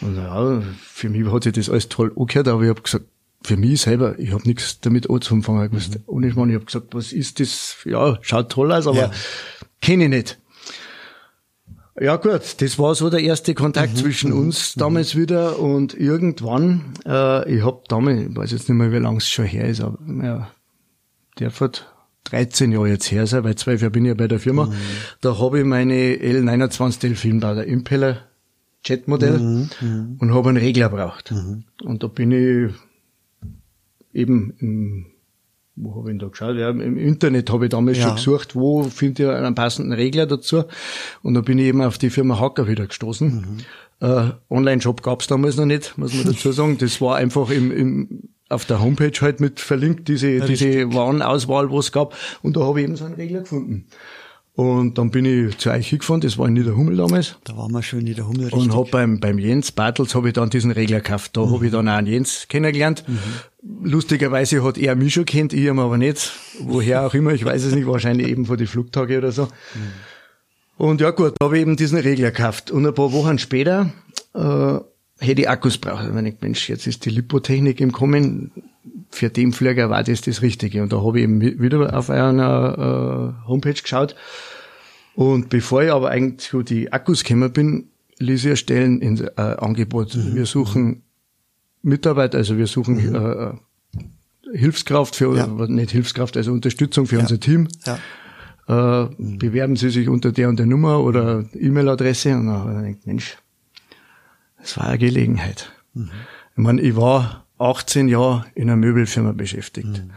Und 0.00 0.16
ja, 0.16 0.62
für 0.80 1.10
mich 1.10 1.30
hat 1.30 1.44
sich 1.44 1.52
das 1.52 1.68
alles 1.68 1.90
toll 1.90 2.10
angehört, 2.16 2.48
aber 2.48 2.62
ich 2.62 2.70
habe 2.70 2.80
gesagt, 2.80 3.04
für 3.44 3.56
mich 3.56 3.82
selber, 3.82 4.18
ich 4.18 4.32
habe 4.32 4.46
nichts 4.46 4.80
damit 4.80 5.08
anzufangen. 5.10 5.70
Ich 5.76 5.88
mhm. 5.88 6.02
ohne 6.06 6.30
Schmarrn, 6.30 6.50
ich 6.50 6.54
habe 6.56 6.64
gesagt, 6.64 6.88
was 6.92 7.12
ist 7.12 7.40
das? 7.40 7.76
Ja, 7.84 8.18
schaut 8.22 8.50
toll 8.50 8.72
aus, 8.72 8.86
aber 8.86 8.98
ja. 8.98 9.10
kenne 9.80 10.04
ich 10.04 10.10
nicht. 10.10 10.38
Ja 12.00 12.16
gut, 12.16 12.60
das 12.62 12.78
war 12.78 12.94
so 12.94 13.10
der 13.10 13.20
erste 13.20 13.54
Kontakt 13.54 13.94
mhm, 13.94 13.98
zwischen 13.98 14.30
mhm, 14.30 14.38
uns 14.38 14.76
mhm. 14.76 14.80
damals 14.80 15.14
wieder 15.14 15.58
und 15.58 15.92
irgendwann, 15.94 16.94
äh, 17.04 17.54
ich 17.54 17.64
habe 17.64 17.82
damals, 17.88 18.22
ich 18.22 18.34
weiß 18.36 18.50
jetzt 18.52 18.68
nicht 18.68 18.78
mehr, 18.78 18.92
wie 18.92 18.96
lange 18.96 19.18
es 19.18 19.28
schon 19.28 19.44
her 19.44 19.68
ist, 19.68 19.82
aber 19.82 19.98
ja, 20.22 20.50
der 21.38 21.60
wird 21.60 21.92
13 22.24 22.72
Jahre 22.72 22.88
jetzt 22.88 23.10
her 23.10 23.26
sein, 23.26 23.44
weil 23.44 23.56
zwölf 23.56 23.82
Jahre 23.82 23.90
bin 23.90 24.04
ich 24.04 24.10
ja 24.10 24.14
bei 24.14 24.28
der 24.28 24.38
Firma. 24.38 24.66
Mhm. 24.66 24.72
Da 25.20 25.38
habe 25.38 25.60
ich 25.60 25.64
meine 25.66 25.94
L29 25.94 27.00
Delfin 27.00 27.40
bei 27.40 27.52
der 27.54 27.66
Impeller 27.66 28.22
Jetmodell 28.84 29.38
mhm, 29.38 29.70
mhm. 29.80 30.16
und 30.18 30.34
habe 30.34 30.48
einen 30.48 30.58
Regler 30.58 30.88
braucht. 30.88 31.30
Mhm. 31.30 31.64
Und 31.84 32.02
da 32.02 32.06
bin 32.08 32.32
ich 32.32 32.72
eben 34.12 34.54
im 34.58 35.06
wo 35.74 35.94
habe 35.96 36.10
ich 36.10 36.12
denn 36.12 36.18
da 36.18 36.28
geschaut? 36.28 36.56
Ja, 36.56 36.68
Im 36.68 36.98
Internet 36.98 37.50
habe 37.50 37.64
ich 37.64 37.70
damals 37.70 37.98
ja. 37.98 38.04
schon 38.04 38.16
gesucht, 38.16 38.54
wo 38.54 38.82
finde 38.82 39.22
ich 39.22 39.28
einen 39.30 39.54
passenden 39.54 39.92
Regler 39.92 40.26
dazu. 40.26 40.64
Und 41.22 41.34
da 41.34 41.40
bin 41.40 41.58
ich 41.58 41.66
eben 41.66 41.80
auf 41.80 41.96
die 41.96 42.10
Firma 42.10 42.38
Hacker 42.38 42.68
wieder 42.68 42.86
gestoßen. 42.86 43.28
Mhm. 44.00 44.06
Äh, 44.06 44.32
Online-Shop 44.50 45.02
gab 45.02 45.22
es 45.22 45.28
damals 45.28 45.56
noch 45.56 45.64
nicht, 45.64 45.96
muss 45.96 46.12
man 46.12 46.26
dazu 46.26 46.52
sagen. 46.52 46.76
Das 46.78 47.00
war 47.00 47.16
einfach 47.16 47.50
im, 47.50 47.70
im, 47.70 48.28
auf 48.50 48.66
der 48.66 48.82
Homepage 48.82 49.18
halt 49.22 49.40
mit 49.40 49.60
verlinkt, 49.60 50.08
diese, 50.08 50.28
ja, 50.28 50.46
diese 50.46 50.92
Warenauswahl, 50.92 51.70
was 51.70 51.86
es 51.86 51.92
gab. 51.92 52.14
Und 52.42 52.56
da 52.56 52.60
habe 52.60 52.80
ich 52.80 52.84
eben 52.84 52.96
so 52.96 53.06
einen 53.06 53.14
Regler 53.14 53.40
gefunden. 53.40 53.86
Und 54.54 54.98
dann 54.98 55.10
bin 55.10 55.24
ich 55.24 55.56
zu 55.56 55.70
euch 55.70 55.88
hingefahren, 55.88 56.20
das 56.20 56.36
war 56.36 56.46
in 56.46 56.52
Niederhummel 56.52 56.96
damals. 56.96 57.36
Da 57.44 57.56
waren 57.56 57.72
wir 57.72 57.82
schon 57.82 58.00
in 58.00 58.04
Niederhummel, 58.04 58.44
richtig. 58.44 58.60
Und 58.60 58.76
hab 58.76 58.90
beim, 58.90 59.18
beim 59.18 59.38
Jens 59.38 59.72
Bartels 59.72 60.14
habe 60.14 60.28
ich 60.28 60.34
dann 60.34 60.50
diesen 60.50 60.70
Regler 60.70 61.00
gekauft. 61.00 61.36
Da 61.36 61.46
mhm. 61.46 61.52
habe 61.52 61.66
ich 61.66 61.72
dann 61.72 61.88
auch 61.88 61.94
einen 61.94 62.06
Jens 62.06 62.46
kennengelernt. 62.48 63.04
Mhm. 63.06 63.90
Lustigerweise 63.90 64.62
hat 64.62 64.76
er 64.76 64.94
mich 64.94 65.14
schon 65.14 65.24
kennt, 65.24 65.54
ich 65.54 65.60
ihn 65.60 65.78
aber 65.78 65.96
nicht. 65.96 66.32
Woher 66.60 67.06
auch 67.06 67.14
immer, 67.14 67.32
ich 67.32 67.44
weiß 67.44 67.64
es 67.64 67.74
nicht, 67.74 67.86
wahrscheinlich 67.86 68.28
eben 68.28 68.44
von 68.44 68.58
den 68.58 68.66
Flugtage 68.66 69.18
oder 69.18 69.32
so. 69.32 69.44
Mhm. 69.44 69.92
Und 70.76 71.00
ja 71.00 71.10
gut, 71.10 71.34
da 71.38 71.46
habe 71.46 71.56
ich 71.56 71.62
eben 71.62 71.76
diesen 71.76 71.98
Regler 71.98 72.30
gekauft. 72.30 72.70
Und 72.70 72.86
ein 72.86 72.92
paar 72.92 73.12
Wochen 73.12 73.38
später 73.38 73.90
äh, 74.34 74.78
hätte 75.18 75.40
ich 75.40 75.48
Akkus 75.48 75.78
braucht. 75.78 76.04
Ich 76.04 76.12
meine, 76.12 76.36
Mensch, 76.40 76.68
jetzt 76.68 76.86
ist 76.86 77.06
die 77.06 77.10
Lipotechnik 77.10 77.80
im 77.80 77.92
Kommen 77.92 78.50
für 79.12 79.28
den 79.28 79.52
Flieger 79.52 79.90
war 79.90 80.02
das 80.02 80.22
das 80.22 80.42
Richtige. 80.42 80.82
Und 80.82 80.92
da 80.92 81.02
habe 81.02 81.18
ich 81.18 81.24
eben 81.24 81.40
wieder 81.40 81.96
auf 81.96 82.10
einer 82.10 83.36
äh, 83.44 83.48
Homepage 83.48 83.74
geschaut. 83.74 84.16
Und 85.14 85.50
bevor 85.50 85.82
ich 85.82 85.92
aber 85.92 86.10
eigentlich 86.10 86.48
zu 86.48 86.62
die 86.62 86.92
Akkus 86.92 87.22
gekommen 87.22 87.52
bin, 87.52 87.88
ließ 88.18 88.44
ich 88.44 88.50
erstellen 88.50 89.00
in 89.00 89.20
äh, 89.20 89.30
Angebot. 89.36 90.16
Mhm. 90.16 90.34
Wir 90.34 90.46
suchen 90.46 91.02
Mitarbeiter, 91.82 92.38
also 92.38 92.56
wir 92.56 92.66
suchen 92.66 93.10
mhm. 93.10 93.14
äh, 93.14 94.56
Hilfskraft 94.56 95.16
für, 95.16 95.36
ja. 95.36 95.46
nicht 95.46 95.90
Hilfskraft, 95.90 96.36
also 96.36 96.52
Unterstützung 96.52 97.06
für 97.06 97.16
ja. 97.16 97.22
unser 97.22 97.38
Team. 97.38 97.68
Ja. 97.84 97.98
Äh, 98.68 99.04
mhm. 99.16 99.38
Bewerben 99.38 99.76
Sie 99.76 99.90
sich 99.90 100.08
unter 100.08 100.32
der 100.32 100.48
und 100.48 100.58
der 100.58 100.66
Nummer 100.66 101.00
oder 101.00 101.44
E-Mail-Adresse. 101.54 102.34
Und 102.36 102.46
dann 102.46 102.56
habe 102.56 102.80
ich 102.80 102.86
gedacht, 102.86 103.06
Mensch, 103.06 103.38
das 104.58 104.78
war 104.78 104.86
eine 104.86 104.98
Gelegenheit. 104.98 105.72
Mhm. 105.92 106.10
Ich 106.52 106.58
meine, 106.58 106.80
ich 106.80 106.96
war 106.96 107.41
18 107.62 108.08
Jahre 108.08 108.46
in 108.54 108.64
einer 108.64 108.76
Möbelfirma 108.76 109.32
beschäftigt. 109.32 109.88
Mhm. 109.88 110.10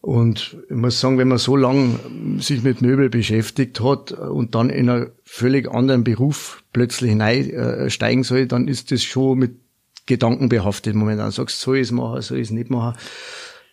Und 0.00 0.56
ich 0.68 0.76
muss 0.76 1.00
sagen, 1.00 1.18
wenn 1.18 1.28
man 1.28 1.38
so 1.38 1.56
lang 1.56 2.38
sich 2.40 2.62
mit 2.62 2.82
Möbel 2.82 3.10
beschäftigt 3.10 3.80
hat 3.80 4.12
und 4.12 4.54
dann 4.54 4.70
in 4.70 4.88
einen 4.88 5.10
völlig 5.24 5.70
anderen 5.70 6.04
Beruf 6.04 6.62
plötzlich 6.72 7.10
hineinsteigen 7.10 8.22
soll, 8.22 8.46
dann 8.46 8.68
ist 8.68 8.92
das 8.92 9.02
schon 9.02 9.38
mit 9.38 9.56
Gedanken 10.06 10.48
behaftet. 10.48 10.94
Momentan 10.94 11.30
sagst, 11.32 11.60
soll 11.60 11.76
ich 11.76 11.82
es 11.82 11.90
machen, 11.90 12.22
soll 12.22 12.38
ich 12.38 12.48
es 12.48 12.50
nicht 12.50 12.70
machen. 12.70 12.96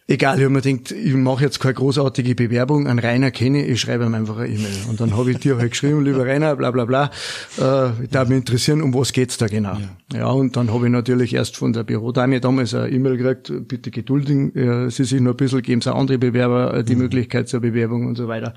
Egal, 0.08 0.38
ich 0.38 0.44
habe 0.44 0.54
mir 0.54 0.62
gedacht, 0.62 0.92
ich 0.92 1.16
mache 1.16 1.44
jetzt 1.44 1.60
keine 1.60 1.74
großartige 1.74 2.36
Bewerbung 2.36 2.86
an 2.86 3.00
Rainer 3.00 3.32
kenne, 3.32 3.66
ich 3.66 3.82
schreibe 3.82 4.06
ihm 4.06 4.14
einfach 4.14 4.38
eine 4.38 4.50
E-Mail. 4.50 4.78
Und 4.88 5.02
dann 5.02 5.18
habe 5.18 5.32
ich 5.32 5.40
dir 5.40 5.58
halt 5.58 5.72
geschrieben, 5.72 6.06
lieber 6.06 6.28
Rainer, 6.28 6.56
bla 6.56 6.70
bla 6.70 6.86
bla. 6.86 7.10
Äh, 7.58 8.04
ich 8.04 8.10
darf 8.12 8.30
mich 8.30 8.38
interessieren, 8.38 8.84
um 8.84 8.94
was 8.94 9.14
geht's 9.14 9.38
da 9.38 9.48
genau. 9.48 9.80
Ja, 10.14 10.20
ja 10.20 10.28
und 10.28 10.56
dann 10.58 10.72
habe 10.72 10.86
ich 10.86 10.92
natürlich 10.92 11.34
erst 11.34 11.58
von 11.58 11.74
der 11.74 11.84
Bürodame 11.84 12.40
damals 12.40 12.76
eine 12.76 12.90
E-Mail 12.90 13.18
gekriegt, 13.18 13.68
bitte 13.68 13.90
gedulden 13.90 14.56
äh, 14.56 14.92
Sie 14.92 15.06
sich 15.06 15.20
noch 15.20 15.32
ein 15.32 15.38
bisschen, 15.38 15.64
geben 15.64 15.82
Sie 15.82 15.92
andere 15.92 16.20
Bewerber 16.20 16.76
äh, 16.76 16.84
die 16.84 16.94
mhm. 16.94 17.02
Möglichkeit 17.02 17.50
zur 17.50 17.62
Bewerbung 17.62 18.06
und 18.06 18.16
so 18.16 18.28
weiter. 18.28 18.54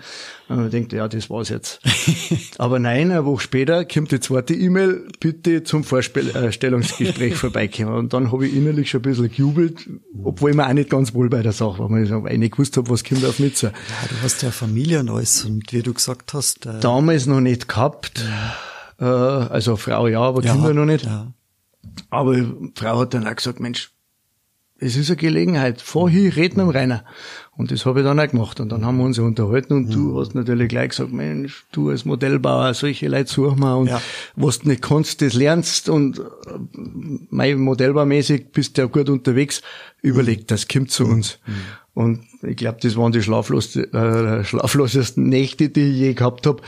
Und 0.51 0.67
ich 0.67 0.71
denke, 0.71 0.97
ja, 0.97 1.09
das 1.09 1.31
war's 1.31 1.49
jetzt. 1.49 1.81
Aber 2.59 2.79
nein, 2.79 3.11
eine 3.11 3.25
Woche 3.25 3.41
später 3.41 3.87
kommt 3.87 4.13
die 4.13 4.21
zweite 4.21 4.53
E-Mail, 4.53 5.09
bitte 5.19 5.63
zum 5.63 5.83
Vorstellungsgespräch 5.83 7.35
vorbeikommen. 7.37 7.95
Und 7.95 8.13
dann 8.13 8.33
habe 8.33 8.47
ich 8.47 8.55
innerlich 8.55 8.91
schon 8.91 9.01
ein 9.01 9.09
bisschen 9.09 9.31
gejubelt, 9.31 9.89
obwohl 10.23 10.51
ich 10.51 10.57
mir 10.57 10.69
auch 10.69 10.75
nicht 10.75 10.91
ganz 10.91 11.15
wohl 11.15 11.31
bei 11.31 11.38
bei 11.39 11.43
der 11.45 11.53
Sache, 11.53 11.89
weil 11.89 12.33
ich 12.33 12.39
nicht 12.39 12.51
gewusst 12.51 12.77
habe, 12.77 12.91
was 12.91 13.05
kommt 13.05 13.25
auf 13.25 13.39
mich 13.39 13.55
zu. 13.55 13.67
Ja, 13.67 13.73
du 14.09 14.17
hast 14.25 14.43
ja 14.43 14.51
Familie 14.51 14.99
und 14.99 15.11
alles 15.11 15.45
und 15.45 15.73
wie 15.73 15.83
du 15.83 15.95
gesagt 15.95 16.35
hast. 16.35 16.67
Äh 16.67 16.81
Damals 16.81 17.27
noch 17.27 17.41
nicht 17.41 17.69
gehabt. 17.69 18.25
Ja. 18.99 19.45
Äh, 19.45 19.49
also 19.49 19.77
Frau 19.77 20.09
ja, 20.09 20.21
aber 20.21 20.43
ja, 20.43 20.53
Kinder 20.53 20.75
noch 20.75 20.85
nicht. 20.85 21.05
Ja. 21.05 21.33
Aber 22.11 22.35
Frau 22.75 22.99
hat 22.99 23.15
dann 23.15 23.29
auch 23.29 23.37
gesagt, 23.37 23.61
Mensch, 23.61 23.93
es 24.81 24.97
ist 24.97 25.11
eine 25.11 25.17
Gelegenheit. 25.17 25.81
Hin, 25.81 26.33
red 26.33 26.57
mit 26.57 26.67
dem 26.67 26.71
Rainer. 26.71 27.05
Und 27.57 27.73
das 27.73 27.87
habe 27.87 28.01
ich 28.01 28.07
dann 28.07 28.19
auch 28.19 28.29
gemacht. 28.29 28.61
Und 28.61 28.71
dann 28.71 28.85
haben 28.85 28.99
wir 28.99 29.05
uns 29.05 29.19
unterhalten 29.19 29.75
und 29.75 29.89
mhm. 29.89 29.93
du 29.93 30.21
hast 30.21 30.35
natürlich 30.35 30.69
gleich 30.69 30.91
gesagt, 30.91 31.13
Mensch, 31.13 31.67
du 31.73 31.91
als 31.91 32.05
Modellbauer, 32.05 32.75
solche 32.75 33.09
Leute 33.09 33.33
such 33.33 33.57
mal 33.57 33.75
und 33.75 33.89
ja. 33.89 34.01
was 34.37 34.61
du 34.61 34.69
nicht 34.69 34.83
kannst, 34.83 35.23
das 35.23 35.35
lernst 35.35 35.89
und 35.89 36.21
äh, 36.21 36.23
mein 37.31 37.59
Modellbaumäßig 37.59 38.53
bist 38.53 38.77
du 38.77 38.83
ja 38.83 38.87
gut 38.89 39.09
unterwegs. 39.09 39.63
Überleg, 40.03 40.47
das 40.49 40.69
kommt 40.69 40.91
zu 40.91 41.05
uns. 41.05 41.39
Mhm. 41.47 41.55
Und 41.95 42.21
ich 42.43 42.57
glaube, 42.57 42.79
das 42.81 42.97
waren 42.97 43.13
die 43.13 43.23
schlaflos, 43.23 43.75
äh, 43.75 44.45
schlaflosesten 44.45 45.29
Nächte, 45.29 45.69
die 45.69 45.91
ich 45.91 45.97
je 45.97 46.15
gehabt 46.15 46.47
habe. 46.47 46.63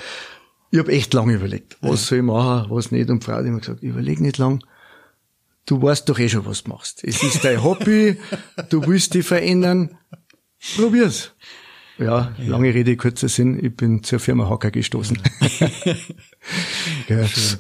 Ich 0.73 0.79
habe 0.79 0.93
echt 0.93 1.15
lange 1.15 1.35
überlegt, 1.35 1.77
was 1.81 2.03
ja. 2.03 2.07
soll 2.09 2.19
ich 2.19 2.25
machen, 2.25 2.71
was 2.71 2.91
nicht. 2.91 3.11
Und 3.11 3.25
Frau 3.25 3.35
hat 3.35 3.45
immer 3.45 3.61
gesagt, 3.61 3.83
überleg 3.83 4.21
nicht 4.21 4.39
lang 4.39 4.63
du 5.71 5.81
weißt 5.81 6.09
doch 6.09 6.19
eh 6.19 6.29
schon, 6.29 6.45
was 6.47 6.65
du 6.65 6.71
machst. 6.71 7.05
Es 7.05 7.23
ist 7.23 7.45
dein 7.45 7.63
Hobby, 7.65 8.17
du 8.69 8.87
willst 8.87 9.15
dich 9.15 9.27
verändern, 9.27 9.97
probier's. 10.77 11.33
Ja, 11.99 12.35
ja, 12.39 12.47
lange 12.47 12.73
Rede, 12.73 12.97
kurzer 12.97 13.29
Sinn, 13.29 13.63
ich 13.63 13.77
bin 13.77 14.03
zur 14.03 14.21
Firma 14.21 14.49
Hacker 14.49 14.71
gestoßen. 14.71 15.19
ja. 15.61 15.69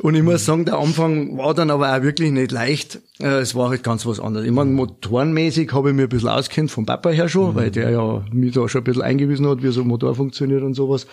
Und 0.02 0.14
ich 0.14 0.22
muss 0.22 0.44
sagen, 0.44 0.64
der 0.64 0.78
Anfang 0.78 1.36
war 1.36 1.54
dann 1.54 1.70
aber 1.70 1.96
auch 1.96 2.02
wirklich 2.02 2.30
nicht 2.30 2.52
leicht. 2.52 3.00
Äh, 3.20 3.40
es 3.40 3.54
war 3.54 3.70
halt 3.70 3.82
ganz 3.82 4.06
was 4.06 4.20
anderes. 4.20 4.46
Ich 4.46 4.52
meine, 4.52 4.70
motorenmäßig 4.70 5.72
habe 5.72 5.90
ich 5.90 5.94
mir 5.94 6.04
ein 6.04 6.08
bisschen 6.08 6.28
auskennt 6.28 6.70
vom 6.70 6.86
Papa 6.86 7.10
her 7.10 7.28
schon, 7.28 7.52
mhm. 7.52 7.56
weil 7.56 7.70
der 7.70 7.90
ja 7.90 8.24
mich 8.32 8.54
da 8.54 8.68
schon 8.68 8.82
ein 8.82 8.84
bisschen 8.84 9.02
eingewiesen 9.02 9.46
hat, 9.48 9.62
wie 9.62 9.70
so 9.70 9.82
ein 9.82 9.88
Motor 9.88 10.14
funktioniert 10.14 10.62
und 10.62 10.74
sowas 10.74 11.06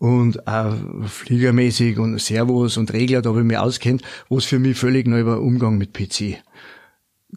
und 0.00 0.48
auch 0.48 0.74
fliegermäßig 1.06 1.98
und 1.98 2.18
Servos 2.18 2.78
und 2.78 2.92
Regler, 2.92 3.20
da 3.20 3.30
habe 3.30 3.40
ich 3.40 3.46
mich 3.46 3.58
auskennt, 3.58 4.02
was 4.30 4.46
für 4.46 4.58
mich 4.58 4.78
völlig 4.78 5.06
neu 5.06 5.26
war, 5.26 5.42
Umgang 5.42 5.76
mit 5.76 5.92
PC. 5.92 6.38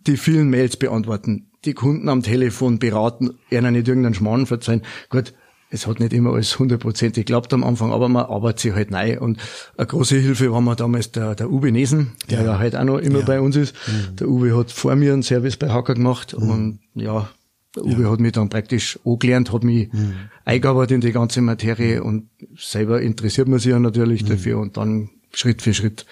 Die 0.07 0.15
vielen 0.15 0.49
Mails 0.49 0.77
beantworten, 0.77 1.51
die 1.65 1.73
Kunden 1.73 2.07
am 2.07 2.23
Telefon 2.23 2.79
beraten, 2.79 3.37
ihnen 3.51 3.73
nicht 3.73 3.89
irgendeinen 3.89 4.15
Schmarrn 4.15 4.45
verzeihen. 4.45 4.81
Gut, 5.09 5.33
es 5.73 5.87
hat 5.87 5.99
nicht 5.99 6.13
immer 6.13 6.33
alles 6.33 6.59
hundertprozentig 6.59 7.25
geklappt 7.25 7.51
am 7.51 7.63
Anfang, 7.63 7.91
aber 7.91 8.07
man 8.07 8.25
arbeitet 8.25 8.59
sich 8.59 8.73
halt 8.73 8.91
neu. 8.91 9.19
Und 9.19 9.39
eine 9.75 9.87
große 9.87 10.17
Hilfe 10.17 10.51
war 10.51 10.61
mir 10.61 10.75
damals 10.75 11.11
der, 11.11 11.33
der 11.33 11.49
Uwe 11.49 11.71
Nesen, 11.71 12.11
der 12.29 12.41
ja, 12.41 12.45
ja 12.45 12.59
halt 12.59 12.75
auch 12.75 12.83
noch 12.83 12.99
immer 12.99 13.19
ja. 13.19 13.25
bei 13.25 13.41
uns 13.41 13.55
ist. 13.55 13.75
Mhm. 13.87 14.15
Der 14.17 14.27
Uwe 14.27 14.55
hat 14.55 14.71
vor 14.71 14.95
mir 14.95 15.13
einen 15.13 15.23
Service 15.23 15.57
bei 15.57 15.69
Hacker 15.69 15.95
gemacht 15.95 16.35
mhm. 16.37 16.49
und 16.49 16.79
ja, 16.93 17.27
der 17.75 17.85
Uwe 17.85 18.03
ja. 18.03 18.11
hat 18.11 18.19
mich 18.19 18.33
dann 18.33 18.49
praktisch 18.49 18.99
angelernt, 19.03 19.51
hat 19.51 19.63
mich 19.63 19.91
mhm. 19.91 20.13
eingearbeitet 20.45 20.91
in 20.91 21.01
die 21.01 21.11
ganze 21.11 21.41
Materie 21.41 22.03
und 22.03 22.29
selber 22.55 23.01
interessiert 23.01 23.47
man 23.47 23.57
sich 23.57 23.71
ja 23.71 23.79
natürlich 23.79 24.23
mhm. 24.23 24.29
dafür 24.29 24.59
und 24.59 24.77
dann 24.77 25.09
Schritt 25.33 25.63
für 25.63 25.73
Schritt 25.73 26.05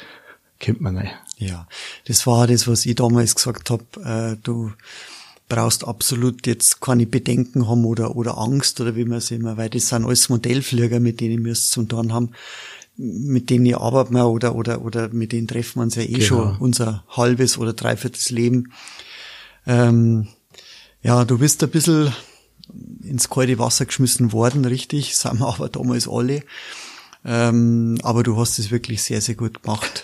kommt 0.64 0.82
man 0.82 0.98
rein. 0.98 1.12
Ja, 1.38 1.68
das 2.08 2.26
war 2.26 2.48
das, 2.48 2.68
was 2.68 2.86
ich 2.88 2.96
damals 2.96 3.36
gesagt 3.36 3.70
habe. 3.70 3.84
Äh, 4.04 4.38
du 4.44 4.72
brauchst 5.52 5.86
absolut 5.86 6.48
jetzt 6.48 6.80
keine 6.80 7.06
Bedenken 7.06 7.68
haben 7.68 7.84
oder, 7.84 8.16
oder 8.16 8.38
Angst 8.38 8.80
oder 8.80 8.96
wie 8.96 9.04
man 9.04 9.18
es 9.18 9.32
immer, 9.32 9.58
weil 9.58 9.70
das 9.70 9.90
sind 9.90 10.06
alles 10.06 10.30
Modellflieger, 10.30 11.02
mit 11.02 11.20
denen 11.20 11.44
wir 11.44 11.52
es 11.52 11.70
zum 11.70 11.90
tun 11.90 12.14
haben 12.14 12.32
mit 12.98 13.50
denen 13.50 13.74
arbeiten 13.74 14.14
wir 14.14 14.28
oder, 14.28 14.56
oder, 14.56 14.84
oder 14.84 15.10
mit 15.10 15.32
denen 15.32 15.48
treffen 15.48 15.80
wir 15.80 15.84
uns 15.84 15.96
ja 15.96 16.04
eh 16.04 16.08
genau. 16.08 16.26
schon 16.26 16.58
unser 16.58 17.04
halbes 17.10 17.58
oder 17.58 17.74
dreiviertes 17.74 18.30
Leben. 18.30 18.72
Ähm, 19.66 20.28
ja, 21.02 21.26
du 21.26 21.40
bist 21.40 21.64
ein 21.64 21.70
bisschen 21.70 22.14
ins 23.04 23.30
kalte 23.30 23.58
Wasser 23.60 23.86
geschmissen 23.86 24.32
worden, 24.34 24.66
richtig, 24.66 25.16
sind 25.18 25.40
wir 25.40 25.48
aber 25.48 25.70
damals 25.70 26.08
alle. 26.08 26.44
Ähm, 27.24 27.98
aber 28.02 28.24
du 28.24 28.38
hast 28.38 28.58
es 28.58 28.72
wirklich 28.72 29.04
sehr, 29.04 29.22
sehr 29.22 29.36
gut 29.36 29.62
gemacht. 29.62 30.04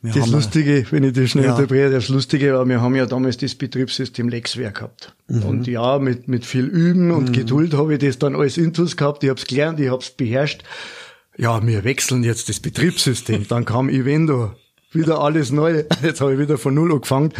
Wir 0.00 0.12
das 0.12 0.28
Lustige, 0.28 0.86
wenn 0.90 1.04
ich 1.04 1.12
das 1.12 1.30
schnell 1.30 1.44
ja. 1.44 1.54
unterbreche, 1.54 1.90
das 1.90 2.08
Lustige 2.08 2.54
war, 2.54 2.66
wir 2.66 2.80
haben 2.80 2.94
ja 2.94 3.04
damals 3.04 3.36
das 3.36 3.54
Betriebssystem 3.54 4.28
Lexware 4.28 4.72
gehabt. 4.72 5.14
Mhm. 5.28 5.42
Und 5.42 5.66
ja, 5.66 5.98
mit, 5.98 6.26
mit 6.28 6.46
viel 6.46 6.64
Üben 6.64 7.10
und 7.10 7.28
mhm. 7.28 7.32
Geduld 7.32 7.74
habe 7.74 7.94
ich 7.94 8.00
das 8.00 8.18
dann 8.18 8.34
alles 8.34 8.56
intus 8.56 8.96
gehabt, 8.96 9.22
ich 9.24 9.30
habe 9.30 9.38
es 9.38 9.46
gelernt, 9.46 9.78
ich 9.78 9.90
habe 9.90 10.02
es 10.02 10.10
beherrscht. 10.10 10.62
Ja, 11.36 11.66
wir 11.66 11.84
wechseln 11.84 12.22
jetzt 12.22 12.48
das 12.48 12.60
Betriebssystem. 12.60 13.46
Dann 13.48 13.64
kam 13.64 13.88
Evendo 13.88 14.52
wieder 14.92 15.20
alles 15.20 15.50
neu. 15.50 15.84
Jetzt 16.02 16.20
habe 16.20 16.34
ich 16.34 16.38
wieder 16.38 16.58
von 16.58 16.74
Null 16.74 16.92
angefangen. 16.92 17.32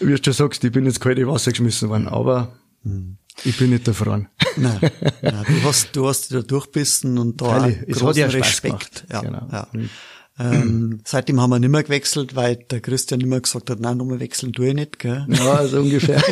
Wie 0.00 0.14
du 0.14 0.32
sagst, 0.32 0.62
ich 0.64 0.72
bin 0.72 0.84
jetzt 0.84 1.00
kalte 1.00 1.26
Wasser 1.26 1.52
geschmissen 1.52 1.88
worden, 1.88 2.08
aber 2.08 2.52
hm. 2.82 3.16
Ich 3.44 3.56
bin 3.56 3.70
nicht 3.70 3.88
erfroren. 3.88 4.28
Nein, 4.56 4.78
nein, 5.22 5.44
du 5.48 5.62
hast, 5.62 5.96
du 5.96 6.08
hast 6.08 6.32
da 6.32 6.42
durchbissen 6.42 7.18
und 7.18 7.40
da 7.40 7.58
Freilich, 7.60 7.78
es 7.86 8.02
hat 8.02 8.16
ja 8.16 8.26
Respekt. 8.26 9.04
Ja, 9.10 9.20
genau. 9.20 9.48
ja. 9.50 9.68
Hm. 9.72 9.90
Ähm, 10.38 11.00
seitdem 11.04 11.40
haben 11.40 11.50
wir 11.50 11.58
nicht 11.58 11.70
mehr 11.70 11.82
gewechselt, 11.82 12.34
weil 12.34 12.56
der 12.56 12.80
Christian 12.80 13.20
immer 13.20 13.40
gesagt 13.40 13.68
hat, 13.70 13.80
nein, 13.80 13.98
nochmal 13.98 14.20
wechseln 14.20 14.52
tue 14.52 14.68
ich 14.68 14.74
nicht, 14.74 14.98
gell? 14.98 15.26
Ja, 15.28 15.54
also 15.54 15.80
ungefähr. 15.80 16.22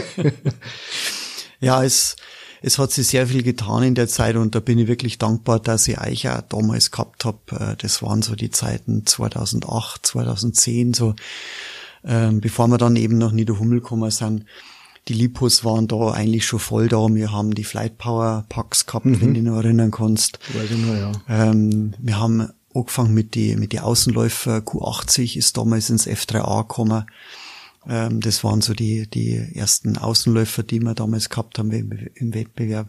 ja, 1.60 1.84
es, 1.84 2.16
es 2.62 2.78
hat 2.78 2.92
sich 2.92 3.08
sehr 3.08 3.26
viel 3.26 3.42
getan 3.42 3.82
in 3.82 3.94
der 3.94 4.08
Zeit 4.08 4.36
und 4.36 4.54
da 4.54 4.60
bin 4.60 4.78
ich 4.78 4.88
wirklich 4.88 5.18
dankbar, 5.18 5.60
dass 5.60 5.86
ich 5.86 6.00
euch 6.00 6.28
auch 6.28 6.40
damals 6.42 6.90
gehabt 6.90 7.24
habe. 7.24 7.38
Äh, 7.50 7.76
das 7.76 8.02
waren 8.02 8.22
so 8.22 8.34
die 8.34 8.50
Zeiten 8.50 9.04
2008, 9.04 10.06
2010, 10.06 10.94
so 10.94 11.14
ähm, 12.04 12.40
bevor 12.40 12.68
wir 12.68 12.78
dann 12.78 12.96
eben 12.96 13.18
nach 13.18 13.32
Niederhummel 13.32 13.80
gekommen 13.80 14.10
sind. 14.10 14.46
Die 15.08 15.14
Lipos 15.14 15.64
waren 15.64 15.88
da 15.88 16.10
eigentlich 16.10 16.46
schon 16.46 16.58
voll 16.58 16.88
da. 16.88 17.06
Wir 17.08 17.32
haben 17.32 17.54
die 17.54 17.64
Flight 17.64 17.98
Power 17.98 18.44
Packs 18.48 18.86
gehabt, 18.86 19.06
mhm. 19.06 19.20
wenn 19.20 19.28
du 19.28 19.34
dich 19.34 19.42
noch 19.42 19.56
erinnern 19.56 19.90
kannst. 19.90 20.38
Weiß 20.54 20.70
ich 20.70 20.78
nur, 20.78 20.96
ja. 20.96 21.12
Ähm, 21.28 21.94
wir 21.98 22.18
haben 22.18 22.48
angefangen 22.74 23.14
mit 23.14 23.34
die, 23.34 23.56
mit 23.56 23.72
die 23.72 23.80
Außenläufer. 23.80 24.58
Q80 24.58 25.36
ist 25.36 25.56
damals 25.56 25.90
ins 25.90 26.06
F3A 26.06 26.62
gekommen. 26.62 27.04
Ähm, 27.88 28.20
das 28.20 28.44
waren 28.44 28.60
so 28.60 28.74
die, 28.74 29.08
die 29.08 29.36
ersten 29.54 29.96
Außenläufer, 29.96 30.62
die 30.62 30.80
wir 30.80 30.94
damals 30.94 31.30
gehabt 31.30 31.58
haben 31.58 31.70
im, 31.72 32.34
Wettbewerb. 32.34 32.88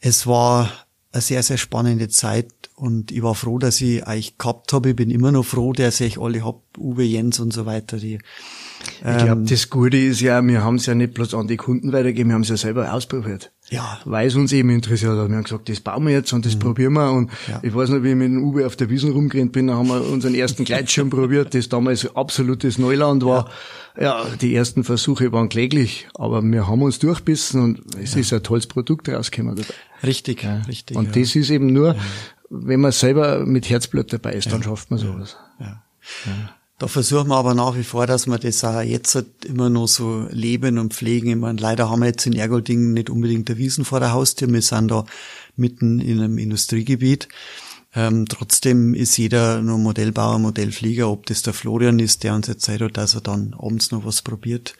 Es 0.00 0.26
war 0.26 0.72
eine 1.12 1.22
sehr, 1.22 1.42
sehr 1.42 1.58
spannende 1.58 2.08
Zeit 2.08 2.52
und 2.74 3.10
ich 3.10 3.22
war 3.22 3.34
froh, 3.34 3.58
dass 3.58 3.80
ich 3.80 4.06
euch 4.06 4.38
gehabt 4.38 4.72
habe. 4.72 4.90
Ich 4.90 4.96
bin 4.96 5.10
immer 5.10 5.32
noch 5.32 5.44
froh, 5.44 5.72
dass 5.72 6.00
ich 6.00 6.18
alle 6.18 6.44
hab, 6.44 6.62
Uwe, 6.78 7.04
Jens 7.04 7.40
und 7.40 7.52
so 7.52 7.66
weiter, 7.66 7.98
die 7.98 8.18
ich 8.80 9.24
glaube, 9.24 9.40
ähm, 9.42 9.46
das 9.46 9.70
Gute 9.70 9.96
ist 9.96 10.20
ja, 10.20 10.44
wir 10.44 10.64
haben 10.64 10.76
es 10.76 10.86
ja 10.86 10.94
nicht 10.94 11.14
bloß 11.14 11.34
an 11.34 11.46
die 11.46 11.56
Kunden 11.56 11.92
weitergegeben, 11.92 12.30
wir 12.30 12.34
haben 12.34 12.42
es 12.42 12.48
ja 12.48 12.56
selber 12.56 12.92
ausprobiert. 12.92 13.52
Ja. 13.68 13.98
Weil 14.04 14.28
es 14.28 14.36
uns 14.36 14.52
eben 14.52 14.70
interessiert 14.70 15.12
hat. 15.12 15.28
Wir 15.28 15.36
haben 15.36 15.44
gesagt, 15.44 15.68
das 15.68 15.80
bauen 15.80 16.06
wir 16.06 16.12
jetzt 16.12 16.32
und 16.32 16.46
das 16.46 16.54
mhm. 16.54 16.60
probieren 16.60 16.92
wir. 16.92 17.10
Und 17.10 17.30
ja. 17.48 17.60
ich 17.62 17.74
weiß 17.74 17.90
noch, 17.90 18.02
wie 18.02 18.10
ich 18.10 18.14
mit 18.14 18.28
dem 18.28 18.44
Uwe 18.44 18.66
auf 18.66 18.76
der 18.76 18.90
Wiesen 18.90 19.12
rumgerannt 19.12 19.52
bin, 19.52 19.66
da 19.66 19.74
haben 19.74 19.88
wir 19.88 20.06
unseren 20.06 20.34
ersten 20.34 20.64
Gleitschirm 20.64 21.10
probiert, 21.10 21.54
das 21.54 21.68
damals 21.68 22.14
absolutes 22.14 22.78
Neuland 22.78 23.24
war. 23.24 23.48
Ja. 23.96 24.24
ja. 24.24 24.26
die 24.40 24.54
ersten 24.54 24.84
Versuche 24.84 25.32
waren 25.32 25.48
kläglich, 25.48 26.08
aber 26.14 26.42
wir 26.42 26.68
haben 26.68 26.82
uns 26.82 26.98
durchbissen 26.98 27.62
und 27.62 27.96
es 28.00 28.14
ja. 28.14 28.20
ist 28.20 28.32
ein 28.32 28.42
tolles 28.42 28.66
Produkt 28.66 29.08
rausgekommen 29.08 29.56
dabei. 29.56 29.74
Richtig, 30.02 30.42
ja. 30.42 30.62
richtig. 30.68 30.96
Und 30.96 31.16
das 31.16 31.34
ist 31.34 31.50
eben 31.50 31.72
nur, 31.72 31.96
wenn 32.50 32.80
man 32.80 32.92
selber 32.92 33.44
mit 33.44 33.68
Herzblut 33.68 34.12
dabei 34.12 34.34
ist, 34.34 34.52
dann 34.52 34.62
schafft 34.62 34.90
man 34.90 35.00
sowas. 35.00 35.36
Ja. 35.58 35.82
Da 36.78 36.88
versuchen 36.88 37.28
wir 37.28 37.36
aber 37.36 37.54
nach 37.54 37.74
wie 37.74 37.84
vor, 37.84 38.06
dass 38.06 38.26
wir 38.26 38.38
das 38.38 38.62
auch 38.62 38.82
jetzt 38.82 39.14
halt 39.14 39.46
immer 39.46 39.70
noch 39.70 39.86
so 39.86 40.26
leben 40.30 40.78
und 40.78 40.92
pflegen. 40.92 41.30
Ich 41.30 41.36
meine, 41.36 41.58
leider 41.58 41.88
haben 41.88 42.00
wir 42.00 42.06
jetzt 42.06 42.26
in 42.26 42.34
Ergolding 42.34 42.92
nicht 42.92 43.08
unbedingt 43.08 43.48
der 43.48 43.56
Wiesen 43.56 43.86
vor 43.86 43.98
der 43.98 44.12
Haustür. 44.12 44.52
Wir 44.52 44.60
sind 44.60 44.90
da 44.90 45.06
mitten 45.56 46.00
in 46.00 46.20
einem 46.20 46.36
Industriegebiet. 46.36 47.28
Ähm, 47.94 48.26
trotzdem 48.28 48.92
ist 48.92 49.16
jeder 49.16 49.62
nur 49.62 49.78
Modellbauer, 49.78 50.38
Modellflieger, 50.38 51.08
ob 51.08 51.24
das 51.24 51.40
der 51.40 51.54
Florian 51.54 51.98
ist, 51.98 52.24
der 52.24 52.34
uns 52.34 52.46
erzählt 52.46 52.82
hat, 52.82 52.98
dass 52.98 53.14
er 53.14 53.22
dann 53.22 53.56
abends 53.58 53.90
noch 53.90 54.04
was 54.04 54.20
probiert. 54.20 54.74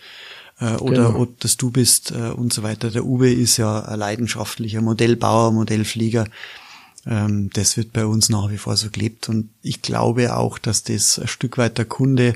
Äh, 0.61 0.75
oder 0.75 1.09
genau. 1.09 1.21
ob 1.21 1.41
das 1.41 1.57
du 1.57 1.71
bist 1.71 2.11
äh, 2.11 2.31
und 2.31 2.53
so 2.53 2.63
weiter. 2.63 2.91
Der 2.91 3.07
Uwe 3.07 3.33
ist 3.33 3.57
ja 3.57 3.81
ein 3.81 3.99
leidenschaftlicher 3.99 4.83
Modellbauer, 4.83 5.51
Modellflieger 5.53 6.27
ähm, 7.07 7.51
das 7.53 7.77
wird 7.77 7.93
bei 7.93 8.07
uns 8.07 8.29
nach 8.29 8.51
wie 8.51 8.59
vor 8.59 8.77
so 8.77 8.91
gelebt. 8.91 9.29
Und 9.29 9.51
ich 9.63 9.83
glaube 9.83 10.37
auch, 10.37 10.59
dass 10.59 10.83
das 10.83 11.19
ein 11.19 11.29
Stück 11.29 11.59
weit 11.59 11.79
der 11.79 11.85
Kunde 11.85 12.35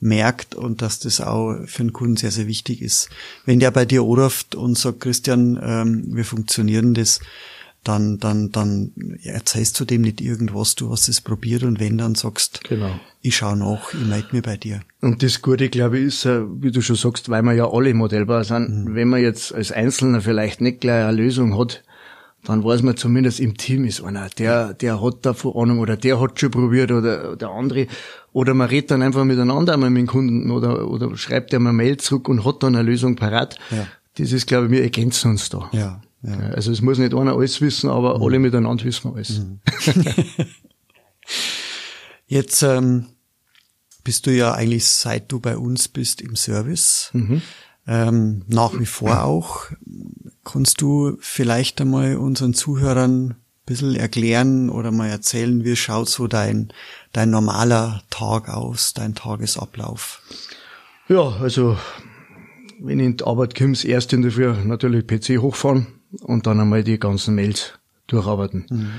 merkt 0.00 0.54
und 0.54 0.82
dass 0.82 0.98
das 0.98 1.20
auch 1.20 1.56
für 1.66 1.82
den 1.82 1.92
Kunden 1.92 2.16
sehr, 2.16 2.30
sehr 2.30 2.46
wichtig 2.46 2.82
ist. 2.82 3.10
Wenn 3.44 3.60
der 3.60 3.70
bei 3.70 3.84
dir 3.84 4.00
anruft 4.02 4.54
und 4.54 4.76
sagt, 4.76 5.00
Christian, 5.00 5.60
ähm, 5.62 6.04
wir 6.14 6.24
funktionieren 6.24 6.94
das, 6.94 7.20
dann, 7.84 8.18
dann, 8.18 8.50
dann 8.50 8.92
erzählst 9.22 9.80
du 9.80 9.84
dem 9.84 10.02
nicht 10.02 10.20
irgendwas, 10.20 10.74
du 10.74 10.90
hast 10.90 11.08
es 11.08 11.20
probiert 11.20 11.62
und 11.62 11.80
wenn, 11.80 11.96
dann 11.96 12.14
sagst, 12.14 12.62
genau. 12.64 12.98
ich 13.22 13.36
schaue 13.36 13.56
nach, 13.56 13.94
ich 13.94 14.06
melde 14.06 14.28
mir 14.32 14.42
bei 14.42 14.56
dir. 14.56 14.80
Und 15.00 15.22
das 15.22 15.40
Gute, 15.40 15.70
glaube 15.70 15.98
ich, 15.98 16.06
ist, 16.06 16.26
äh, 16.26 16.42
wie 16.62 16.72
du 16.72 16.82
schon 16.82 16.96
sagst, 16.96 17.28
weil 17.30 17.42
wir 17.42 17.54
ja 17.54 17.70
alle 17.70 17.94
Modellbauer 17.94 18.44
sind, 18.44 18.84
mhm. 18.84 18.94
wenn 18.94 19.08
man 19.08 19.22
jetzt 19.22 19.54
als 19.54 19.72
Einzelner 19.72 20.20
vielleicht 20.20 20.60
nicht 20.60 20.80
gleich 20.80 21.04
eine 21.04 21.16
Lösung 21.16 21.58
hat, 21.58 21.82
dann 22.44 22.64
weiß 22.64 22.82
man 22.82 22.96
zumindest 22.96 23.38
im 23.38 23.56
Team 23.56 23.84
ist 23.84 24.02
einer, 24.02 24.28
der, 24.30 24.72
der 24.72 25.02
hat 25.02 25.18
da 25.22 25.34
vor 25.34 25.60
Ahnung 25.60 25.78
oder 25.78 25.96
der 25.96 26.20
hat 26.20 26.40
schon 26.40 26.50
probiert 26.50 26.90
oder 26.90 27.36
der 27.36 27.50
andere. 27.50 27.86
Oder 28.32 28.54
man 28.54 28.68
redet 28.68 28.92
dann 28.92 29.02
einfach 29.02 29.24
miteinander 29.24 29.74
einmal 29.74 29.90
mit 29.90 30.00
dem 30.00 30.06
Kunden 30.06 30.50
oder, 30.50 30.88
oder 30.88 31.14
schreibt 31.16 31.52
er 31.52 31.60
mal 31.60 31.72
Mail 31.72 31.98
zurück 31.98 32.28
und 32.28 32.44
hat 32.44 32.62
dann 32.62 32.76
eine 32.76 32.88
Lösung 32.88 33.16
parat. 33.16 33.58
Ja. 33.70 33.86
Das 34.16 34.32
ist, 34.32 34.46
glaube 34.46 34.66
ich, 34.66 34.72
wir 34.72 34.82
ergänzen 34.82 35.32
uns 35.32 35.50
da. 35.50 35.68
Ja, 35.72 36.00
ja. 36.22 36.38
Also 36.54 36.72
es 36.72 36.80
muss 36.80 36.98
nicht 36.98 37.14
einer 37.14 37.34
alles 37.34 37.60
wissen, 37.60 37.90
aber 37.90 38.18
mhm. 38.18 38.24
alle 38.24 38.38
miteinander 38.38 38.84
wissen 38.84 39.12
alles. 39.14 39.40
Mhm. 39.40 39.60
Jetzt 42.26 42.62
ähm, 42.62 43.06
bist 44.04 44.26
du 44.26 44.34
ja 44.34 44.52
eigentlich, 44.52 44.86
seit 44.86 45.30
du 45.30 45.40
bei 45.40 45.56
uns 45.56 45.88
bist, 45.88 46.20
im 46.20 46.36
Service. 46.36 47.10
Mhm. 47.12 47.42
Ähm, 47.86 48.44
nach 48.46 48.78
wie 48.78 48.86
vor 48.86 49.24
auch. 49.24 49.66
Kannst 50.52 50.80
du 50.80 51.16
vielleicht 51.20 51.80
einmal 51.80 52.16
unseren 52.16 52.54
Zuhörern 52.54 53.26
ein 53.30 53.36
bisschen 53.66 53.94
erklären 53.94 54.68
oder 54.68 54.90
mal 54.90 55.08
erzählen, 55.08 55.64
wie 55.64 55.76
schaut 55.76 56.08
so 56.08 56.26
dein, 56.26 56.72
dein 57.12 57.30
normaler 57.30 58.02
Tag 58.10 58.48
aus, 58.48 58.92
dein 58.92 59.14
Tagesablauf? 59.14 60.22
Ja, 61.08 61.36
also 61.40 61.76
wenn 62.80 62.98
ich 62.98 63.06
in 63.06 63.16
die 63.18 63.24
Arbeit 63.24 63.54
komme, 63.54 63.76
erst 63.84 64.12
in 64.12 64.22
der 64.22 64.32
Früh 64.32 64.52
natürlich 64.64 65.06
PC 65.06 65.40
hochfahren 65.40 65.86
und 66.22 66.46
dann 66.46 66.58
einmal 66.58 66.82
die 66.82 66.98
ganzen 66.98 67.34
Mails 67.36 67.74
durcharbeiten. 68.08 68.66
Mhm. 68.70 68.92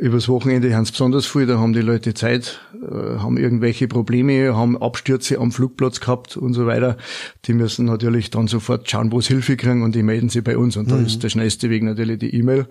Übers 0.00 0.30
Wochenende 0.30 0.74
haben 0.74 0.84
es 0.84 0.92
besonders 0.92 1.26
viel, 1.26 1.44
da 1.44 1.58
haben 1.58 1.74
die 1.74 1.82
Leute 1.82 2.14
Zeit, 2.14 2.58
äh, 2.72 3.18
haben 3.18 3.36
irgendwelche 3.36 3.86
Probleme, 3.86 4.56
haben 4.56 4.80
Abstürze 4.80 5.38
am 5.38 5.52
Flugplatz 5.52 6.00
gehabt 6.00 6.38
und 6.38 6.54
so 6.54 6.64
weiter. 6.64 6.96
Die 7.44 7.52
müssen 7.52 7.84
natürlich 7.84 8.30
dann 8.30 8.46
sofort 8.46 8.90
schauen, 8.90 9.12
wo 9.12 9.20
sie 9.20 9.34
Hilfe 9.34 9.58
kriegen 9.58 9.82
und 9.82 9.94
die 9.94 10.02
melden 10.02 10.30
sich 10.30 10.42
bei 10.42 10.56
uns. 10.56 10.78
Und 10.78 10.90
da 10.90 10.96
mhm. 10.96 11.04
ist 11.04 11.22
der 11.22 11.28
schnellste 11.28 11.68
Weg 11.68 11.82
natürlich 11.82 12.18
die 12.18 12.34
E-Mail. 12.34 12.66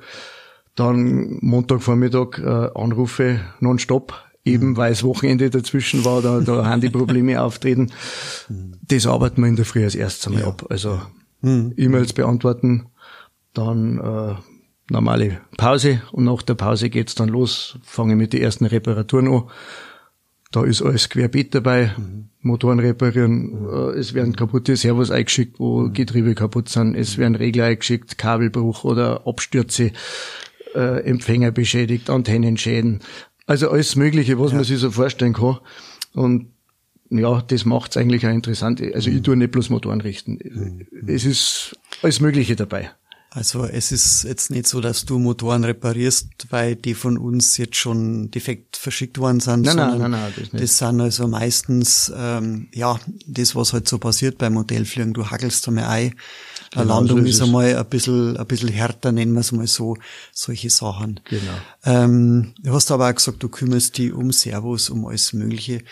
Dann 0.74 1.38
Montagvormittag 1.42 2.40
äh, 2.40 2.70
Anrufe 2.74 3.42
nonstop, 3.60 4.16
eben 4.44 4.70
mhm. 4.70 4.78
weil 4.78 4.92
es 4.92 5.04
Wochenende 5.04 5.52
dazwischen 5.52 6.06
war, 6.06 6.24
da, 6.24 6.40
da 6.40 6.66
haben 6.66 6.82
die 6.82 6.90
Probleme 6.90 7.40
auftreten. 7.44 7.92
Das 8.88 9.06
arbeiten 9.06 9.44
wir 9.44 9.50
in 9.50 9.56
der 9.56 9.66
Früh 9.66 9.84
als 9.84 9.94
erstes 9.94 10.26
einmal 10.26 10.42
ja. 10.42 10.48
ab. 10.48 10.66
Also 10.72 11.00
mhm. 11.42 11.76
E-Mails 11.78 12.14
beantworten, 12.14 12.88
dann 13.54 14.00
äh, 14.00 14.36
normale 14.90 15.42
Pause 15.58 16.02
und 16.12 16.26
nach 16.26 16.42
der 16.42 16.56
Pause 16.56 16.90
geht's 16.90 17.16
dann 17.16 17.30
los, 17.30 17.78
fange 17.84 18.16
mit 18.16 18.34
den 18.34 18.42
ersten 18.42 18.66
Reparaturen 18.66 19.28
an. 19.28 19.44
Da 20.52 20.64
ist 20.64 20.82
alles 20.82 21.10
querbeet 21.10 21.54
dabei. 21.54 21.94
Motoren 22.42 22.80
reparieren, 22.80 23.64
mhm. 23.64 23.98
es 23.98 24.14
werden 24.14 24.36
kaputte 24.36 24.76
Servos 24.76 25.12
eingeschickt, 25.12 25.60
wo 25.60 25.82
mhm. 25.82 25.94
Getriebe 25.94 26.36
kaputt 26.36 26.70
sind, 26.70 26.96
es 26.96 27.18
werden 27.18 27.36
Regler 27.36 27.66
eingeschickt, 27.66 28.18
Kabelbruch 28.18 28.84
oder 28.84 29.28
Abstürze, 29.28 29.92
äh, 30.74 31.04
Empfänger 31.04 31.52
beschädigt, 31.52 32.10
Antennenschäden. 32.10 33.02
Also 33.46 33.70
alles 33.70 33.96
Mögliche, 33.96 34.40
was 34.40 34.52
ja. 34.52 34.58
man 34.58 34.64
sich 34.64 34.80
so 34.80 34.90
vorstellen 34.90 35.34
kann. 35.34 35.58
Und 36.14 36.48
ja, 37.10 37.42
das 37.42 37.66
macht's 37.66 37.98
eigentlich 37.98 38.26
auch 38.26 38.32
interessant. 38.32 38.82
Also 38.94 39.10
mhm. 39.10 39.18
ich 39.18 39.24
tue 39.24 39.36
nicht 39.36 39.52
bloß 39.52 39.70
Motoren 39.70 40.02
richten. 40.02 40.40
Mhm. 40.42 41.08
Es 41.08 41.26
ist 41.26 41.78
alles 42.02 42.22
Mögliche 42.22 42.56
dabei. 42.56 42.92
Also 43.32 43.66
es 43.66 43.92
ist 43.92 44.24
jetzt 44.24 44.50
nicht 44.50 44.68
so, 44.68 44.82
dass 44.82 45.06
du 45.06 45.20
Motoren 45.20 45.64
reparierst, 45.64 46.48
weil 46.50 46.76
die 46.76 46.96
von 46.96 47.18
uns 47.18 47.58
jetzt 47.58 47.76
schon 47.76 48.32
defekt 48.32 48.76
verschickt 48.76 49.20
worden 49.20 49.40
sind. 49.40 49.66
Nein, 49.66 49.76
nein, 49.76 50.00
nein, 50.00 50.12
nein, 50.12 50.34
das 50.36 50.52
nicht. 50.52 50.64
Das 50.64 50.78
sind 50.80 51.00
also 51.00 51.28
meistens, 51.28 52.12
ähm, 52.16 52.70
ja, 52.74 53.00
das, 53.28 53.56
was 53.56 53.74
halt 53.74 53.88
so 53.88 54.00
passiert 54.00 54.40
beim 54.40 54.54
Modellfliegen. 54.54 55.14
Du 55.14 55.30
hackelst 55.30 55.68
einmal 55.68 55.86
ein, 55.86 56.16
eine 56.74 56.84
genau, 56.84 56.96
Landung 56.96 57.20
so 57.20 57.26
ist, 57.26 57.36
ist 57.36 57.42
einmal 57.44 57.76
ein 57.76 57.86
bisschen, 57.86 58.36
ein 58.36 58.48
bisschen 58.48 58.70
härter, 58.70 59.12
nennen 59.12 59.34
wir 59.34 59.42
es 59.42 59.52
mal 59.52 59.68
so, 59.68 59.96
solche 60.34 60.72
Sachen. 60.72 61.20
Genau. 61.30 61.54
Ähm, 61.86 62.54
du 62.64 62.74
hast 62.74 62.90
aber 62.90 63.10
auch 63.10 63.16
gesagt, 63.16 63.44
du 63.44 63.50
kümmerst 63.50 64.00
dich 64.00 64.12
um 64.12 64.32
Servos, 64.32 64.90
um 64.90 65.06
alles 65.06 65.34
Mögliche. 65.34 65.84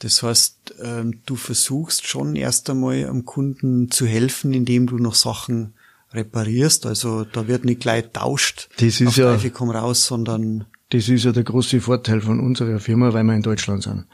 Das 0.00 0.22
heißt, 0.22 0.74
ähm, 0.82 1.20
du 1.24 1.36
versuchst 1.36 2.06
schon 2.06 2.36
erst 2.36 2.68
einmal 2.68 3.06
am 3.06 3.24
Kunden 3.24 3.90
zu 3.90 4.04
helfen, 4.04 4.52
indem 4.52 4.88
du 4.88 4.98
noch 4.98 5.14
Sachen 5.14 5.72
reparierst. 6.14 6.86
Also 6.86 7.24
da 7.24 7.48
wird 7.48 7.64
nicht 7.64 7.80
gleich 7.80 8.10
tauscht. 8.12 8.68
Das 8.78 9.00
ist 9.00 9.16
ja, 9.16 9.36
komm 9.52 9.70
raus, 9.70 10.06
sondern. 10.06 10.66
Das 10.90 11.08
ist 11.08 11.24
ja 11.24 11.32
der 11.32 11.44
große 11.44 11.80
Vorteil 11.80 12.20
von 12.20 12.40
unserer 12.40 12.78
Firma, 12.78 13.12
weil 13.12 13.24
wir 13.24 13.34
in 13.34 13.42
Deutschland 13.42 13.82
sind. 13.82 14.06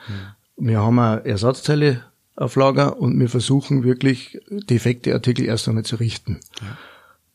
Mhm. 0.57 0.69
Wir 0.69 0.81
haben 0.81 0.99
auch 0.99 1.25
Ersatzteile 1.25 2.05
auf 2.37 2.57
Lager 2.57 3.01
und 3.01 3.19
wir 3.19 3.29
versuchen 3.29 3.83
wirklich 3.83 4.41
defekte 4.49 5.13
Artikel 5.13 5.45
erst 5.45 5.69
einmal 5.69 5.85
zu 5.85 5.97
richten. 5.97 6.41
Ja. 6.61 6.77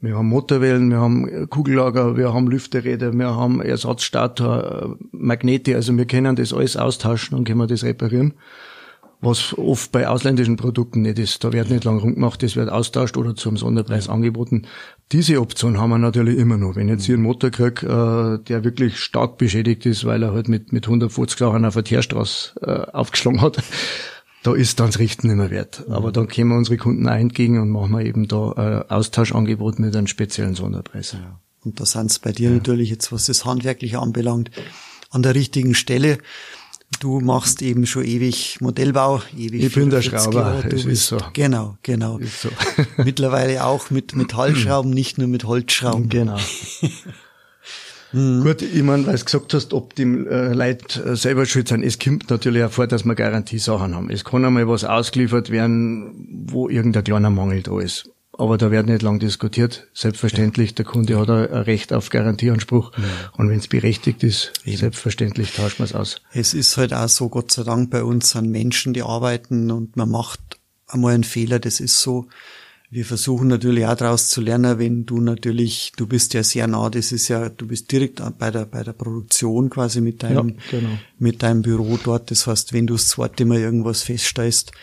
Wir 0.04 0.18
haben 0.18 0.28
Motorwellen, 0.28 0.90
wir 0.90 1.00
haben 1.00 1.50
Kugellager, 1.50 2.18
wir 2.18 2.34
haben 2.34 2.50
Lüfterräder, 2.50 3.14
wir 3.14 3.38
haben 3.38 3.62
Ersatzstator, 3.62 4.98
Magnete, 5.12 5.76
also 5.76 5.98
wir 5.98 6.06
können 6.06 6.36
das 6.36 6.52
alles 6.52 6.76
austauschen 6.76 7.38
und 7.38 7.48
können 7.48 7.66
das 7.70 7.86
reparieren. 7.86 8.34
Was 9.24 9.58
oft 9.58 9.92
bei 9.92 10.08
ausländischen 10.08 10.58
Produkten 10.58 11.02
nicht 11.02 11.20
ist. 11.20 11.44
Da 11.44 11.54
wird 11.54 11.70
nicht 11.70 11.84
lang 11.84 12.00
rumgemacht, 12.00 12.44
das 12.44 12.56
wird 12.56 12.70
austauscht 12.70 13.18
oder 13.18 13.36
zum 13.36 13.58
Sonderpreis 13.58 14.10
angeboten. 14.10 14.68
Diese 15.12 15.40
Option 15.40 15.80
haben 15.80 15.90
wir 15.92 15.98
natürlich 15.98 16.38
immer 16.38 16.58
noch. 16.58 16.76
Wenn 16.76 16.88
ich 16.88 16.94
jetzt 16.94 17.06
hier 17.06 17.16
einen 17.16 17.24
Motor 17.24 17.50
krieg, 17.50 17.84
äh, 17.84 18.38
der 18.38 18.64
wirklich 18.64 19.00
stark 19.00 19.38
beschädigt 19.38 19.86
ist, 19.86 20.06
weil 20.06 20.24
er 20.24 20.34
halt 20.34 20.48
mit, 20.48 20.74
mit 20.74 20.86
150 20.86 21.40
Sachen 21.40 21.66
auf 21.66 21.74
der 21.74 21.84
Teerstraße 21.84 22.62
äh, 22.62 22.92
aufgeschlagen 22.92 23.42
hat, 23.42 23.64
da 24.44 24.54
ist 24.54 24.80
dann 24.80 24.88
das 24.88 25.00
Richten 25.00 25.28
nicht 25.28 25.38
mehr 25.38 25.50
wert. 25.50 25.86
Aber 25.90 26.12
dann 26.12 26.28
können 26.28 26.50
wir 26.50 26.58
unsere 26.58 26.78
Kunden 26.78 27.08
auch 27.08 27.16
entgegen 27.16 27.60
und 27.60 27.70
machen 27.70 27.92
wir 27.92 28.06
eben 28.06 28.28
da 28.28 28.52
ein 28.52 28.90
Austauschangebot 28.90 29.80
mit 29.80 29.96
einem 29.96 30.08
speziellen 30.08 30.54
Sonderpreis. 30.54 31.14
Ja. 31.14 31.40
Und 31.64 31.80
da 31.80 31.86
sind 31.86 32.22
bei 32.22 32.34
dir 32.34 32.50
ja. 32.50 32.56
natürlich 32.56 32.90
jetzt, 32.90 33.12
was 33.12 33.28
das 33.28 33.46
Handwerkliche 33.46 34.00
anbelangt, 34.00 34.52
an 35.10 35.24
der 35.24 35.34
richtigen 35.34 35.76
Stelle. 35.76 36.18
Du 37.00 37.20
machst 37.20 37.62
eben 37.62 37.86
schon 37.86 38.04
ewig 38.04 38.58
Modellbau, 38.62 39.22
ewig. 39.38 39.64
Ich 39.64 39.74
bin 39.74 39.90
der 39.90 40.02
Schrauber, 40.02 40.64
du 40.68 40.84
bist, 40.84 41.08
so. 41.08 41.18
Genau, 41.34 41.78
genau. 41.84 42.20
So. 42.20 42.50
Mittlerweile 43.04 43.64
auch 43.66 43.90
mit 43.90 44.16
Metallschrauben, 44.16 44.92
nicht 44.94 45.18
nur 45.18 45.28
mit 45.28 45.44
Holzschrauben. 45.44 46.10
Genau. 46.10 46.38
Mhm. 48.12 48.44
Gut, 48.44 48.62
ich 48.62 48.84
meine, 48.84 49.06
weil 49.08 49.18
du 49.18 49.24
gesagt 49.24 49.54
hast, 49.54 49.74
ob 49.74 49.96
die 49.96 50.04
äh, 50.04 50.54
Leute 50.54 51.04
äh, 51.04 51.16
selber 51.16 51.46
schuld 51.46 51.68
sind, 51.68 51.84
es 51.84 52.00
kommt 52.00 52.30
natürlich 52.30 52.64
auch 52.64 52.72
vor, 52.72 52.88
dass 52.88 53.06
wir 53.06 53.16
Garantiesachen 53.16 53.96
haben. 53.96 54.10
Es 54.10 54.24
kann 54.24 54.46
einmal 54.46 54.68
was 54.68 54.84
ausgeliefert 54.84 55.50
werden, 55.50 56.46
wo 56.48 56.70
irgendein 56.70 57.04
kleiner 57.04 57.30
Mangel 57.30 57.64
da 57.64 57.80
ist. 57.80 58.13
Aber 58.36 58.58
da 58.58 58.72
wird 58.72 58.88
nicht 58.88 59.04
lang 59.04 59.20
diskutiert. 59.20 59.88
Selbstverständlich, 59.94 60.74
der 60.74 60.86
Kunde 60.86 61.20
hat 61.20 61.30
ein 61.30 61.46
Recht 61.46 61.94
auf 61.94 62.10
Garantieanspruch. 62.10 62.92
Ja. 62.98 63.04
Und 63.38 63.50
wenn 63.50 63.60
es 63.60 63.68
berechtigt 63.68 64.24
ist, 64.24 64.54
Eben. 64.66 64.78
selbstverständlich 64.78 65.54
tauscht 65.54 65.80
man 65.80 65.86
es 65.86 65.94
aus. 65.94 66.22
Es 66.32 66.56
ist 66.56 66.76
halt 66.78 66.94
auch 66.94 67.10
so, 67.10 67.30
Gott 67.30 67.52
sei 67.52 67.64
Dank, 67.64 67.92
bei 67.92 68.04
uns 68.04 68.32
sind 68.32 68.50
Menschen, 68.50 68.94
die 68.94 69.04
arbeiten 69.04 69.70
und 69.70 69.96
man 69.98 70.10
macht 70.10 70.40
einmal 70.88 71.14
einen 71.14 71.24
Fehler, 71.24 71.60
das 71.60 71.80
ist 71.80 72.00
so. 72.02 72.28
Wir 72.90 73.06
versuchen 73.06 73.48
natürlich 73.48 73.88
auch 73.88 73.96
daraus 73.96 74.30
zu 74.30 74.40
lernen, 74.40 74.78
wenn 74.78 75.06
du 75.06 75.20
natürlich, 75.20 75.94
du 75.96 76.06
bist 76.06 76.36
ja 76.36 76.44
sehr 76.44 76.68
nah, 76.68 76.92
das 76.92 77.12
ist 77.12 77.28
ja, 77.28 77.50
du 77.50 77.68
bist 77.68 77.92
direkt 77.92 78.22
bei 78.38 78.52
der, 78.52 78.66
bei 78.66 78.84
der 78.84 78.94
Produktion 78.94 79.72
quasi 79.72 80.00
mit 80.00 80.22
deinem, 80.22 80.50
ja, 80.50 80.56
genau. 80.70 80.90
mit 81.18 81.42
deinem 81.42 81.64
Büro 81.64 81.98
dort. 82.04 82.30
Das 82.30 82.46
heißt, 82.46 82.72
wenn 82.72 82.86
du 82.86 82.94
das 82.94 83.10
zweite 83.10 83.46
Mal 83.46 83.58
irgendwas 83.60 84.04
feststellst, 84.04 84.74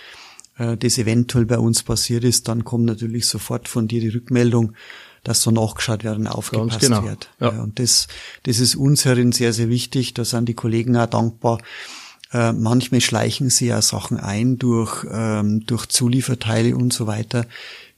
äh, 0.60 0.76
das 0.76 0.98
eventuell 0.98 1.46
bei 1.46 1.58
uns 1.58 1.82
passiert 1.82 2.22
ist, 2.22 2.46
dann 2.46 2.64
kommt 2.64 2.84
natürlich 2.84 3.26
sofort 3.26 3.66
von 3.66 3.88
dir 3.88 4.00
die 4.00 4.08
Rückmeldung, 4.08 4.74
dass 5.24 5.42
so 5.42 5.50
nachgeschaut 5.50 6.04
werden, 6.04 6.26
aufgepasst 6.26 6.80
genau. 6.80 7.02
wird. 7.04 7.30
Ja. 7.40 7.52
ja. 7.52 7.62
und 7.62 7.78
das, 7.78 8.08
das 8.44 8.60
ist 8.60 8.76
uns 8.76 9.04
herin 9.04 9.32
sehr, 9.32 9.52
sehr 9.52 9.68
wichtig. 9.68 10.14
Da 10.14 10.24
sind 10.24 10.48
die 10.48 10.54
Kollegen 10.54 10.96
auch 10.96 11.06
dankbar. 11.06 11.58
Äh, 12.32 12.52
manchmal 12.52 13.00
schleichen 13.00 13.50
sie 13.50 13.66
ja 13.66 13.82
Sachen 13.82 14.18
ein 14.18 14.58
durch, 14.58 15.04
ähm, 15.10 15.64
durch 15.66 15.86
Zulieferteile 15.86 16.76
und 16.76 16.92
so 16.92 17.06
weiter, 17.06 17.46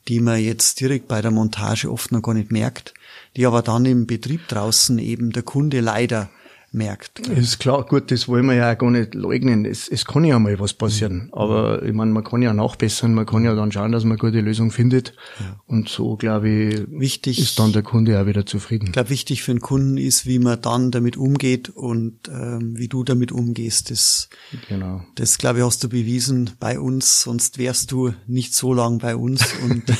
die 0.08 0.20
man 0.20 0.40
jetzt 0.40 0.80
direkt 0.80 1.08
bei 1.08 1.20
der 1.20 1.30
Montage 1.30 1.90
oft 1.90 2.12
noch 2.12 2.22
gar 2.22 2.34
nicht 2.34 2.50
merkt, 2.50 2.94
die 3.36 3.46
aber 3.46 3.62
dann 3.62 3.84
im 3.84 4.06
Betrieb 4.06 4.48
draußen 4.48 4.98
eben 4.98 5.32
der 5.32 5.42
Kunde 5.42 5.80
leider 5.80 6.30
merkt. 6.72 7.20
Ist 7.28 7.58
klar, 7.58 7.84
gut, 7.84 8.10
das 8.10 8.28
wollen 8.28 8.46
wir 8.46 8.54
ja 8.54 8.72
auch 8.72 8.78
gar 8.78 8.90
nicht 8.90 9.14
leugnen. 9.14 9.64
Es, 9.64 9.88
es 9.88 10.04
kann 10.04 10.24
ja 10.24 10.38
mal 10.38 10.58
was 10.58 10.72
passieren. 10.72 11.24
Mhm. 11.24 11.34
Aber 11.34 11.82
ich 11.82 11.92
meine, 11.92 12.10
man 12.12 12.24
kann 12.24 12.42
ja 12.42 12.52
nachbessern, 12.52 13.14
man 13.14 13.26
kann 13.26 13.44
ja 13.44 13.54
dann 13.54 13.70
schauen, 13.70 13.92
dass 13.92 14.04
man 14.04 14.12
eine 14.12 14.18
gute 14.18 14.40
Lösung 14.40 14.70
findet. 14.70 15.14
Ja. 15.38 15.60
Und 15.66 15.88
so, 15.88 16.16
glaube 16.16 16.48
ich, 16.48 16.86
wichtig, 16.88 17.38
ist 17.38 17.58
dann 17.58 17.72
der 17.72 17.82
Kunde 17.82 18.20
auch 18.20 18.26
wieder 18.26 18.46
zufrieden. 18.46 18.86
Ich 18.86 18.92
glaube, 18.92 19.10
wichtig 19.10 19.42
für 19.42 19.52
den 19.52 19.60
Kunden 19.60 19.98
ist, 19.98 20.26
wie 20.26 20.38
man 20.38 20.60
dann 20.60 20.90
damit 20.90 21.16
umgeht 21.16 21.68
und 21.68 22.28
ähm, 22.28 22.76
wie 22.76 22.88
du 22.88 23.04
damit 23.04 23.32
umgehst. 23.32 23.90
Das, 23.90 24.28
genau. 24.68 25.02
das 25.14 25.38
glaube 25.38 25.58
ich, 25.58 25.64
hast 25.64 25.84
du 25.84 25.88
bewiesen 25.88 26.50
bei 26.58 26.80
uns, 26.80 27.22
sonst 27.22 27.58
wärst 27.58 27.92
du 27.92 28.14
nicht 28.26 28.54
so 28.54 28.72
lang 28.72 28.98
bei 28.98 29.14
uns. 29.16 29.44
Und 29.62 29.84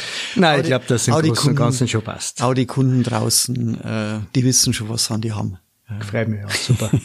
Nein, 0.36 0.60
ich 0.60 0.66
glaube, 0.66 0.84
das 0.88 1.08
im 1.08 1.14
Großen 1.14 1.50
und 1.50 1.56
Ganzen 1.56 1.88
schon 1.88 2.02
passt. 2.02 2.42
Auch 2.42 2.54
die 2.54 2.66
Kunden 2.66 3.02
draußen, 3.02 3.80
äh, 3.80 4.20
die 4.34 4.44
wissen 4.44 4.72
schon, 4.72 4.88
was 4.88 5.06
sie 5.06 5.32
haben. 5.32 5.58
Freut 6.00 6.28
mich, 6.28 6.40
ja, 6.40 6.48
super. 6.48 6.90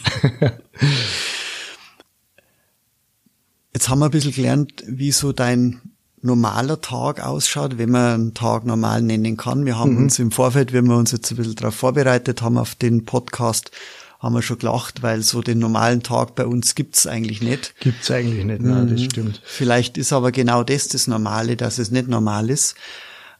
Jetzt 3.74 3.88
haben 3.88 3.98
wir 4.00 4.06
ein 4.06 4.10
bisschen 4.10 4.32
gelernt, 4.32 4.82
wie 4.86 5.12
so 5.12 5.32
dein 5.32 5.80
normaler 6.20 6.80
Tag 6.80 7.24
ausschaut, 7.24 7.78
wenn 7.78 7.90
man 7.90 8.14
einen 8.14 8.34
Tag 8.34 8.64
normal 8.64 9.02
nennen 9.02 9.36
kann. 9.36 9.66
Wir 9.66 9.78
haben 9.78 9.92
mhm. 9.92 10.04
uns 10.04 10.18
im 10.18 10.32
Vorfeld, 10.32 10.72
wenn 10.72 10.86
wir 10.86 10.96
uns 10.96 11.12
jetzt 11.12 11.30
ein 11.30 11.36
bisschen 11.36 11.54
darauf 11.54 11.74
vorbereitet 11.74 12.42
haben 12.42 12.58
auf 12.58 12.74
den 12.74 13.04
Podcast, 13.04 13.70
haben 14.18 14.34
wir 14.34 14.42
schon 14.42 14.58
gelacht, 14.58 15.02
weil 15.02 15.22
so 15.22 15.42
den 15.42 15.60
normalen 15.60 16.02
Tag 16.02 16.34
bei 16.34 16.44
uns 16.44 16.74
gibt's 16.74 17.06
eigentlich 17.06 17.40
nicht. 17.40 17.76
Gibt's 17.78 18.10
eigentlich 18.10 18.44
nicht, 18.44 18.62
nein, 18.62 18.88
das 18.88 19.00
mhm. 19.00 19.10
stimmt. 19.10 19.42
Vielleicht 19.44 19.96
ist 19.96 20.12
aber 20.12 20.32
genau 20.32 20.64
das 20.64 20.88
das 20.88 21.06
Normale, 21.06 21.56
dass 21.56 21.78
es 21.78 21.92
nicht 21.92 22.08
normal 22.08 22.50
ist. 22.50 22.74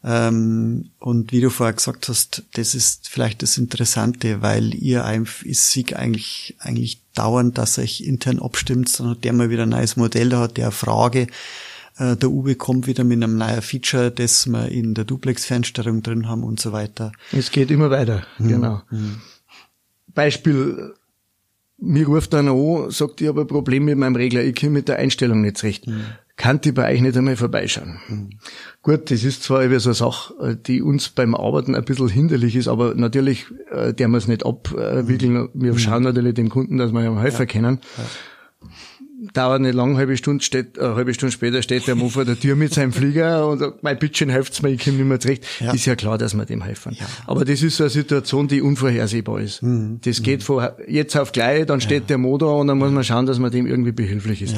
Ähm, 0.04 0.90
und 1.00 1.32
wie 1.32 1.40
du 1.40 1.50
vorher 1.50 1.74
gesagt 1.74 2.08
hast, 2.08 2.44
das 2.54 2.74
ist 2.74 3.08
vielleicht 3.08 3.42
das 3.42 3.58
Interessante, 3.58 4.42
weil 4.42 4.74
ihr 4.74 5.04
einfach, 5.04 5.44
ist 5.44 5.70
Sieg 5.70 5.96
eigentlich, 5.96 6.56
eigentlich 6.60 7.00
dauernd, 7.14 7.58
dass 7.58 7.78
euch 7.78 8.00
intern 8.02 8.38
abstimmt, 8.38 8.98
dann 8.98 9.10
hat 9.10 9.24
der 9.24 9.32
mal 9.32 9.50
wieder 9.50 9.64
ein 9.64 9.70
neues 9.70 9.96
Modell, 9.96 10.28
da 10.28 10.40
hat 10.40 10.56
der 10.56 10.66
eine 10.66 10.72
Frage, 10.72 11.26
äh, 11.98 12.16
der 12.16 12.30
Uwe 12.30 12.54
kommt 12.54 12.86
wieder 12.86 13.02
mit 13.02 13.22
einem 13.22 13.36
neuen 13.36 13.60
Feature, 13.60 14.10
das 14.12 14.46
wir 14.46 14.68
in 14.68 14.94
der 14.94 15.04
Duplex-Fernsteuerung 15.04 16.02
drin 16.02 16.28
haben 16.28 16.44
und 16.44 16.60
so 16.60 16.72
weiter. 16.72 17.12
Es 17.32 17.50
geht 17.50 17.70
immer 17.70 17.90
weiter, 17.90 18.24
hm. 18.36 18.48
genau. 18.48 18.82
Hm. 18.90 19.20
Beispiel, 20.14 20.94
mir 21.78 22.06
ruft 22.06 22.34
einer 22.34 22.52
an, 22.52 22.90
sagt, 22.90 23.20
ich 23.20 23.28
habe 23.28 23.40
ein 23.40 23.46
Problem 23.48 23.84
mit 23.84 23.98
meinem 23.98 24.16
Regler, 24.16 24.44
ich 24.44 24.54
komme 24.54 24.72
mit 24.72 24.88
der 24.88 24.98
Einstellung 24.98 25.40
nicht 25.40 25.58
zurecht. 25.58 25.86
Hm 25.86 26.04
kann 26.38 26.60
die 26.60 26.72
bei 26.72 26.90
euch 26.90 27.02
nicht 27.02 27.16
einmal 27.16 27.36
vorbeischauen. 27.36 27.98
Mhm. 28.08 28.30
Gut, 28.82 29.10
das 29.10 29.24
ist 29.24 29.42
zwar 29.42 29.64
eben 29.64 29.78
so 29.80 29.90
eine 29.90 29.94
Sache, 29.94 30.56
die 30.66 30.80
uns 30.80 31.10
beim 31.10 31.34
Arbeiten 31.34 31.74
ein 31.74 31.84
bisschen 31.84 32.08
hinderlich 32.08 32.56
ist, 32.56 32.68
aber 32.68 32.94
natürlich, 32.94 33.46
äh, 33.70 33.92
der 33.92 34.08
muss 34.08 34.28
nicht 34.28 34.46
abwickeln. 34.46 35.32
Mhm. 35.32 35.50
Wir 35.52 35.72
mhm. 35.72 35.78
schauen 35.78 36.04
natürlich 36.04 36.34
dem 36.34 36.48
Kunden, 36.48 36.78
dass 36.78 36.92
wir 36.92 37.04
ihm 37.04 37.18
helfen 37.18 37.40
ja. 37.40 37.46
können. 37.46 37.80
Ja. 37.98 38.04
Dauert 39.34 39.60
nicht 39.62 39.74
lang, 39.74 39.90
eine 39.90 39.98
halbe 39.98 40.16
Stunde 40.16 40.44
steht, 40.44 40.78
eine 40.78 40.94
halbe 40.94 41.12
Stunde 41.12 41.32
später 41.32 41.60
steht 41.60 41.88
der 41.88 41.96
Mann 41.96 42.08
vor 42.08 42.24
der 42.24 42.38
Tür 42.38 42.54
mit 42.54 42.72
seinem 42.72 42.92
Flieger 42.92 43.48
und 43.48 43.58
sagt, 43.58 43.82
mein 43.82 43.98
Bittchen 43.98 44.30
helft's 44.30 44.62
mir, 44.62 44.68
ich 44.70 44.84
komme 44.84 44.96
nicht 44.96 45.06
mehr 45.06 45.18
zurecht. 45.18 45.44
Ja. 45.58 45.72
Ist 45.72 45.86
ja 45.86 45.96
klar, 45.96 46.18
dass 46.18 46.34
wir 46.34 46.46
dem 46.46 46.62
helfen. 46.62 46.96
Ja. 46.98 47.06
Aber 47.26 47.44
das 47.44 47.62
ist 47.62 47.78
so 47.78 47.84
eine 47.84 47.90
Situation, 47.90 48.46
die 48.46 48.62
unvorhersehbar 48.62 49.40
ist. 49.40 49.60
Mhm. 49.64 49.98
Das 50.04 50.22
geht 50.22 50.40
mhm. 50.40 50.44
von 50.44 50.68
jetzt 50.86 51.16
auf 51.16 51.32
gleich, 51.32 51.66
dann 51.66 51.80
steht 51.80 52.08
der 52.08 52.18
Motor 52.18 52.60
und 52.60 52.68
dann 52.68 52.78
muss 52.78 52.92
man 52.92 53.02
schauen, 53.02 53.26
dass 53.26 53.40
man 53.40 53.50
dem 53.50 53.66
irgendwie 53.66 53.92
behilflich 53.92 54.42
ist 54.42 54.54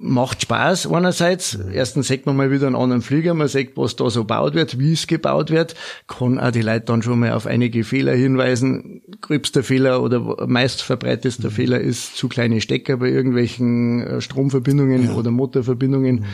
macht 0.00 0.42
Spaß 0.42 0.90
einerseits. 0.90 1.58
Erstens 1.72 2.08
sieht 2.08 2.24
man 2.24 2.34
mal 2.34 2.50
wieder 2.50 2.66
einen 2.66 2.74
anderen 2.74 3.02
Flieger, 3.02 3.34
man 3.34 3.48
sieht, 3.48 3.76
was 3.76 3.96
da 3.96 4.08
so 4.08 4.20
gebaut 4.20 4.54
wird, 4.54 4.78
wie 4.78 4.94
es 4.94 5.06
gebaut 5.06 5.50
wird, 5.50 5.74
kann 6.08 6.40
auch 6.40 6.50
die 6.50 6.62
Leute 6.62 6.86
dann 6.86 7.02
schon 7.02 7.20
mal 7.20 7.32
auf 7.32 7.46
einige 7.46 7.84
Fehler 7.84 8.14
hinweisen. 8.14 9.02
Gröbster 9.20 9.62
Fehler 9.62 10.02
oder 10.02 10.46
meist 10.46 10.82
verbreitester 10.82 11.50
mhm. 11.50 11.54
Fehler 11.54 11.80
ist 11.80 12.16
zu 12.16 12.28
kleine 12.28 12.62
Stecker 12.62 12.96
bei 12.96 13.10
irgendwelchen 13.10 14.00
äh, 14.00 14.20
Stromverbindungen 14.22 15.04
ja. 15.04 15.14
oder 15.14 15.30
Motorverbindungen. 15.30 16.16
Mhm. 16.16 16.24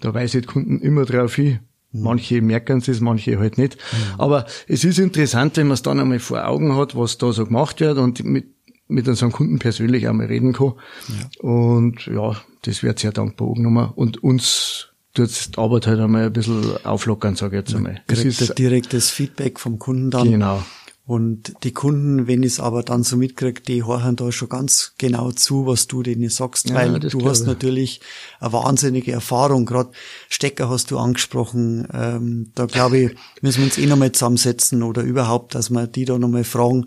Da 0.00 0.14
weisen 0.14 0.42
die 0.42 0.46
Kunden 0.46 0.80
immer 0.80 1.04
drauf 1.04 1.34
hin. 1.34 1.58
Mhm. 1.90 2.02
Manche 2.02 2.40
merken 2.40 2.82
es, 2.86 3.00
manche 3.00 3.40
halt 3.40 3.58
nicht. 3.58 3.76
Mhm. 3.76 4.20
Aber 4.20 4.46
es 4.68 4.84
ist 4.84 5.00
interessant, 5.00 5.56
wenn 5.56 5.66
man 5.66 5.74
es 5.74 5.82
dann 5.82 5.98
einmal 5.98 6.20
vor 6.20 6.46
Augen 6.46 6.76
hat, 6.76 6.96
was 6.96 7.18
da 7.18 7.32
so 7.32 7.44
gemacht 7.44 7.80
wird 7.80 7.98
und 7.98 8.24
mit 8.24 8.55
mit 8.88 9.08
unserem 9.08 9.32
Kunden 9.32 9.58
persönlich 9.58 10.08
einmal 10.08 10.26
reden 10.26 10.52
kann. 10.52 10.74
Ja. 11.08 11.48
Und 11.48 12.06
ja, 12.06 12.36
das 12.62 12.82
wird 12.82 12.98
sehr 12.98 13.12
dankbar 13.12 13.48
angenommen. 13.48 13.92
Und 13.94 14.22
uns 14.22 14.88
tut 15.14 15.30
die 15.54 15.58
Arbeit 15.58 15.86
halt 15.86 16.00
einmal 16.00 16.26
ein 16.26 16.32
bisschen 16.32 16.76
auflockern, 16.84 17.36
sage 17.36 17.56
ich 17.56 17.66
jetzt 17.66 17.74
einmal. 17.74 18.02
Das 18.06 18.24
ist 18.24 18.50
ein 18.50 18.54
direktes 18.54 19.10
Feedback 19.10 19.58
vom 19.58 19.78
Kunden 19.78 20.10
dann. 20.10 20.30
Genau. 20.30 20.62
Und 21.06 21.54
die 21.62 21.72
Kunden, 21.72 22.26
wenn 22.26 22.42
ich 22.42 22.54
es 22.54 22.60
aber 22.60 22.82
dann 22.82 23.04
so 23.04 23.16
mitkriege, 23.16 23.60
die 23.60 23.84
hören 23.84 24.16
da 24.16 24.32
schon 24.32 24.48
ganz 24.48 24.94
genau 24.98 25.30
zu, 25.30 25.64
was 25.64 25.86
du 25.86 26.02
denen 26.02 26.28
sagst, 26.30 26.68
ja, 26.68 26.74
weil 26.74 26.98
du 26.98 27.28
hast 27.28 27.42
ich. 27.42 27.46
natürlich 27.46 28.00
eine 28.40 28.52
wahnsinnige 28.52 29.12
Erfahrung. 29.12 29.66
Gerade 29.66 29.90
Stecker 30.28 30.68
hast 30.68 30.90
du 30.90 30.98
angesprochen. 30.98 31.86
Ähm, 31.92 32.50
da 32.56 32.66
glaube 32.66 32.98
ich, 32.98 33.10
müssen 33.40 33.58
wir 33.58 33.66
uns 33.66 33.78
eh 33.78 33.86
nochmal 33.86 34.10
zusammensetzen 34.10 34.82
oder 34.82 35.02
überhaupt, 35.02 35.54
dass 35.54 35.70
wir 35.70 35.86
die 35.86 36.06
da 36.06 36.18
nochmal 36.18 36.42
fragen, 36.42 36.86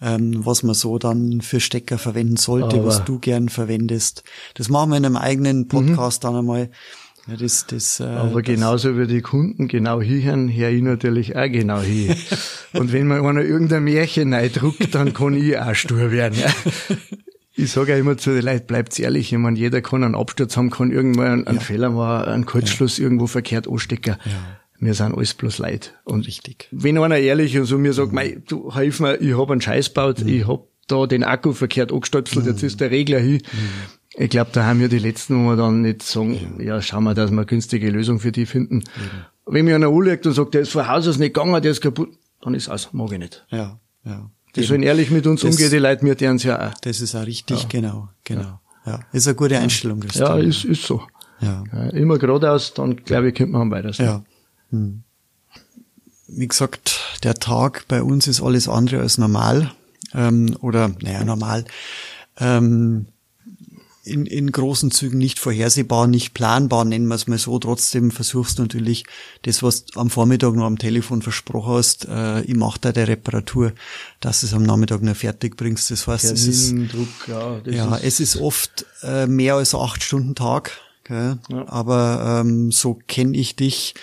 ähm, 0.00 0.44
was 0.44 0.62
man 0.62 0.74
so 0.74 0.98
dann 0.98 1.40
für 1.40 1.60
Stecker 1.60 1.98
verwenden 1.98 2.36
sollte, 2.36 2.76
Aber 2.76 2.86
was 2.86 3.04
du 3.04 3.18
gern 3.18 3.48
verwendest. 3.48 4.22
Das 4.54 4.68
machen 4.68 4.90
wir 4.90 4.96
in 4.96 5.04
einem 5.04 5.16
eigenen 5.16 5.60
mhm. 5.60 5.68
Podcast 5.68 6.22
mhm. 6.22 6.26
dann 6.26 6.36
einmal. 6.36 6.70
Ja, 7.26 7.36
das, 7.36 7.66
das, 7.66 8.00
äh, 8.00 8.04
Aber 8.04 8.40
genauso 8.40 8.98
wie 8.98 9.06
die 9.06 9.20
Kunden 9.20 9.68
genau 9.68 10.00
hinhören, 10.00 10.48
höre 10.48 10.70
ich 10.70 10.82
natürlich 10.82 11.36
auch 11.36 11.50
genau 11.50 11.80
hin. 11.80 12.16
Und 12.72 12.92
wenn 12.92 13.06
man 13.06 13.24
einer 13.24 13.42
irgendein 13.42 13.84
Märchen 13.84 14.30
druckt, 14.52 14.94
dann 14.94 15.12
kann 15.12 15.34
ich 15.34 15.58
auch 15.58 15.74
stur 15.74 16.10
werden. 16.10 16.38
Ja. 16.38 16.96
Ich 17.54 17.72
sage 17.72 17.90
ja 17.90 17.98
immer 17.98 18.16
zu 18.16 18.30
den 18.30 18.44
Leuten, 18.44 18.66
bleibt 18.66 18.98
ehrlich, 18.98 19.32
ich 19.32 19.38
meine, 19.38 19.58
jeder 19.58 19.82
kann 19.82 20.04
einen 20.04 20.14
Absturz 20.14 20.56
haben, 20.56 20.70
kann 20.70 20.92
irgendwann 20.92 21.26
einen, 21.26 21.46
einen 21.48 21.58
ja. 21.58 21.64
Fehler 21.64 21.90
machen, 21.90 22.28
einen 22.28 22.46
Kurzschluss 22.46 22.98
irgendwo 22.98 23.26
verkehrt 23.26 23.68
anstecken. 23.68 24.16
Ja 24.80 24.86
wir 24.86 24.94
sind 24.94 25.14
alles 25.14 25.34
bloß 25.34 25.58
Leid. 25.58 25.94
Und 26.04 26.26
Richtig. 26.26 26.68
wenn 26.70 26.98
einer 26.98 27.18
ehrlich 27.18 27.58
und 27.58 27.64
so 27.64 27.78
mir 27.78 27.92
sagt, 27.92 28.12
mhm. 28.12 28.44
du 28.46 28.74
hilf 28.74 29.00
mir, 29.00 29.20
ich 29.20 29.36
hab 29.36 29.50
einen 29.50 29.60
Scheiß 29.60 29.88
gebaut, 29.88 30.20
mhm. 30.20 30.28
ich 30.28 30.46
hab 30.46 30.66
da 30.86 31.06
den 31.06 31.24
Akku 31.24 31.52
verkehrt 31.52 31.92
angestöpselt, 31.92 32.44
mhm. 32.44 32.52
jetzt 32.52 32.62
ist 32.62 32.80
der 32.80 32.90
Regler 32.90 33.18
hin. 33.18 33.42
Mhm. 33.52 34.20
Ich 34.20 34.30
glaube, 34.30 34.50
da 34.52 34.64
haben 34.64 34.80
wir 34.80 34.88
die 34.88 34.98
letzten, 34.98 35.44
wo 35.44 35.50
wir 35.50 35.56
dann 35.56 35.82
nicht 35.82 36.02
sagen, 36.02 36.56
ja, 36.58 36.64
ja 36.64 36.82
schauen 36.82 37.04
wir, 37.04 37.14
dass 37.14 37.30
wir 37.30 37.38
eine 37.38 37.46
günstige 37.46 37.90
Lösung 37.90 38.20
für 38.20 38.32
die 38.32 38.46
finden. 38.46 38.80
Ja. 38.80 39.30
Wenn 39.46 39.64
mir 39.64 39.74
einer 39.74 39.88
anlegt 39.88 40.26
und 40.26 40.32
sagt, 40.32 40.54
der 40.54 40.62
ist 40.62 40.70
von 40.70 40.88
Haus 40.88 41.06
aus 41.06 41.18
nicht 41.18 41.34
gegangen, 41.34 41.60
der 41.62 41.70
ist 41.70 41.80
kaputt, 41.80 42.10
dann 42.42 42.54
ist 42.54 42.68
aus, 42.68 42.92
mag 42.92 43.12
ich 43.12 43.18
nicht. 43.18 43.46
Ja, 43.50 43.78
ja. 44.04 44.30
Die 44.56 44.62
sollen 44.62 44.82
ehrlich 44.82 45.10
mit 45.10 45.26
uns 45.26 45.42
das, 45.42 45.50
umgehen, 45.50 45.70
die 45.70 45.78
Leute, 45.78 46.04
mir 46.04 46.14
deren 46.14 46.38
ja 46.38 46.68
auch. 46.68 46.74
Das 46.80 47.00
ist 47.00 47.14
auch 47.14 47.26
richtig, 47.26 47.62
ja. 47.62 47.68
genau, 47.68 48.08
genau. 48.24 48.60
Ja. 48.86 49.00
ist 49.12 49.28
eine 49.28 49.36
gute 49.36 49.58
Einstellung, 49.58 50.00
Christian. 50.00 50.40
Ja, 50.40 50.48
ist, 50.48 50.64
ist 50.64 50.84
so. 50.84 51.02
Ja. 51.40 51.62
Immer 51.90 52.18
geradeaus, 52.18 52.74
dann 52.74 52.96
glaube 52.96 53.28
ich, 53.28 53.34
könnte 53.34 53.52
man 53.52 53.70
weiter 53.70 53.92
sein. 53.92 54.06
Ja. 54.06 54.24
Hm. 54.70 55.02
Wie 56.26 56.48
gesagt, 56.48 57.18
der 57.22 57.34
Tag 57.34 57.86
bei 57.88 58.02
uns 58.02 58.26
ist 58.26 58.42
alles 58.42 58.68
andere 58.68 59.00
als 59.00 59.18
normal. 59.18 59.72
Ähm, 60.14 60.56
oder, 60.60 60.90
naja, 61.00 61.24
normal. 61.24 61.64
Ähm, 62.38 63.06
in, 64.08 64.26
in 64.26 64.50
großen 64.50 64.90
Zügen 64.90 65.18
nicht 65.18 65.38
vorhersehbar, 65.38 66.06
nicht 66.06 66.34
planbar, 66.34 66.84
nennen 66.84 67.06
wir 67.08 67.14
es 67.14 67.26
mal 67.26 67.38
so. 67.38 67.58
Trotzdem 67.58 68.10
versuchst 68.10 68.58
du 68.58 68.62
natürlich 68.62 69.04
das, 69.42 69.62
was 69.62 69.84
du 69.84 70.00
am 70.00 70.10
Vormittag 70.10 70.54
noch 70.54 70.64
am 70.64 70.78
Telefon 70.78 71.22
versprochen 71.22 71.74
hast, 71.74 72.06
äh, 72.08 72.42
ich 72.42 72.56
mache 72.56 72.78
da 72.80 72.92
der 72.92 73.08
Reparatur, 73.08 73.72
dass 74.20 74.40
du 74.40 74.46
es 74.46 74.54
am 74.54 74.62
Nachmittag 74.62 75.02
noch 75.02 75.16
fertig 75.16 75.56
bringst. 75.56 75.90
Das 75.90 76.06
heißt, 76.06 76.24
es 76.24 76.46
ist, 76.46 76.74
Druck, 76.92 77.08
ja, 77.28 77.60
ja 77.66 77.96
ist 77.96 78.20
es 78.20 78.34
ist 78.34 78.40
oft 78.40 78.86
äh, 79.02 79.26
mehr 79.26 79.54
als 79.54 79.74
acht 79.74 80.02
Stunden 80.02 80.34
Tag. 80.34 80.72
Gell? 81.04 81.38
Ja. 81.48 81.68
Aber 81.68 82.42
ähm, 82.42 82.70
so 82.72 82.98
kenne 83.06 83.36
ich 83.36 83.56
dich 83.56 83.94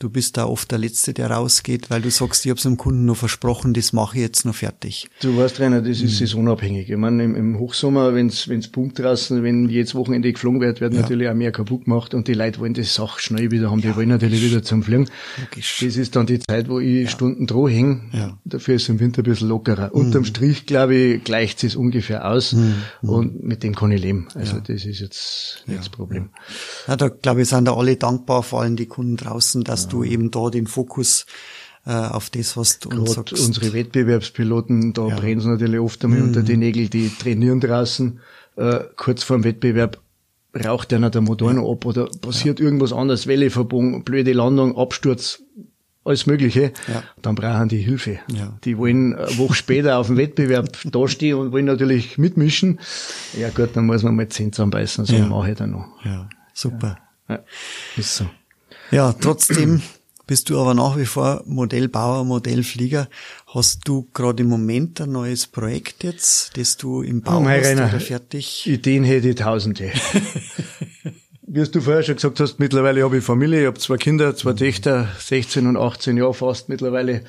du 0.00 0.08
bist 0.08 0.38
da 0.38 0.46
oft 0.46 0.70
der 0.70 0.78
Letzte, 0.78 1.12
der 1.12 1.30
rausgeht, 1.30 1.90
weil 1.90 2.00
du 2.00 2.10
sagst, 2.10 2.44
ich 2.44 2.50
habe 2.50 2.56
es 2.56 2.64
dem 2.64 2.78
Kunden 2.78 3.04
noch 3.04 3.16
versprochen, 3.16 3.74
das 3.74 3.92
mache 3.92 4.16
ich 4.16 4.22
jetzt 4.22 4.44
noch 4.44 4.54
fertig. 4.54 5.08
Du 5.20 5.36
weißt, 5.36 5.60
Rainer, 5.60 5.82
das 5.82 6.00
ist 6.00 6.14
mhm. 6.14 6.26
saisonabhängig. 6.26 6.90
Ich 6.90 6.96
meine, 6.96 7.22
im, 7.22 7.36
im 7.36 7.58
Hochsommer, 7.58 8.14
wenn 8.14 8.28
es 8.28 8.68
pumpt 8.68 8.98
draußen, 8.98 9.42
wenn 9.42 9.68
jedes 9.68 9.94
Wochenende 9.94 10.32
geflogen 10.32 10.60
wird, 10.60 10.80
wird 10.80 10.94
ja. 10.94 11.02
natürlich 11.02 11.28
auch 11.28 11.34
mehr 11.34 11.52
kaputt 11.52 11.84
gemacht 11.84 12.14
und 12.14 12.28
die 12.28 12.32
Leute 12.32 12.60
wollen 12.60 12.72
die 12.72 12.82
Sache 12.82 13.20
schnell 13.20 13.50
wieder 13.50 13.70
haben, 13.70 13.82
die 13.82 13.88
ja, 13.88 13.96
wollen 13.96 14.08
natürlich 14.08 14.42
wieder 14.42 14.62
zum 14.62 14.82
Fliegen. 14.82 15.06
Logisch. 15.38 15.80
Das 15.84 15.96
ist 15.96 16.16
dann 16.16 16.26
die 16.26 16.38
Zeit, 16.38 16.70
wo 16.70 16.80
ich 16.80 17.04
ja. 17.04 17.08
Stunden 17.08 17.46
droh 17.46 17.68
hänge. 17.68 18.00
Ja. 18.12 18.38
Dafür 18.46 18.76
ist 18.76 18.84
es 18.84 18.88
im 18.88 19.00
Winter 19.00 19.20
ein 19.20 19.24
bisschen 19.24 19.48
lockerer. 19.48 19.90
Mhm. 19.92 20.00
Unterm 20.00 20.24
Strich, 20.24 20.64
glaube 20.64 20.94
ich, 20.96 21.24
gleicht 21.24 21.62
es 21.62 21.76
ungefähr 21.76 22.26
aus 22.26 22.54
mhm. 22.54 22.74
und 23.02 23.44
mit 23.44 23.62
dem 23.62 23.74
kann 23.74 23.92
ich 23.92 24.00
leben. 24.00 24.28
Also 24.34 24.60
das 24.60 24.86
ist 24.86 25.00
jetzt 25.00 25.64
nicht 25.66 25.78
das 25.78 25.90
Problem. 25.90 26.30
Ja, 26.88 26.96
da 26.96 27.08
glaube 27.08 27.42
ich, 27.42 27.48
sind 27.48 27.66
da 27.66 27.74
alle 27.74 27.96
dankbar, 27.96 28.42
vor 28.42 28.62
allem 28.62 28.76
die 28.76 28.86
Kunden 28.86 29.18
draußen, 29.18 29.62
dass 29.62 29.89
du 29.92 30.04
eben 30.04 30.30
da 30.30 30.50
den 30.50 30.66
Fokus 30.66 31.26
äh, 31.86 31.92
auf 31.92 32.30
das, 32.30 32.56
was 32.56 32.78
du 32.78 32.90
uns 32.90 33.14
sagst. 33.14 33.32
Unsere 33.32 33.72
Wettbewerbspiloten, 33.72 34.92
da 34.92 35.08
ja. 35.08 35.16
brennen 35.16 35.40
sie 35.40 35.48
natürlich 35.48 35.80
oft 35.80 36.04
einmal 36.04 36.20
mhm. 36.20 36.28
unter 36.28 36.42
die 36.42 36.56
Nägel, 36.56 36.88
die 36.88 37.08
trainieren 37.08 37.60
draußen, 37.60 38.20
äh, 38.56 38.80
kurz 38.96 39.22
vor 39.22 39.38
dem 39.38 39.44
Wettbewerb 39.44 40.00
raucht 40.64 40.92
einer 40.92 41.10
der 41.10 41.20
Motor 41.20 41.52
noch 41.52 41.70
ab 41.70 41.86
oder 41.86 42.06
passiert 42.20 42.58
ja. 42.58 42.66
irgendwas 42.66 42.92
anderes, 42.92 43.26
Welle 43.26 43.50
verbogen, 43.50 44.02
blöde 44.04 44.32
Landung, 44.32 44.76
Absturz, 44.76 45.42
alles 46.04 46.26
Mögliche, 46.26 46.72
ja. 46.88 47.02
dann 47.22 47.34
brauchen 47.34 47.68
die 47.68 47.78
Hilfe. 47.78 48.18
Ja. 48.32 48.58
Die 48.64 48.76
wollen 48.76 49.14
eine 49.14 49.38
Woche 49.38 49.54
später 49.54 49.98
auf 49.98 50.08
dem 50.08 50.16
Wettbewerb 50.16 50.76
dastehen 50.90 51.38
und 51.38 51.52
wollen 51.52 51.66
natürlich 51.66 52.18
mitmischen. 52.18 52.80
Ja 53.38 53.50
gut, 53.50 53.70
dann 53.74 53.86
muss 53.86 54.02
man 54.02 54.16
mal 54.16 54.28
zehn 54.28 54.52
zusammenbeißen, 54.52 55.04
so 55.04 55.14
ja. 55.14 55.26
mache 55.26 55.52
ich 55.52 55.56
dann 55.56 55.70
noch. 55.70 55.86
Ja, 56.04 56.28
super. 56.52 56.98
Ja. 57.28 57.40
Ist 57.96 58.16
so. 58.16 58.26
Ja, 58.90 59.12
trotzdem 59.12 59.82
bist 60.26 60.48
du 60.48 60.60
aber 60.60 60.74
nach 60.74 60.96
wie 60.96 61.06
vor 61.06 61.42
Modellbauer, 61.46 62.24
Modellflieger. 62.24 63.08
Hast 63.48 63.88
du 63.88 64.08
gerade 64.14 64.42
im 64.42 64.48
Moment 64.48 65.00
ein 65.00 65.10
neues 65.10 65.46
Projekt 65.46 66.04
jetzt, 66.04 66.56
das 66.56 66.76
du 66.76 67.02
im 67.02 67.22
Bau 67.22 67.40
oh, 67.40 67.48
hast 67.48 67.66
Rainer, 67.66 67.88
oder 67.88 68.00
fertig? 68.00 68.66
Ideen 68.66 69.02
hätte 69.02 69.30
ich 69.30 69.34
tausende. 69.36 69.90
Wie 71.52 71.64
du 71.64 71.80
vorher 71.80 72.04
schon 72.04 72.14
gesagt 72.14 72.38
hast, 72.38 72.60
mittlerweile 72.60 73.02
habe 73.02 73.18
ich 73.18 73.24
Familie, 73.24 73.62
ich 73.62 73.66
habe 73.66 73.78
zwei 73.80 73.96
Kinder, 73.96 74.36
zwei. 74.36 74.52
Töchter, 74.52 75.08
16 75.18 75.66
und 75.66 75.76
18 75.76 76.16
Jahre 76.16 76.32
fast 76.32 76.68
mittlerweile. 76.68 77.24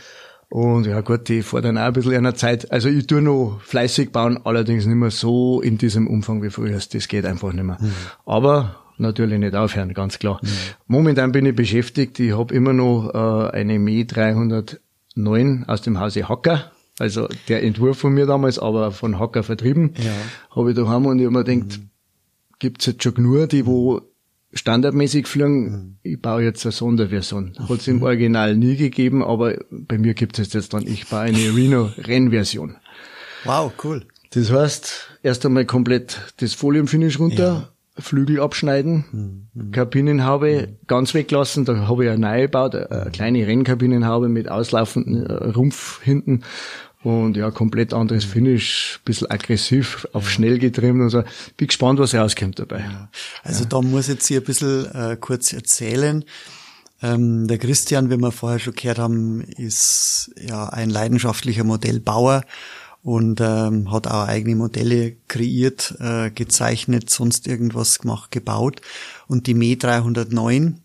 Und 0.50 0.86
ja 0.86 1.02
gut, 1.02 1.28
die 1.28 1.42
fordern 1.42 1.80
auch 1.80 1.86
ein 1.86 1.94
bisschen 1.94 2.14
einer 2.14 2.36
Zeit. 2.36 2.72
Also 2.72 2.88
ich 2.90 3.08
tue 3.08 3.24
noch 3.24 3.62
fleißig 3.64 4.12
bauen, 4.12 4.40
allerdings 4.44 4.86
nicht 4.86 4.96
mehr 4.96 5.10
so 5.10 5.60
in 5.62 5.80
diesem 5.80 6.06
Umfang 6.08 6.44
wie 6.44 6.52
früher. 6.52 6.78
Das 6.78 7.08
geht 7.08 7.26
einfach 7.26 7.52
nicht 7.52 7.64
mehr. 7.64 7.80
Mhm. 7.82 7.94
Aber 8.28 8.81
natürlich 9.02 9.40
nicht 9.40 9.56
aufhören, 9.56 9.94
ganz 9.94 10.20
klar. 10.20 10.40
Mhm. 10.42 10.48
Momentan 10.88 11.32
bin 11.32 11.46
ich 11.46 11.56
beschäftigt. 11.56 12.20
Ich 12.20 12.38
habe 12.38 12.54
immer 12.54 12.74
noch 12.74 13.12
äh, 13.14 13.52
eine 13.52 13.80
Me 13.80 14.06
309 14.06 15.66
aus 15.68 15.82
dem 15.82 16.00
Hause 16.00 16.30
Hacker. 16.30 16.72
Also 17.00 17.28
der 17.48 17.64
Entwurf 17.64 17.98
von 17.98 18.14
mir 18.14 18.26
damals, 18.26 18.60
aber 18.60 18.92
von 18.92 19.20
Hacker 19.20 19.44
vertrieben. 19.44 19.94
Ja. 19.98 20.12
Habe 20.56 20.72
ich 20.72 20.76
daheim 20.78 21.06
und 21.06 21.20
ich 21.20 21.26
habe 21.26 21.38
mir 21.38 21.44
gedacht, 21.44 21.80
mhm. 21.80 21.90
gibt's 22.60 22.86
jetzt 22.86 23.04
schon 23.04 23.14
nur 23.18 23.48
die, 23.48 23.66
wo 23.66 24.02
standardmäßig 24.54 25.28
fliegen. 25.28 25.64
Mhm. 25.64 25.96
Ich 26.04 26.22
baue 26.22 26.44
jetzt 26.44 26.66
eine 26.66 26.72
Sonderversion. 26.72 27.54
Hat 27.58 27.80
es 27.80 27.88
im. 27.88 28.04
Original 28.04 28.56
nie 28.56 28.76
gegeben, 28.76 29.24
aber 29.24 29.58
bei 29.70 29.98
mir 29.98 30.14
gibt 30.14 30.38
es 30.40 30.54
jetzt 30.54 30.74
dann, 30.74 30.86
ich 30.86 31.08
baue 31.08 31.22
eine 31.22 31.38
Reno-Rennversion. 31.38 32.78
Wow, 33.46 33.74
cool. 33.84 34.06
Das 34.32 34.52
heißt, 34.52 35.20
erst 35.24 35.46
einmal 35.46 35.66
komplett 35.66 36.34
das 36.38 36.54
Folienfinish 36.54 37.20
runter, 37.20 37.74
Flügel 37.98 38.40
abschneiden, 38.40 39.50
mhm. 39.54 39.72
Kabinenhaube 39.72 40.68
mhm. 40.68 40.88
ganz 40.88 41.14
weglassen. 41.14 41.66
Da 41.66 41.88
habe 41.88 42.06
ich 42.06 42.10
eine 42.10 42.20
neue 42.20 42.44
gebaut, 42.44 42.76
eine 42.76 43.12
kleine 43.12 43.46
Rennkabinenhaube 43.46 44.30
mit 44.30 44.50
auslaufendem 44.50 45.26
äh, 45.26 45.34
Rumpf 45.52 46.02
hinten. 46.02 46.44
Und 47.04 47.36
ja, 47.36 47.50
komplett 47.50 47.94
anderes 47.94 48.26
Finish, 48.26 49.00
bisschen 49.04 49.30
aggressiv, 49.32 50.08
auf 50.14 50.30
schnell 50.30 50.60
getrimmt 50.60 51.02
und 51.02 51.10
so. 51.10 51.24
Bin 51.58 51.68
gespannt, 51.68 52.00
was 52.00 52.14
rauskommt 52.14 52.60
dabei. 52.60 52.80
Ja. 52.80 53.10
Also 53.44 53.64
ja. 53.64 53.70
da 53.70 53.82
muss 53.82 54.08
ich 54.08 54.16
jetzt 54.16 54.28
hier 54.28 54.40
ein 54.40 54.44
bisschen 54.44 54.86
äh, 54.94 55.18
kurz 55.20 55.52
erzählen. 55.52 56.24
Ähm, 57.02 57.48
der 57.48 57.58
Christian, 57.58 58.12
wie 58.12 58.18
wir 58.18 58.32
vorher 58.32 58.60
schon 58.60 58.76
gehört 58.76 59.00
haben, 59.00 59.42
ist 59.42 60.32
ja 60.40 60.70
ein 60.70 60.92
leidenschaftlicher 60.92 61.64
Modellbauer 61.64 62.44
und 63.04 63.42
ähm, 63.42 63.92
hat 63.92 64.08
auch 64.08 64.28
eigene 64.28 64.56
Modelle 64.56 65.16
kreiert, 65.28 65.96
äh, 66.00 66.30
gezeichnet, 66.30 67.10
sonst 67.10 67.48
irgendwas 67.48 68.00
gemacht, 68.00 68.32
gebaut. 68.32 68.82
Und 69.28 69.48
die 69.48 69.56
Me 69.56 69.76
309, 69.76 70.82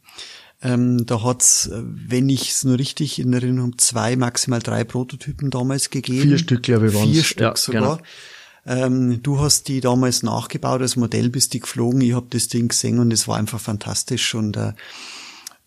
ähm, 0.63 1.05
da 1.05 1.23
hat's, 1.23 1.71
wenn 1.73 2.29
ich 2.31 2.51
es 2.51 2.65
nur 2.65 2.79
richtig 2.79 3.19
in 3.19 3.33
Erinnerung 3.33 3.73
habe, 3.73 3.77
zwei, 3.77 4.17
maximal 4.17 4.61
drei 4.61 4.85
Prototypen 4.85 5.51
damals 5.51 5.91
gegeben. 5.91 6.29
Vier 6.29 6.39
Stück, 6.39 6.63
glaube 6.63 6.89
ich, 6.89 6.95
waren 6.95 7.13
Vier 7.13 7.25
Stück 7.25 7.41
ja, 7.41 7.57
sogar. 7.57 7.99
Genau. 7.99 7.99
Ähm, 8.67 9.23
du 9.23 9.39
hast 9.39 9.69
die 9.69 9.81
damals 9.81 10.23
nachgebaut 10.23 10.81
als 10.81 10.97
Modell, 10.97 11.29
bist 11.29 11.53
die 11.55 11.61
geflogen. 11.61 12.01
Ich 12.01 12.15
habe 12.15 12.27
das 12.31 12.49
Ding 12.49 12.69
gesehen 12.69 12.99
und 12.99 13.13
es 13.13 13.29
war 13.29 13.37
einfach 13.37 13.61
fantastisch. 13.61 14.35
Und 14.35 14.57
äh, 14.57 14.73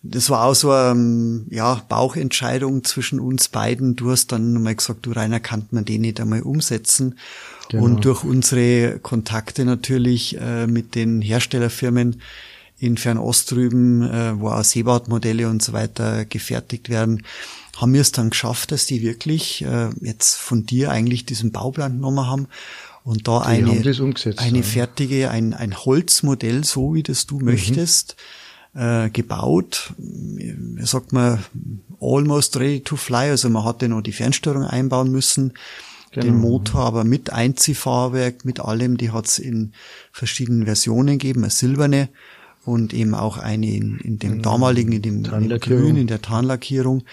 das 0.01 0.29
war 0.29 0.45
auch 0.45 0.55
so 0.55 0.71
eine 0.71 1.43
ja, 1.49 1.81
Bauchentscheidung 1.89 2.83
zwischen 2.83 3.19
uns 3.19 3.49
beiden. 3.49 3.95
Du 3.95 4.11
hast 4.11 4.31
dann 4.31 4.61
mal 4.63 4.75
gesagt, 4.75 5.05
du 5.05 5.11
Rainer, 5.11 5.41
kann 5.41 5.67
man 5.71 5.85
den 5.85 6.01
nicht 6.01 6.21
einmal 6.21 6.41
umsetzen. 6.41 7.17
Genau. 7.69 7.83
Und 7.83 8.05
durch 8.05 8.23
unsere 8.23 8.99
Kontakte 8.99 9.65
natürlich 9.65 10.39
äh, 10.39 10.67
mit 10.67 10.95
den 10.95 11.21
Herstellerfirmen 11.21 12.21
in 12.79 12.97
Fernost 12.97 13.51
drüben, 13.51 14.01
äh, 14.03 14.39
wo 14.39 14.49
auch 14.49 14.63
Seebautmodelle 14.63 15.49
und 15.49 15.61
so 15.61 15.73
weiter 15.73 16.23
gefertigt 16.23 16.87
werden, 16.87 17.23
haben 17.75 17.93
wir 17.93 18.01
es 18.01 18.13
dann 18.13 18.29
geschafft, 18.29 18.71
dass 18.71 18.85
die 18.85 19.01
wirklich 19.01 19.63
äh, 19.63 19.89
jetzt 20.01 20.35
von 20.35 20.65
dir 20.65 20.91
eigentlich 20.91 21.25
diesen 21.25 21.51
Bauplan 21.51 21.93
genommen 21.93 22.25
haben 22.25 22.47
und 23.03 23.27
da 23.27 23.41
die 23.41 23.47
eine, 23.47 23.71
eine 24.37 24.57
ja. 24.57 24.63
fertige, 24.63 25.29
ein, 25.29 25.53
ein 25.53 25.77
Holzmodell, 25.77 26.63
so 26.63 26.93
wie 26.93 27.03
das 27.03 27.25
du 27.27 27.39
mhm. 27.39 27.45
möchtest, 27.45 28.15
äh, 28.73 29.09
gebaut. 29.09 29.93
Sagt 30.81 31.13
man, 31.13 31.39
almost 31.99 32.57
ready 32.57 32.81
to 32.81 32.95
fly. 32.95 33.29
Also 33.29 33.49
man 33.49 33.63
hatte 33.63 33.89
noch 33.89 34.01
die 34.01 34.11
Fernsteuerung 34.11 34.63
einbauen 34.63 35.11
müssen. 35.11 35.53
Genau. 36.11 36.25
Den 36.25 36.37
Motor 36.39 36.81
aber 36.81 37.03
mit 37.03 37.31
Einziehfahrwerk, 37.31 38.43
mit 38.43 38.59
allem, 38.59 38.97
die 38.97 39.11
hat's 39.11 39.37
in 39.37 39.73
verschiedenen 40.11 40.65
Versionen 40.65 41.19
gegeben, 41.19 41.43
eine 41.43 41.51
silberne 41.51 42.09
und 42.65 42.93
eben 42.93 43.13
auch 43.13 43.37
eine 43.37 43.71
in, 43.71 43.99
in 43.99 44.17
dem 44.17 44.41
damaligen, 44.41 44.91
in 44.91 45.01
dem, 45.03 45.25
in 45.25 45.49
dem 45.49 45.59
Grün, 45.59 45.97
in 45.97 46.07
der 46.07 46.21
Tarnlackierung. 46.21 47.03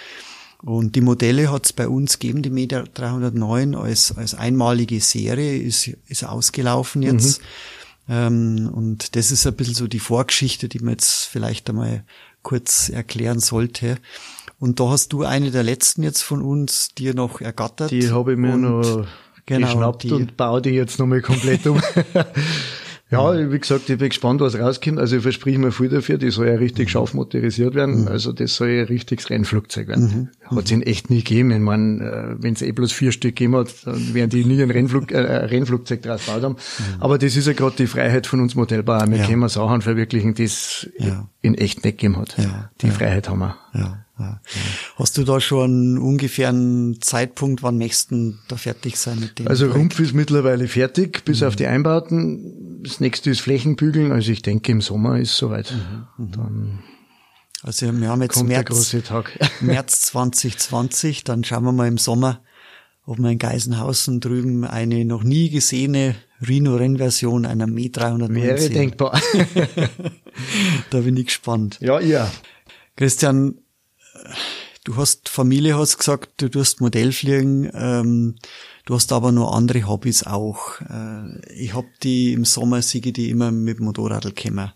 Und 0.63 0.97
die 0.97 1.03
Modelle 1.03 1.53
hat's 1.53 1.75
bei 1.75 1.87
uns 1.89 2.19
gegeben, 2.19 2.43
die 2.43 2.51
Meter 2.51 2.85
309 2.85 3.75
als, 3.75 4.17
als 4.17 4.35
einmalige 4.35 5.01
Serie, 5.01 5.59
ist, 5.59 5.91
ist 6.09 6.25
ausgelaufen 6.25 7.03
jetzt. 7.03 7.41
Mhm. 7.41 7.45
Ähm, 8.09 8.71
und 8.73 9.17
das 9.17 9.31
ist 9.31 9.47
ein 9.47 9.55
bisschen 9.55 9.75
so 9.75 9.87
die 9.87 9.99
Vorgeschichte, 9.99 10.69
die 10.69 10.79
man 10.79 10.93
jetzt 10.93 11.25
vielleicht 11.25 11.69
einmal 11.69 12.05
kurz 12.43 12.89
erklären 12.89 13.41
sollte. 13.41 13.97
Und 14.59 14.81
da 14.81 14.91
hast 14.91 15.13
du 15.13 15.25
eine 15.25 15.51
der 15.51 15.63
letzten 15.63 16.03
jetzt 16.03 16.23
von 16.23 16.43
uns 16.43 16.95
dir 16.95 17.15
noch 17.15 17.41
ergattert. 17.41 17.91
Die 17.91 18.11
habe 18.11 18.33
ich 18.33 18.39
mir 18.39 18.57
noch 18.57 19.07
genau, 19.45 19.67
geschnappt 19.67 20.03
die, 20.05 20.13
und 20.13 20.37
baue 20.37 20.63
die 20.63 20.71
jetzt 20.71 20.99
nochmal 20.99 21.23
komplett 21.23 21.67
um. 21.67 21.81
Ja, 23.09 23.53
wie 23.53 23.59
gesagt, 23.59 23.89
ich 23.89 23.99
bin 23.99 24.09
gespannt, 24.09 24.41
was 24.41 24.59
rauskommt. 24.59 24.99
Also 24.99 25.17
ich 25.17 25.23
verspreche 25.23 25.61
mir 25.61 25.71
viel 25.71 25.89
dafür, 25.89 26.19
die 26.19 26.31
soll 26.31 26.49
ja 26.49 26.55
richtig 26.55 26.91
scharf 26.91 27.15
motorisiert 27.15 27.77
werden. 27.77 28.03
Mhm. 28.03 28.09
Also 28.09 28.33
das 28.33 28.57
soll 28.57 28.71
ja 28.71 28.81
ein 28.81 28.89
richtiges 28.89 29.31
Rennflugzeug 29.31 29.87
werden. 29.87 30.31
Mhm. 30.43 30.57
Hat 30.57 30.65
es 30.65 30.73
ihn 30.73 30.83
echt 30.83 31.09
nie 31.09 31.23
gegeben. 31.23 31.53
Ich 31.53 31.61
meine, 31.61 32.05
äh, 32.05 32.43
wenn 32.43 32.55
es 32.55 32.63
eh 32.63 32.73
bloß 32.73 32.91
vier 32.91 33.13
Stück 33.13 33.37
gegeben 33.37 33.55
hat, 33.55 33.69
dann 33.85 34.13
werden 34.13 34.31
die 34.31 34.45
nie 34.45 34.61
ein, 34.61 34.73
Rennflug, 34.73 35.13
äh, 35.13 35.21
Rennflugzeug 35.21 36.03
draus 36.03 36.27
gebaut 36.27 36.43
haben. 36.43 36.55
Mhm. 36.55 37.03
Aber 37.03 37.17
das 37.19 37.37
ist 37.37 37.47
ja 37.47 37.53
gerade 37.53 37.77
die 37.77 37.87
Freiheit 37.87 38.27
von 38.27 38.41
uns 38.41 38.57
Modellbauern. 38.57 39.09
Wir 39.13 39.19
ja. 39.19 39.27
können 39.27 39.49
Sachen 39.49 39.83
verwirklichen, 39.83 40.35
die 40.35 40.45
es 40.45 40.89
ja. 40.99 41.29
in 41.43 41.55
echt 41.55 41.85
nicht 41.85 41.99
gegeben 41.99 42.17
hat. 42.17 42.37
Ja. 42.39 42.71
Die 42.81 42.91
Freiheit 42.91 43.29
haben 43.29 43.39
wir. 43.39 43.57
Ja. 43.73 44.06
Ja. 44.19 44.41
Hast 44.97 45.19
du 45.19 45.25
da 45.25 45.41
schon 45.41 45.99
ungefähr 45.99 46.49
einen 46.49 47.03
Zeitpunkt, 47.03 47.63
wann 47.63 47.77
möchtest 47.77 48.13
du 48.13 48.35
da 48.49 48.57
fertig 48.57 48.97
sein 48.97 49.21
mit 49.21 49.39
dem? 49.39 49.49
Also 49.49 49.71
Rumpf 49.71 50.01
ist 50.01 50.15
mittlerweile 50.15 50.69
fertig, 50.69 51.25
bis 51.25 51.41
mhm. 51.41 51.49
auf 51.49 51.57
die 51.57 51.67
Einbauten. 51.67 52.83
Das 52.83 53.01
nächste 53.01 53.31
ist 53.31 53.41
Flächenbügeln. 53.41 54.13
Also 54.13 54.33
ich 54.33 54.41
denke, 54.41 54.73
im 54.73 54.81
Sommer 54.81 55.19
ist 55.19 55.37
soweit. 55.37 55.73
Mhm. 56.19 56.25
mhm. 56.25 56.33
Dann 56.33 56.79
also 57.63 57.93
wir 57.93 58.09
haben 58.09 58.23
jetzt 58.23 58.43
März, 58.45 58.95
März 59.61 60.01
2020, 60.03 61.25
dann 61.25 61.43
schauen 61.43 61.65
wir 61.65 61.73
mal 61.73 61.89
im 61.89 61.99
Sommer, 61.99 62.43
ob 63.05 63.19
wir 63.19 63.31
in 63.31 63.39
Geisenhausen 63.39 64.21
drüben 64.21 64.65
eine 64.65 65.05
noch 65.05 65.25
nie 65.25 65.51
gesehene 65.51 66.15
Rhino-Rennversion 66.47 67.47
einer 67.47 67.67
Me 67.67 67.89
319 67.91 68.43
Wäre 68.43 68.71
denkbar. 68.71 69.21
da 70.91 71.01
bin 71.01 71.17
ich 71.17 71.27
gespannt. 71.27 71.79
Ja, 71.81 71.99
ja. 71.99 72.31
Christian, 72.95 73.57
du 74.87 74.97
hast 74.97 75.29
Familie, 75.29 75.77
hast 75.77 75.99
gesagt, 75.99 76.31
du 76.39 76.49
tust 76.49 76.81
Modellfliegen, 76.81 77.71
ähm, 77.75 78.37
du 78.85 78.95
hast 78.95 79.13
aber 79.13 79.33
noch 79.33 79.53
andere 79.53 79.87
Hobbys 79.89 80.25
auch. 80.27 80.81
Äh, 80.81 81.53
ich 81.55 81.75
hab 81.75 81.85
die 82.03 82.33
im 82.33 82.45
Sommer, 82.45 82.83
siege 82.83 83.13
die 83.13 83.31
immer 83.31 83.51
mit 83.51 83.79
dem 83.79 83.87
Motorradl 83.87 84.33
gekommen. 84.33 84.73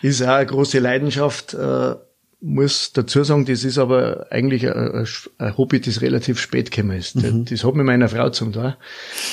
Ist 0.00 0.22
auch 0.22 0.28
eine 0.28 0.46
große 0.46 0.78
Leidenschaft, 0.78 1.54
äh, 1.54 1.94
muss 2.40 2.92
dazu 2.92 3.22
sagen, 3.22 3.44
das 3.44 3.62
ist 3.62 3.78
aber 3.78 4.26
eigentlich 4.30 4.68
ein, 4.68 5.06
ein 5.38 5.56
Hobby, 5.56 5.80
das 5.80 6.00
relativ 6.00 6.40
spät 6.40 6.72
gekommen 6.72 6.98
ist. 6.98 7.14
Mhm. 7.14 7.44
Das 7.44 7.62
hat 7.62 7.74
mit 7.74 7.86
meiner 7.86 8.08
Frau 8.08 8.30
zum 8.30 8.50
da. 8.50 8.78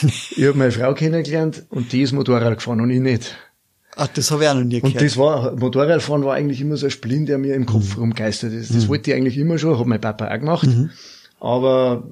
ich 0.02 0.46
habe 0.46 0.58
meine 0.58 0.72
Frau 0.72 0.94
kennengelernt 0.94 1.64
und 1.70 1.92
die 1.92 2.04
ist 2.04 2.12
Motorrad 2.12 2.58
gefahren 2.58 2.82
und 2.82 2.92
ich 2.92 3.00
nicht. 3.00 3.36
Ach, 4.02 4.08
das 4.08 4.32
habe 4.32 4.44
ich 4.44 4.50
auch 4.50 4.56
noch 4.56 4.64
nie 4.64 4.80
gehört. 4.80 4.96
Und 4.96 5.02
das 5.02 5.18
war, 5.18 5.56
Motorradfahren 5.58 6.24
war 6.24 6.36
eigentlich 6.36 6.62
immer 6.62 6.78
so 6.78 6.86
ein 6.86 6.92
Splin, 6.92 7.26
der 7.26 7.38
mir 7.38 7.56
im 7.56 7.66
Kopf 7.66 7.98
mhm. 7.98 8.04
rumgeistert 8.04 8.54
ist. 8.54 8.74
Das 8.74 8.86
mhm. 8.86 8.90
wollte 8.90 9.12
ich 9.12 9.18
eigentlich 9.18 9.38
immer 9.38 9.58
schon, 9.58 9.78
hat 9.78 9.86
mein 9.86 10.00
Papa 10.00 10.34
auch 10.34 10.40
gemacht. 10.40 10.68
Mhm. 10.68 10.90
Aber 11.42 12.08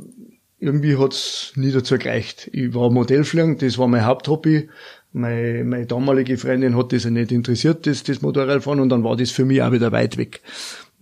irgendwie 0.60 0.98
hat's 0.98 1.54
nie 1.56 1.72
dazu 1.72 1.98
gereicht. 1.98 2.50
Ich 2.52 2.74
war 2.74 2.90
Modellfliegen, 2.90 3.58
das 3.58 3.78
war 3.78 3.88
mein 3.88 4.06
Haupthobby. 4.06 4.70
Meine, 5.14 5.64
meine 5.64 5.86
damalige 5.86 6.38
Freundin 6.38 6.76
hat 6.76 6.92
das 6.92 7.06
ja 7.06 7.10
nicht 7.10 7.32
interessiert, 7.32 7.88
das, 7.88 8.04
das 8.04 8.22
Motorradfahren, 8.22 8.82
und 8.82 8.90
dann 8.90 9.06
war 9.06 9.16
das 9.16 9.32
für 9.32 9.46
mich 9.46 9.62
auch 9.62 9.72
wieder 9.72 9.94
weit 9.94 10.18
weg. 10.18 10.42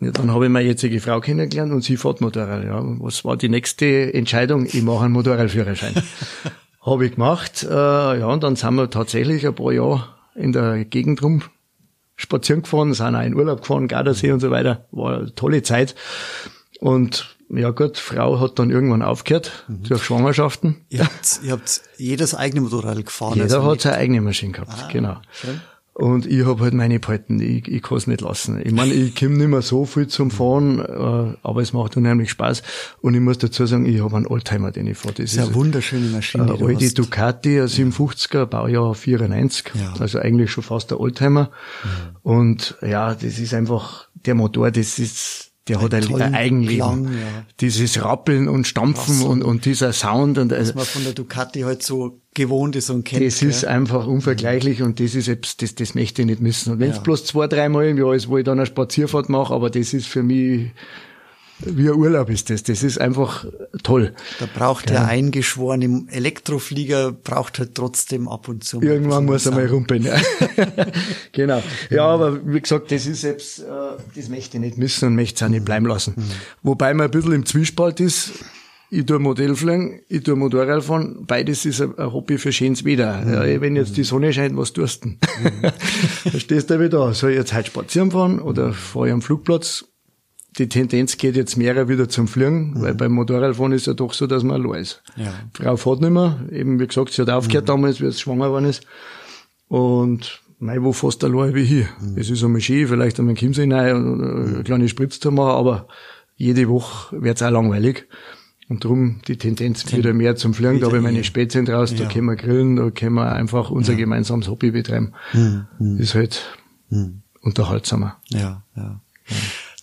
Ja, 0.02 0.12
dann 0.12 0.32
habe 0.32 0.46
ich 0.46 0.52
meine 0.52 0.68
jetzige 0.68 1.00
Frau 1.00 1.20
kennengelernt 1.20 1.72
und 1.72 1.84
sie 1.84 1.98
fährt 1.98 2.22
Motorrad. 2.22 2.64
Ja, 2.64 2.80
was 3.00 3.26
war 3.26 3.38
die 3.38 3.50
nächste 3.50 4.14
Entscheidung? 4.14 4.68
Ich 4.68 4.84
mache 4.84 5.06
einen 5.06 5.14
Motorradführerschein. 5.14 5.96
habe 6.82 7.06
ich 7.08 7.16
gemacht. 7.16 7.66
Äh, 7.68 7.74
ja, 7.74 8.28
und 8.28 8.44
dann 8.44 8.56
sind 8.56 8.76
wir 8.76 8.90
tatsächlich 8.90 9.48
ein 9.48 9.56
paar 9.56 9.72
Jahre 9.72 10.15
in 10.36 10.52
der 10.52 10.86
Gegend 10.86 11.24
rum 11.24 11.42
spazieren 12.16 12.62
gefahren, 12.62 12.94
sind 12.94 13.16
auch 13.16 13.24
in 13.24 13.36
Urlaub 13.36 13.62
gefahren, 13.62 13.88
Gardasee 13.88 14.32
und 14.32 14.40
so 14.40 14.52
weiter. 14.52 14.86
War 14.92 15.18
eine 15.18 15.36
tolle 15.36 15.64
Zeit. 15.64 15.96
Und 16.80 17.36
ja 17.50 17.72
gut, 17.72 17.98
Frau 17.98 18.40
hat 18.40 18.58
dann 18.58 18.70
irgendwann 18.70 19.02
aufgehört 19.02 19.66
mhm. 19.68 19.84
durch 19.84 20.04
Schwangerschaften. 20.04 20.86
Ihr 20.90 21.04
habt, 21.04 21.42
ihr 21.44 21.52
habt 21.52 21.82
jedes 21.98 22.34
eigene 22.36 22.62
Motorrad 22.62 23.06
gefahren. 23.06 23.36
Jeder 23.36 23.58
also 23.58 23.72
hat 23.72 23.82
seine 23.82 23.98
eigene 23.98 24.22
Maschine 24.22 24.52
gehabt, 24.52 24.72
ah, 24.74 24.90
genau. 24.92 25.18
Schön. 25.32 25.62
Und 25.98 26.26
ich 26.26 26.46
hab 26.46 26.60
halt 26.60 26.74
meine 26.74 27.00
behalten, 27.00 27.40
ich, 27.40 27.70
ich 27.70 27.82
kann 27.82 27.98
es 27.98 28.06
nicht 28.06 28.20
lassen. 28.20 28.60
Ich 28.62 28.74
meine, 28.74 28.94
ich 28.94 29.16
komme 29.16 29.38
nicht 29.38 29.48
mehr 29.48 29.62
so 29.62 29.86
viel 29.86 30.08
zum 30.08 30.30
Fahren, 30.30 30.80
äh, 30.80 31.38
aber 31.42 31.62
es 31.62 31.72
macht 31.72 31.96
unheimlich 31.96 32.32
Spaß. 32.32 32.64
Und 33.00 33.14
ich 33.14 33.22
muss 33.22 33.38
dazu 33.38 33.66
sagen, 33.66 33.86
ich 33.86 34.04
habe 34.04 34.14
einen 34.18 34.28
Oldtimer, 34.28 34.72
den 34.72 34.88
ich 34.88 34.98
fahre. 34.98 35.14
Das 35.14 35.32
ist 35.32 35.40
eine 35.40 35.56
wunderschöne 35.56 36.10
Maschine. 36.10 36.54
Eine 36.54 36.66
alte 36.66 36.94
Ducati, 36.94 37.62
ein 37.62 37.68
57er, 37.68 38.46
Baujahr 38.46 38.94
94. 38.94 39.72
Ja. 39.74 39.94
Also 39.98 40.20
eigentlich 40.20 40.52
schon 40.52 40.66
fast 40.66 40.92
ein 40.92 40.98
Oldtimer. 40.98 41.50
Mhm. 41.84 42.16
Und 42.24 42.76
ja, 42.82 43.16
das 43.16 43.40
ist 43.40 43.54
einfach, 43.54 44.10
der 44.16 44.36
Motor, 44.36 44.72
das 44.72 45.00
ist, 45.00 45.54
der 45.68 45.82
hat 45.82 45.94
ein, 45.96 46.14
ein 46.22 46.36
Eigenleben. 46.36 46.78
Klang, 46.78 47.06
ja. 47.06 47.46
Dieses 47.60 48.04
Rappeln 48.04 48.48
und 48.48 48.68
Stampfen 48.68 49.24
und, 49.24 49.42
und 49.44 49.66
dieser 49.66 49.94
Sound. 49.94 50.38
Und, 50.38 50.52
Was 50.52 50.76
man 50.76 50.86
von 50.86 51.04
der 51.04 51.14
Ducati 51.14 51.62
halt 51.62 51.82
so 51.82 52.20
gewohnt 52.36 52.76
ist 52.76 52.92
und 52.92 53.04
kennt. 53.04 53.26
Das 53.26 53.42
ist 53.42 53.66
einfach 53.66 54.06
unvergleichlich 54.06 54.84
und 54.84 55.00
das 55.00 55.16
ist 55.16 55.28
jetzt, 55.28 55.62
das, 55.64 55.74
das 55.74 55.96
möchte 55.96 56.22
ich 56.22 56.28
nicht 56.28 56.42
missen. 56.42 56.74
Und 56.74 56.80
wenn 56.80 56.92
es 56.92 56.98
ja. 56.98 57.02
bloß 57.02 57.26
zwei, 57.26 57.48
dreimal 57.48 57.88
im 57.88 57.98
Jahr 57.98 58.14
ist, 58.14 58.28
wo 58.28 58.38
ich 58.38 58.44
dann 58.44 58.60
eine 58.60 58.68
Spazierfahrt 58.68 59.30
mache, 59.30 59.54
aber 59.54 59.72
das 59.72 59.94
ist 59.94 60.08
für 60.08 60.22
mich 60.22 60.72
wie 61.60 61.90
ein 61.90 61.96
Urlaub 61.96 62.30
ist 62.30 62.50
das. 62.50 62.64
Das 62.64 62.84
ist 62.84 63.00
einfach 63.00 63.46
toll. 63.84 64.14
Da 64.40 64.48
braucht 64.54 64.90
ja. 64.90 64.98
der 64.98 65.08
eingeschworene 65.08 66.06
Elektroflieger 66.12 67.14
braucht 67.14 67.60
halt 67.60 67.76
trotzdem 67.76 68.28
ab 68.28 68.48
und 68.50 68.64
zu. 68.64 68.82
Irgendwann 68.82 69.26
muss 69.26 69.46
er 69.46 69.54
mal 69.54 69.66
rumpeln. 69.66 70.04
Ja. 70.04 70.18
genau. 71.32 71.64
Ja, 71.90 72.06
aber 72.08 72.46
wie 72.46 72.60
gesagt, 72.60 72.92
das 72.92 73.06
ist 73.06 73.22
selbst, 73.22 73.60
äh, 73.60 73.64
das 74.16 74.28
möchte 74.28 74.58
ich 74.58 74.62
nicht 74.62 74.78
missen 74.78 75.08
und 75.08 75.16
möchte 75.16 75.36
es 75.36 75.44
auch 75.44 75.52
nicht 75.52 75.66
bleiben 75.66 75.86
lassen. 75.86 76.14
Mhm. 76.18 76.24
Wobei 76.64 76.94
man 76.94 77.06
ein 77.06 77.12
bisschen 77.12 77.32
im 77.34 77.46
Zwiespalt 77.46 78.00
ist. 78.00 78.32
Ich 78.92 79.06
tue 79.06 79.18
Modellfliegen, 79.20 80.02
ich 80.10 80.24
tue 80.24 80.36
Motorradfahren. 80.36 81.26
Beides 81.26 81.66
ist 81.66 81.82
ein 81.82 81.96
Hobby 81.98 82.38
für 82.38 82.52
schönes 82.52 82.86
Wetter. 82.86 83.22
Mhm. 83.22 83.34
Ja, 83.34 83.62
wenn 83.62 83.76
jetzt 83.76 83.98
die 83.98 84.04
Sonne 84.04 84.32
scheint, 84.32 84.56
was 84.58 84.74
tust 84.74 85.04
du? 85.06 85.10
Mhm. 85.10 85.18
da 85.62 86.40
stehst 86.40 86.70
du 86.70 86.80
wieder. 86.80 87.14
Soll 87.14 87.32
ich 87.32 87.38
jetzt 87.38 87.54
heute 87.54 87.68
spazieren 87.68 88.12
fahren 88.12 88.40
oder 88.40 88.74
fahre 88.74 89.08
ich 89.08 89.14
am 89.14 89.22
Flugplatz? 89.22 89.86
Die 90.58 90.70
Tendenz 90.70 91.18
geht 91.18 91.36
jetzt 91.36 91.58
mehr 91.58 91.90
wieder 91.90 92.08
zum 92.08 92.28
Fliegen, 92.28 92.72
mhm. 92.72 92.82
weil 92.82 92.96
beim 92.96 93.12
Motorradfahren 93.12 93.74
ist 93.74 93.88
ja 93.88 93.94
doch 93.94 94.14
so, 94.14 94.26
dass 94.26 94.44
man 94.44 94.64
allein 94.64 94.82
ist. 94.82 95.04
Ja. 95.18 95.34
Frau 95.54 95.76
fährt 95.76 96.02
nicht 96.02 96.12
mehr. 96.12 96.40
Eben, 96.52 96.80
wie 96.80 96.88
gesagt, 96.88 97.12
sie 97.12 97.22
hat 97.22 97.30
aufgehört 97.30 97.66
mhm. 97.66 97.68
damals, 97.68 98.02
wie 98.02 98.06
es 98.06 98.22
schwanger 98.22 98.48
geworden 98.48 98.66
ist. 98.66 98.86
Und 99.68 100.42
mei, 100.60 100.82
wo 100.82 100.94
fast 100.94 101.24
allein 101.24 101.54
wie 101.56 101.66
hier. 101.66 101.90
Mhm. 102.00 102.18
Es 102.18 102.30
ist 102.30 102.44
einmal 102.44 102.62
schön, 102.62 102.88
vielleicht 102.88 103.20
einmal 103.20 103.36
Chiemsee 103.36 103.72
rein 103.72 103.96
und 103.96 104.24
eine 104.24 104.64
kleine 104.64 104.88
Spritze 104.88 105.20
zu 105.20 105.32
machen, 105.32 105.58
aber 105.58 105.88
jede 106.38 106.70
Woche 106.70 107.22
wird's 107.22 107.42
auch 107.42 107.52
langweilig. 107.52 108.08
Und 108.68 108.84
darum 108.84 109.22
die 109.28 109.38
Tendenz 109.38 109.84
Ten 109.84 110.00
wieder 110.00 110.14
mehr 110.14 110.36
zum 110.38 110.56
Fliegen. 110.56 110.80
Da 110.80 110.88
habe 110.88 110.98
ich 110.98 111.04
meine 111.04 111.24
Spätzchen 111.24 111.66
draus, 111.66 111.92
ja. 111.92 112.00
da 112.00 112.06
können 112.06 112.26
wir 112.26 112.36
grillen, 112.36 112.78
da 112.78 112.90
können 112.90 113.14
wir 113.14 113.32
einfach 113.32 113.70
unser 113.70 113.92
ja. 113.92 114.00
gemeinsames 114.00 114.48
Hobby 114.48 114.72
betreiben. 114.72 115.14
Mhm. 115.34 115.98
Ist 116.00 116.16
halt 116.16 116.58
mhm. 116.90 117.22
unterhaltsamer. 117.42 118.18
Ja, 118.30 118.64
ja. 118.76 119.02
ja 119.28 119.36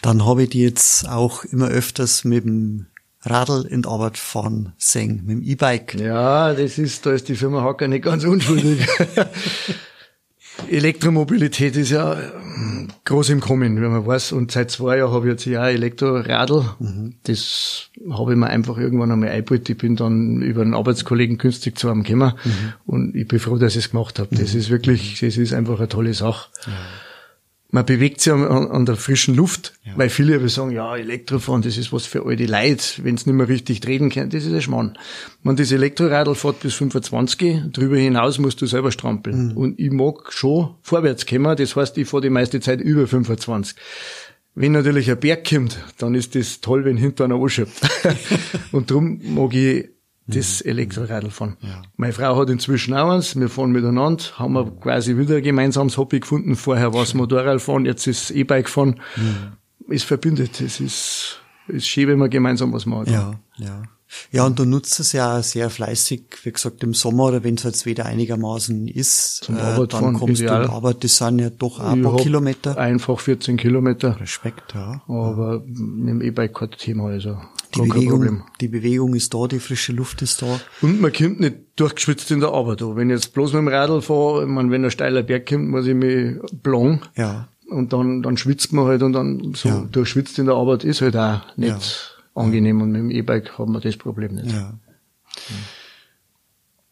dann 0.02 0.26
habe 0.26 0.42
ich 0.44 0.50
die 0.50 0.62
jetzt 0.62 1.08
auch 1.08 1.44
immer 1.44 1.68
öfters 1.68 2.24
mit 2.24 2.44
dem 2.44 2.86
Radl 3.22 3.64
in 3.66 3.82
die 3.82 3.88
Arbeit 3.88 4.18
fahren 4.18 4.72
sehen, 4.76 5.22
mit 5.24 5.36
dem 5.36 5.42
E-Bike. 5.42 5.94
Ja, 5.94 6.52
das 6.52 6.76
ist, 6.78 7.06
da 7.06 7.12
ist 7.12 7.28
die 7.28 7.36
Firma 7.36 7.62
Hacker 7.62 7.86
nicht 7.86 8.04
ganz 8.04 8.24
unschuldig. 8.24 8.84
Elektromobilität 10.68 11.76
ist 11.76 11.90
ja 11.90 12.14
ähm, 12.14 12.88
groß 13.04 13.30
im 13.30 13.40
Kommen, 13.40 13.80
wenn 13.80 13.90
man 13.90 14.06
weiß. 14.06 14.32
Und 14.32 14.50
seit 14.50 14.70
zwei 14.70 14.98
Jahren 14.98 15.12
habe 15.12 15.26
ich 15.26 15.32
jetzt 15.32 15.44
ja 15.46 15.68
Elektroradl. 15.68 16.64
Mhm. 16.78 17.14
Das 17.22 17.90
habe 18.10 18.32
ich 18.32 18.38
mir 18.38 18.48
einfach 18.48 18.78
irgendwann 18.78 19.12
einmal 19.12 19.30
eingebaut. 19.30 19.68
Ich 19.70 19.78
bin 19.78 19.96
dann 19.96 20.42
über 20.42 20.62
einen 20.62 20.74
Arbeitskollegen 20.74 21.38
günstig 21.38 21.78
zu 21.78 21.88
einem 21.88 22.02
gekommen. 22.02 22.34
Mhm. 22.44 22.72
Und 22.86 23.16
ich 23.16 23.28
bin 23.28 23.38
froh, 23.38 23.56
dass 23.56 23.76
ich 23.76 23.84
es 23.84 23.90
gemacht 23.92 24.18
habe. 24.18 24.34
Das 24.34 24.52
mhm. 24.52 24.60
ist 24.60 24.70
wirklich, 24.70 25.20
das 25.20 25.36
ist 25.36 25.52
einfach 25.52 25.78
eine 25.78 25.88
tolle 25.88 26.12
Sache. 26.12 26.50
Ja 26.66 26.72
man 27.72 27.86
bewegt 27.86 28.20
sich 28.20 28.30
an, 28.30 28.42
an 28.42 28.84
der 28.84 28.96
frischen 28.96 29.34
Luft, 29.34 29.72
ja. 29.82 29.92
weil 29.96 30.10
viele 30.10 30.36
aber 30.36 30.50
sagen, 30.50 30.72
ja, 30.72 30.94
Elektrofahren, 30.94 31.62
das 31.62 31.78
ist 31.78 31.90
was 31.90 32.04
für 32.04 32.26
alte 32.26 32.44
Leute, 32.44 33.02
wenn 33.02 33.14
es 33.14 33.24
nicht 33.24 33.34
mehr 33.34 33.48
richtig 33.48 33.80
treten 33.80 34.10
kann, 34.10 34.28
das 34.28 34.44
ist 34.44 34.52
ein 34.52 34.60
Schmarrn. 34.60 34.98
Man 35.42 35.56
das 35.56 35.72
Elektroradl 35.72 36.34
fährt 36.34 36.60
bis 36.60 36.74
25, 36.74 37.72
drüber 37.72 37.96
hinaus 37.96 38.38
musst 38.38 38.60
du 38.60 38.66
selber 38.66 38.92
strampeln. 38.92 39.48
Mhm. 39.48 39.56
Und 39.56 39.80
ich 39.80 39.90
mag 39.90 40.32
schon 40.34 40.74
vorwärts 40.82 41.24
kommen, 41.24 41.56
das 41.56 41.74
heißt, 41.74 41.96
ich 41.96 42.06
fahre 42.06 42.20
die 42.20 42.30
meiste 42.30 42.60
Zeit 42.60 42.82
über 42.82 43.06
25. 43.06 43.74
Wenn 44.54 44.72
natürlich 44.72 45.10
ein 45.10 45.18
Berg 45.18 45.48
kommt, 45.48 45.78
dann 45.96 46.14
ist 46.14 46.34
das 46.34 46.60
toll, 46.60 46.84
wenn 46.84 46.98
hinter 46.98 47.24
einer 47.24 47.36
anschiebt. 47.36 47.72
und 48.72 48.90
darum 48.90 49.18
mag 49.34 49.54
ich 49.54 49.88
das 50.26 50.62
mhm. 50.62 50.70
Elektroradl 50.70 51.30
fahren. 51.30 51.56
Ja. 51.60 51.82
Meine 51.96 52.12
Frau 52.12 52.36
hat 52.36 52.50
inzwischen 52.50 52.94
auch 52.94 53.10
eins, 53.10 53.38
wir 53.38 53.48
fahren 53.48 53.72
miteinander, 53.72 54.22
haben 54.36 54.54
wir 54.54 54.70
quasi 54.70 55.16
wieder 55.16 55.36
ein 55.36 55.42
gemeinsames 55.42 55.96
Hobby 55.98 56.20
gefunden. 56.20 56.56
Vorher 56.56 56.94
war 56.94 57.02
es 57.02 57.14
Motorradfahren, 57.14 57.86
jetzt 57.86 58.06
ist 58.06 58.30
E-Bike 58.30 58.68
fahren. 58.68 59.00
Mhm. 59.16 59.92
Es 59.92 60.04
verbindet, 60.04 60.60
es 60.60 60.80
ist, 60.80 61.40
ist 61.68 61.88
schön, 61.88 62.08
wenn 62.08 62.18
man 62.18 62.30
gemeinsam 62.30 62.72
was 62.72 62.86
macht. 62.86 63.08
Ja, 63.08 63.40
ja. 63.58 63.82
Ja, 64.30 64.44
und 64.44 64.58
du 64.58 64.64
nutzt 64.64 65.00
es 65.00 65.12
ja 65.12 65.42
sehr 65.42 65.70
fleißig, 65.70 66.24
wie 66.42 66.52
gesagt, 66.52 66.82
im 66.82 66.94
Sommer 66.94 67.24
oder 67.24 67.44
wenn 67.44 67.54
es 67.54 67.62
jetzt 67.62 67.86
wieder 67.86 68.06
einigermaßen 68.06 68.88
ist, 68.88 69.44
Zum 69.44 69.56
äh, 69.56 69.86
dann 69.88 70.14
kommst 70.14 70.42
ideal. 70.42 70.60
du 70.60 70.68
in 70.68 70.70
Arbeit, 70.70 71.02
das 71.04 71.16
sind 71.16 71.38
ja 71.38 71.50
doch 71.50 71.80
ein 71.80 72.02
paar 72.02 72.16
Kilometer. 72.18 72.76
Einfach 72.76 73.18
14 73.18 73.56
Kilometer. 73.56 74.20
Respekt, 74.20 74.74
ja. 74.74 75.02
Aber 75.08 75.62
mit 75.66 76.08
dem 76.08 76.20
E-Bike 76.20 76.54
kein 76.54 76.70
Thema, 76.72 77.08
also 77.08 77.38
die 77.74 77.80
Bewegung, 77.88 78.44
die 78.60 78.68
Bewegung 78.68 79.14
ist 79.14 79.32
da, 79.34 79.46
die 79.46 79.60
frische 79.60 79.92
Luft 79.92 80.22
ist 80.22 80.42
da. 80.42 80.60
Und 80.80 81.00
man 81.00 81.12
kommt 81.12 81.40
nicht 81.40 81.56
durchgeschwitzt 81.76 82.30
in 82.30 82.40
der 82.40 82.50
Arbeit. 82.50 82.80
Wenn 82.80 83.10
ich 83.10 83.14
jetzt 83.14 83.34
bloß 83.34 83.52
mit 83.52 83.60
dem 83.60 83.68
Radl 83.68 84.02
fahre, 84.02 84.42
ich 84.42 84.48
meine, 84.48 84.70
wenn 84.70 84.84
ein 84.84 84.90
steiler 84.90 85.22
Berg 85.22 85.48
kommt, 85.48 85.68
muss 85.68 85.86
ich 85.86 85.94
mich 85.94 86.36
blong. 86.62 87.02
Ja. 87.16 87.48
Und 87.68 87.92
dann, 87.92 88.22
dann 88.22 88.36
schwitzt 88.36 88.72
man 88.72 88.86
halt 88.86 89.02
und 89.02 89.14
dann 89.14 89.54
so 89.54 89.68
ja. 89.68 89.88
durchschwitzt 89.90 90.38
in 90.38 90.46
der 90.46 90.56
Arbeit 90.56 90.84
ist 90.84 91.00
halt 91.00 91.16
auch 91.16 91.40
nicht 91.56 91.70
ja. 91.70 92.42
angenehm. 92.42 92.82
Und 92.82 92.92
mit 92.92 93.00
dem 93.00 93.10
E-Bike 93.10 93.58
haben 93.58 93.72
wir 93.72 93.80
das 93.80 93.96
Problem 93.96 94.34
nicht. 94.34 94.52
Ja. 94.52 94.74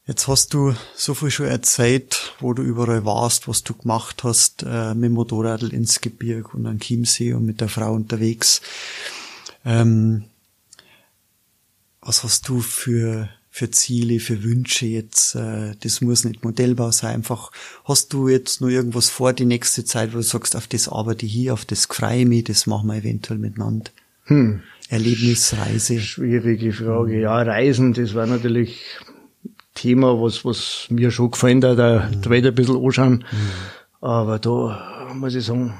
Jetzt 0.07 0.26
hast 0.26 0.55
du 0.55 0.74
so 0.97 1.14
viel 1.14 1.31
schon 1.31 1.47
erzählt, 1.47 2.35
wo 2.41 2.53
du 2.53 2.62
überall 2.62 3.05
warst, 3.05 3.47
was 3.47 3.62
du 3.62 3.74
gemacht 3.74 4.24
hast, 4.24 4.64
äh, 4.66 4.95
mit 4.95 5.05
dem 5.05 5.12
Motorrad 5.12 5.62
ins 5.62 6.01
Gebirg 6.01 6.53
und 6.53 6.66
an 6.66 6.81
Chiemsee 6.81 7.35
und 7.35 7.45
mit 7.45 7.61
der 7.61 7.68
Frau 7.68 7.93
unterwegs. 7.93 8.61
Ähm, 9.64 10.24
was 12.03 12.24
hast 12.24 12.48
du 12.48 12.61
für, 12.61 13.28
für 13.51 13.70
Ziele, 13.70 14.20
für 14.20 14.42
Wünsche 14.42 14.86
jetzt? 14.86 15.34
Äh, 15.34 15.74
das 15.82 16.01
muss 16.01 16.24
nicht 16.24 16.44
Modellbau 16.44 16.90
sein. 16.90 17.16
Einfach, 17.16 17.51
hast 17.84 18.12
du 18.12 18.28
jetzt 18.28 18.61
nur 18.61 18.70
irgendwas 18.70 19.11
vor 19.11 19.32
die 19.32 19.44
nächste 19.44 19.84
Zeit, 19.84 20.12
wo 20.12 20.18
du 20.18 20.22
sagst, 20.22 20.57
auf 20.57 20.66
das 20.66 20.88
arbeite 20.88 21.26
ich 21.26 21.32
hier, 21.32 21.53
auf 21.53 21.64
das 21.64 21.86
freue 21.86 22.20
ich 22.20 22.26
mich, 22.26 22.44
das 22.44 22.66
machen 22.66 22.88
wir 22.88 22.96
eventuell 22.96 23.38
miteinander? 23.38 23.90
Hm. 24.24 24.62
Erlebnisreise. 24.88 26.01
Schwierige 26.01 26.72
Frage. 26.72 27.20
Ja, 27.20 27.40
Reisen, 27.42 27.92
das 27.92 28.14
war 28.14 28.26
natürlich 28.26 28.80
Thema, 29.74 30.20
was, 30.20 30.44
was 30.44 30.86
mir 30.90 31.11
schon 31.11 31.30
gefallen 31.30 31.64
hat, 31.64 31.78
da. 31.78 32.11
Welt 32.28 32.46
ein 32.46 32.55
bisschen 32.55 32.84
anschauen. 32.84 33.24
Mhm. 33.30 34.07
Aber 34.07 34.38
da 34.38 35.11
muss 35.14 35.34
ich 35.34 35.44
sagen, 35.44 35.74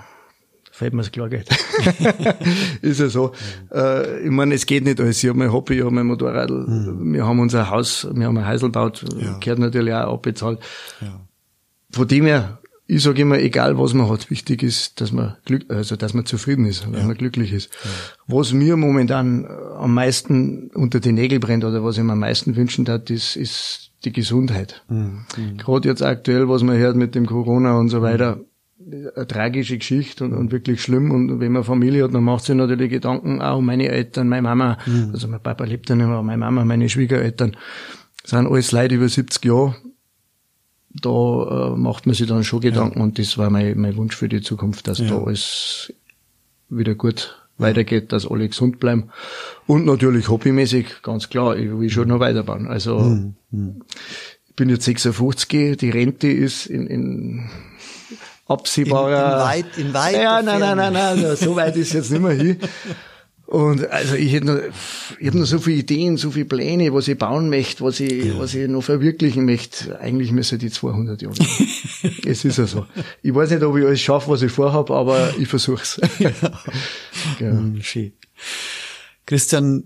fällt 0.81 0.95
mir 0.95 1.03
das 1.03 1.13
klar 1.13 1.29
geht. 1.29 1.47
ist 2.81 3.01
ja 3.01 3.09
so. 3.11 3.33
Äh, 3.71 4.25
ich 4.25 4.31
meine, 4.31 4.55
es 4.55 4.65
geht 4.65 4.83
nicht 4.83 4.99
alles. 4.99 5.23
Ich 5.23 5.29
habe 5.29 5.39
mein 5.39 5.53
Hobby, 5.53 5.75
ich 5.75 5.81
habe 5.83 5.91
mein 5.91 6.07
Motorrad. 6.07 6.49
Mhm. 6.49 7.13
Wir 7.13 7.27
haben 7.27 7.39
unser 7.39 7.69
Haus, 7.69 8.09
wir 8.11 8.27
haben 8.27 8.39
ein 8.39 8.49
Häusl 8.49 8.67
gebaut, 8.67 9.05
ja. 9.19 9.37
gehört 9.41 9.59
natürlich 9.59 9.93
auch 9.93 10.15
abbezahlt. 10.15 10.59
Ja. 11.03 11.21
Von 11.93 12.09
dem 12.09 12.25
her, 12.25 12.61
ich 12.87 13.03
sage 13.03 13.21
immer, 13.21 13.39
egal 13.39 13.79
was 13.79 13.93
man 13.93 14.09
hat, 14.09 14.31
wichtig 14.31 14.63
ist, 14.63 15.03
dass 15.03 15.13
man 15.13 15.37
glück, 15.45 15.67
also 15.69 15.97
dass 15.97 16.15
man 16.15 16.25
zufrieden 16.25 16.65
ist, 16.65 16.87
dass 16.87 17.03
ja. 17.03 17.07
man 17.07 17.15
glücklich 17.15 17.53
ist. 17.53 17.71
Ja. 17.85 17.91
Was 18.29 18.55
mir 18.55 18.79
momentan 18.79 19.47
am 19.77 19.93
meisten 19.93 20.71
unter 20.73 21.01
die 21.01 21.13
Nägel 21.13 21.41
brennt 21.41 21.67
oder 21.67 21.85
was 21.85 21.99
ich 21.99 22.05
mir 22.05 22.13
am 22.13 22.21
meisten 22.21 22.57
wünschen 22.57 22.89
hat, 22.89 23.11
ist, 23.11 23.37
ist 23.37 23.91
die 24.07 24.13
Gesundheit. 24.13 24.83
Mhm. 24.89 25.27
mhm. 25.37 25.57
Gerade 25.59 25.91
jetzt 25.91 26.03
aktuell, 26.03 26.49
was 26.49 26.63
man 26.63 26.79
hört 26.79 26.97
mit 26.97 27.15
dem 27.15 27.27
Corona 27.27 27.77
und 27.77 27.91
so 27.91 28.01
weiter, 28.01 28.41
eine 28.87 29.27
tragische 29.27 29.79
Geschichte 29.79 30.25
und, 30.25 30.33
und 30.33 30.53
wirklich 30.53 30.83
schlimm. 30.83 31.11
Und 31.11 31.41
wenn 31.41 31.53
man 31.53 31.65
Familie 31.65 32.05
hat, 32.05 32.15
dann 32.15 32.25
macht 32.25 32.45
sich 32.45 32.55
natürlich 32.55 32.91
Gedanken 32.91 33.43
auch 33.43 33.61
meine 33.61 33.89
Eltern, 33.89 34.29
meine 34.29 34.43
Mama, 34.43 34.79
mhm. 34.87 35.11
also 35.13 35.29
mein 35.29 35.43
Papa 35.43 35.65
lebt 35.65 35.89
ja 35.91 35.97
nicht 35.97 36.07
mehr, 36.07 36.23
meine 36.23 36.39
Mama, 36.39 36.65
meine 36.65 36.89
Schwiegereltern, 36.89 37.57
sind 38.25 38.47
alles 38.47 38.73
Leute 38.73 38.95
über 38.95 39.09
70 39.09 39.45
Jahre. 39.45 39.75
Da 40.93 41.09
äh, 41.09 41.77
macht 41.77 42.07
man 42.07 42.15
sich 42.15 42.27
dann 42.27 42.43
schon 42.43 42.61
Gedanken 42.61 42.99
ja. 42.99 43.05
und 43.05 43.19
das 43.19 43.39
war 43.39 43.49
mein, 43.51 43.79
mein 43.79 43.97
Wunsch 43.97 44.17
für 44.17 44.29
die 44.29 44.41
Zukunft, 44.41 44.89
dass 44.89 44.99
ja. 44.99 45.09
da 45.09 45.23
alles 45.23 45.93
wieder 46.69 46.95
gut 46.95 47.37
weitergeht, 47.59 48.13
dass 48.13 48.27
alle 48.27 48.49
gesund 48.49 48.81
bleiben. 48.81 49.11
Und 49.67 49.87
natürlich 49.87 50.29
hobbymäßig, 50.29 51.03
ganz 51.03 51.29
klar, 51.29 51.57
ich 51.57 51.71
will 51.71 51.91
schon 51.91 52.09
noch 52.09 52.19
weiterbauen. 52.19 52.67
Also 52.67 52.99
mhm. 52.99 53.35
mhm. 53.51 53.83
ich 54.49 54.57
bin 54.57 54.69
jetzt 54.69 54.85
56, 54.85 55.77
die 55.77 55.91
Rente 55.91 56.29
ist 56.29 56.67
in, 56.67 56.87
in 56.87 57.51
absehbarer. 58.51 59.17
In, 59.17 59.33
in 59.33 59.65
weit, 59.65 59.79
in 59.79 59.95
weit. 59.95 60.15
Ja, 60.15 60.43
nein, 60.43 60.61
nein, 60.61 60.77
nein, 60.77 60.93
nein, 60.93 61.23
nein, 61.23 61.37
so 61.37 61.57
weit 61.57 61.77
ist 61.77 61.93
jetzt 61.93 62.11
nicht 62.11 62.23
mehr 62.23 62.33
hin. 62.33 62.59
Und 63.51 63.91
also 63.91 64.15
ich 64.15 64.33
hätte 64.33 64.47
noch, 64.47 64.59
ich 65.19 65.27
habe 65.27 65.39
noch 65.39 65.47
so 65.47 65.59
viele 65.59 65.79
Ideen, 65.79 66.17
so 66.17 66.31
viele 66.31 66.45
Pläne, 66.45 66.95
was 66.95 67.09
ich 67.09 67.19
bauen 67.19 67.51
möchte, 67.51 67.83
was 67.83 67.99
ich, 67.99 68.27
ja. 68.27 68.39
was 68.39 68.55
ich 68.55 68.69
noch 68.69 68.83
verwirklichen 68.83 69.45
möchte. 69.45 69.99
Eigentlich 69.99 70.31
müsste 70.31 70.57
die 70.57 70.71
200 70.71 71.21
Jahre. 71.21 71.35
es 72.27 72.45
ist 72.45 72.59
ja 72.59 72.67
so. 72.67 72.87
Ich 73.23 73.35
weiß 73.35 73.51
nicht, 73.51 73.65
ob 73.65 73.77
ich 73.77 73.85
alles 73.85 74.01
schaffe, 74.01 74.31
was 74.31 74.43
ich 74.43 74.53
vorhabe, 74.53 74.95
aber 74.95 75.35
ich 75.37 75.49
versuch's. 75.49 76.01
ja. 76.19 76.31
ja. 76.41 76.51
Hm, 77.41 77.83
schön. 77.83 78.13
Christian, 79.27 79.85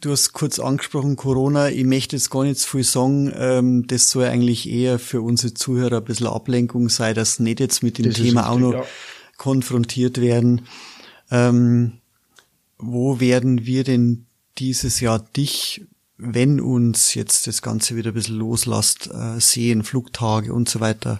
Du 0.00 0.10
hast 0.10 0.32
kurz 0.32 0.58
angesprochen, 0.58 1.14
Corona. 1.14 1.68
Ich 1.68 1.84
möchte 1.84 2.16
jetzt 2.16 2.30
gar 2.30 2.42
nicht 2.42 2.58
zu 2.58 2.68
viel 2.68 2.84
sagen. 2.84 3.32
Ähm, 3.36 3.86
das 3.86 4.10
soll 4.10 4.24
eigentlich 4.24 4.68
eher 4.68 4.98
für 4.98 5.20
unsere 5.22 5.54
Zuhörer 5.54 5.98
ein 5.98 6.04
bisschen 6.04 6.26
Ablenkung 6.26 6.88
sein, 6.88 7.14
dass 7.14 7.38
nicht 7.38 7.60
jetzt 7.60 7.82
mit 7.82 7.98
dem 7.98 8.06
das 8.06 8.14
Thema 8.14 8.50
auch 8.50 8.58
noch 8.58 8.72
ja. 8.72 8.84
konfrontiert 9.36 10.20
werden. 10.20 10.62
Ähm, 11.30 11.98
wo 12.78 13.20
werden 13.20 13.66
wir 13.66 13.84
denn 13.84 14.26
dieses 14.58 15.00
Jahr 15.00 15.20
dich, 15.20 15.84
wenn 16.16 16.60
uns 16.60 17.14
jetzt 17.14 17.46
das 17.46 17.62
Ganze 17.62 17.94
wieder 17.94 18.10
ein 18.10 18.14
bisschen 18.14 18.36
loslässt, 18.36 19.10
äh, 19.12 19.38
sehen, 19.38 19.84
Flugtage 19.84 20.52
und 20.52 20.68
so 20.68 20.80
weiter? 20.80 21.18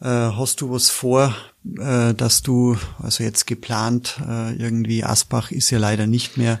Äh, 0.00 0.08
hast 0.08 0.60
du 0.60 0.70
was 0.70 0.90
vor, 0.90 1.34
äh, 1.78 2.12
dass 2.12 2.42
du, 2.42 2.76
also 2.98 3.22
jetzt 3.22 3.46
geplant, 3.46 4.20
irgendwie 4.58 5.04
Asbach 5.04 5.52
ist 5.52 5.70
ja 5.70 5.78
leider 5.78 6.08
nicht 6.08 6.36
mehr, 6.36 6.60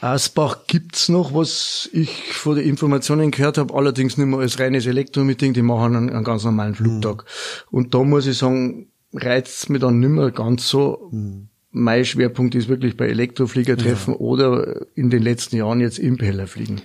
Asbach 0.00 0.66
gibt's 0.66 1.08
noch, 1.08 1.34
was 1.34 1.88
ich 1.92 2.10
von 2.32 2.56
den 2.56 2.66
Informationen 2.66 3.30
gehört 3.30 3.58
habe, 3.58 3.74
allerdings 3.74 4.18
nicht 4.18 4.26
mehr 4.26 4.40
als 4.40 4.58
reines 4.58 4.86
Elektromeeting, 4.86 5.54
die 5.54 5.62
machen 5.62 5.96
einen, 5.96 6.10
einen 6.10 6.24
ganz 6.24 6.44
normalen 6.44 6.72
mhm. 6.72 6.76
Flugtag. 6.76 7.24
Mhm. 7.24 7.78
Und 7.78 7.94
da 7.94 8.02
muss 8.02 8.26
ich 8.26 8.38
sagen, 8.38 8.88
reizt 9.14 9.70
mich 9.70 9.80
dann 9.80 10.00
nicht 10.00 10.10
mehr 10.10 10.30
ganz 10.30 10.68
so. 10.68 11.08
Mhm. 11.10 11.48
Mein 11.70 12.04
Schwerpunkt 12.04 12.54
ist 12.54 12.68
wirklich 12.68 12.96
bei 12.96 13.06
Elektrofliegertreffen 13.08 14.14
ja. 14.14 14.20
oder 14.20 14.86
in 14.94 15.10
den 15.10 15.22
letzten 15.22 15.56
Jahren 15.56 15.80
jetzt 15.80 15.98
Impeller 15.98 16.46
fliegen. 16.46 16.82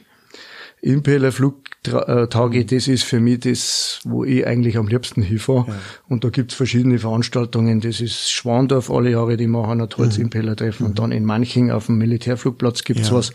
Impellerflugtage, 0.82 2.60
mhm. 2.60 2.68
das 2.68 2.88
ist 2.88 3.04
für 3.04 3.20
mich 3.20 3.42
das, 3.42 4.00
wo 4.04 4.24
ich 4.24 4.46
eigentlich 4.48 4.78
am 4.78 4.88
liebsten 4.88 5.22
hinfahre. 5.22 5.66
Ja. 5.68 5.76
Und 6.10 6.24
da 6.24 6.30
gibt's 6.30 6.56
verschiedene 6.56 6.98
Veranstaltungen. 6.98 7.82
Das 7.82 8.02
ist 8.02 8.32
Schwandorf 8.32 8.90
alle 8.90 9.12
Jahre, 9.12 9.38
die 9.38 9.48
machen 9.48 9.82
ein 9.82 9.90
tolles 9.90 10.18
mhm. 10.18 10.26
Impellertreffen. 10.26 10.88
Und 10.88 10.94
mhm. 10.94 10.96
dann 10.96 11.12
in 11.12 11.26
Manching 11.26 11.72
auf 11.72 11.86
dem 11.86 11.98
Militärflugplatz 11.98 12.84
gibt's 12.84 13.10
ja. 13.10 13.16
was. 13.16 13.32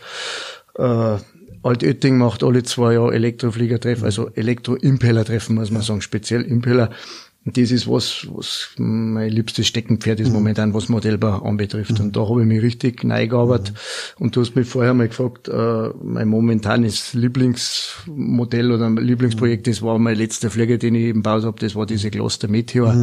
Äh, 0.77 1.21
Altötting 1.63 2.17
macht 2.17 2.43
alle 2.43 2.63
zwei 2.63 2.93
Jahre 2.93 3.13
Elektrofliegertreffen, 3.13 4.05
also 4.05 4.29
Elektro-Impeller-Treffen, 4.29 5.55
muss 5.55 5.71
man 5.71 5.81
sagen, 5.81 6.01
speziell 6.01 6.43
Impeller. 6.43 6.91
Und 7.47 7.55
das 7.55 7.71
ist 7.71 7.89
was, 7.89 8.27
was 8.29 8.71
mein 8.75 9.29
liebstes 9.29 9.67
Steckenpferd 9.67 10.19
ist 10.19 10.27
mhm. 10.27 10.33
momentan, 10.33 10.73
was 10.73 10.89
Modellbau 10.89 11.43
anbetrifft. 11.43 11.97
Mhm. 11.97 12.07
Und 12.07 12.15
da 12.17 12.27
habe 12.27 12.41
ich 12.41 12.45
mich 12.45 12.61
richtig 12.61 13.05
neigearbeitet. 13.05 13.73
Mhm. 13.73 14.25
Und 14.25 14.35
du 14.35 14.41
hast 14.41 14.57
mich 14.57 14.67
vorher 14.67 14.93
mal 14.93 15.07
gefragt, 15.07 15.47
äh, 15.47 15.89
mein 16.03 16.27
momentanes 16.27 17.13
Lieblingsmodell 17.13 18.69
oder 18.73 18.89
Lieblingsprojekt, 18.89 19.65
das 19.67 19.81
war 19.81 19.97
mein 19.97 20.17
letzter 20.17 20.49
Flieger, 20.49 20.77
den 20.77 20.95
ich 20.95 21.03
eben 21.03 21.19
gebaut 21.19 21.45
habe, 21.45 21.57
das 21.57 21.73
war 21.73 21.85
diese 21.85 22.11
Gloster 22.11 22.49
Meteor. 22.49 22.93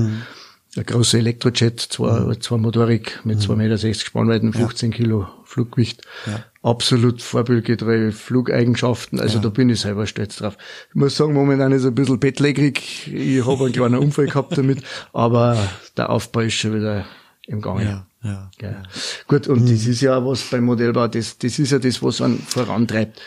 Ein 0.77 0.87
großer 0.87 1.19
Elektrojet, 1.19 1.81
zwei, 1.81 2.21
mhm. 2.21 2.41
zwei 2.41 2.57
Motorik 2.57 3.21
mit 3.25 3.41
zwei 3.41 3.55
mhm. 3.55 3.63
Meter 3.63 3.79
sechzig 3.79 4.07
Spannweiten, 4.07 4.53
15 4.53 4.91
ja. 4.91 4.97
Kilo 4.97 5.29
Fluggewicht. 5.45 6.03
Ja. 6.27 6.45
Absolut 6.63 7.23
vorbildgetreue 7.23 8.11
Flugeigenschaften. 8.11 9.21
Also 9.21 9.37
ja. 9.37 9.43
da 9.43 9.49
bin 9.51 9.69
ich 9.69 9.81
selber 9.81 10.07
stolz 10.07 10.37
drauf. 10.37 10.57
Ich 10.89 10.95
muss 10.95 11.17
sagen, 11.17 11.33
momentan 11.33 11.73
ist 11.73 11.83
es 11.83 11.89
ein 11.89 11.95
bisschen 11.95 12.19
bettlägerig. 12.19 13.13
Ich 13.13 13.47
habe 13.47 13.65
einen 13.65 13.73
kleinen 13.73 13.97
Unfall 13.97 14.27
gehabt 14.27 14.59
damit, 14.59 14.83
aber 15.13 15.57
der 15.97 16.11
Aufbau 16.11 16.41
ist 16.41 16.55
schon 16.55 16.75
wieder 16.75 17.05
im 17.47 17.61
Gange. 17.61 17.85
Ja. 17.85 18.07
Ja, 18.25 18.51
ja. 18.63 18.83
Gut, 19.29 19.49
und 19.49 19.65
mhm. 19.65 19.71
das 19.71 19.87
ist 19.87 20.01
ja 20.01 20.25
was 20.25 20.43
beim 20.45 20.65
Modellbau, 20.65 21.09
das, 21.09 21.37
das 21.37 21.59
ist 21.59 21.73
ja 21.73 21.79
das, 21.79 22.03
was 22.03 22.23
einen 22.23 22.39
vorantreibt. 22.39 23.21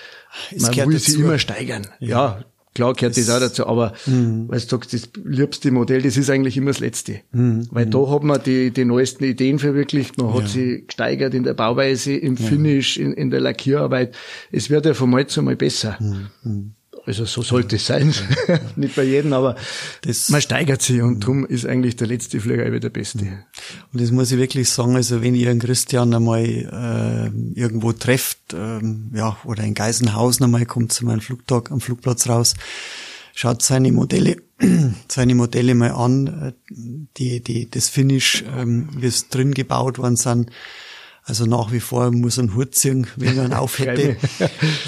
Man 0.59 0.75
will 0.75 0.97
sich 0.97 1.19
immer 1.19 1.37
steigern. 1.37 1.87
Ja. 1.99 2.09
ja. 2.09 2.45
Klar 2.78 2.93
gehört 2.93 3.17
das, 3.17 3.25
das 3.25 3.36
auch 3.36 3.39
dazu, 3.39 3.65
aber 3.65 3.93
mhm. 4.05 4.49
weil 4.49 4.59
du 4.59 4.67
sagst, 4.67 4.93
das 4.93 5.09
liebste 5.25 5.71
Modell, 5.71 6.03
das 6.03 6.15
ist 6.15 6.30
eigentlich 6.30 6.57
immer 6.57 6.69
das 6.69 6.80
letzte. 6.80 7.21
Mhm. 7.32 7.67
Weil 7.71 7.88
da 7.88 8.07
hat 8.07 8.21
man 8.21 8.39
die, 8.43 8.69
die 8.69 8.86
neuesten 8.86 9.23
Ideen 9.23 9.57
verwirklicht, 9.57 10.19
man 10.19 10.32
hat 10.32 10.43
ja. 10.43 10.47
sie 10.47 10.84
gesteigert 10.86 11.34
in 11.34 11.43
der 11.43 11.55
Bauweise, 11.55 12.13
im. 12.13 12.38
Finish, 12.38 12.97
in, 12.97 13.13
in 13.13 13.32
der 13.32 13.41
Lackierarbeit. 13.41 14.15
Es 14.51 14.69
wird 14.69 14.86
ja 14.86 14.93
von 14.93 15.09
Mal 15.09 15.25
zu 15.25 15.41
Mal 15.41 15.55
besser. 15.55 15.97
Mhm. 16.43 16.73
Also 17.07 17.23
so 17.23 17.41
sollte 17.41 17.77
es 17.77 17.85
sein. 17.85 18.13
Nicht 18.75 18.97
bei 18.97 19.03
jedem, 19.03 19.31
aber 19.31 19.55
das, 20.01 20.27
man 20.27 20.41
steigert 20.41 20.81
sich 20.81 21.01
und 21.01 21.21
darum 21.21 21.45
ist 21.45 21.65
eigentlich 21.65 21.95
der 21.95 22.07
letzte 22.07 22.41
Flieger 22.41 22.65
immer 22.65 22.81
der 22.81 22.89
beste. 22.89 23.45
Und 23.93 24.01
das 24.01 24.11
muss 24.11 24.29
ich 24.33 24.37
wirklich 24.37 24.69
sagen, 24.69 24.97
also 24.97 25.21
wenn 25.21 25.33
ihr 25.33 25.49
einen 25.49 25.61
Christian 25.61 26.13
einmal 26.13 26.43
äh, 26.43 27.57
irgendwo 27.57 27.93
trefft, 27.93 28.53
äh, 28.53 28.81
ja, 29.13 29.37
oder 29.45 29.63
in 29.63 29.73
Geisenhausen 29.73 30.43
einmal 30.43 30.65
kommt 30.65 30.91
zu 30.91 31.05
meinem 31.05 31.21
Flugtag 31.21 31.71
am 31.71 31.79
Flugplatz 31.79 32.27
raus, 32.27 32.55
schaut 33.33 33.61
seine 33.61 33.93
Modelle, 33.93 34.35
seine 35.07 35.33
Modelle 35.33 35.75
mal 35.75 35.91
an, 35.91 36.27
äh, 36.27 36.53
die, 37.17 37.41
die, 37.41 37.71
das 37.71 37.87
Finish, 37.87 38.43
ähm, 38.53 38.89
wie 38.97 39.07
es 39.07 39.29
drin 39.29 39.53
gebaut 39.53 39.97
worden 39.97 40.17
sind 40.17 40.51
Also 41.28 41.45
nach 41.45 41.73
wie 41.73 41.82
vor 41.82 42.09
muss 42.11 42.39
ein 42.39 42.55
Hut 42.55 42.73
ziehen, 42.73 43.05
wenn 43.17 43.34
ich 43.34 43.39
einen 43.39 43.53
auf 43.53 43.80
hätte. 43.80 44.15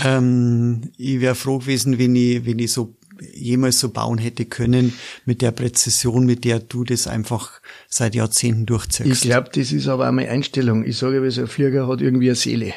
ähm, 0.05 0.83
ich 0.97 1.19
wäre 1.19 1.35
froh 1.35 1.59
gewesen, 1.59 1.99
wenn 1.99 2.15
ich, 2.15 2.45
wenn 2.45 2.59
ich 2.59 2.71
so 2.71 2.95
jemals 3.33 3.81
so 3.81 3.89
bauen 3.89 4.17
hätte 4.17 4.45
können, 4.45 4.93
mit 5.25 5.41
der 5.41 5.51
Präzision, 5.51 6.25
mit 6.25 6.45
der 6.45 6.59
du 6.59 6.85
das 6.85 7.07
einfach 7.07 7.59
seit 7.89 8.15
Jahrzehnten 8.15 8.65
durchziehst. 8.65 9.25
Ich 9.25 9.29
glaube, 9.29 9.49
das 9.53 9.73
ist 9.73 9.89
aber 9.89 10.07
auch 10.07 10.13
meine 10.13 10.29
Einstellung. 10.29 10.85
Ich 10.85 10.97
sage, 10.97 11.29
so 11.29 11.41
ein 11.41 11.47
Flieger 11.47 11.89
hat 11.89 11.99
irgendwie 11.99 12.29
eine 12.29 12.35
Seele. 12.35 12.73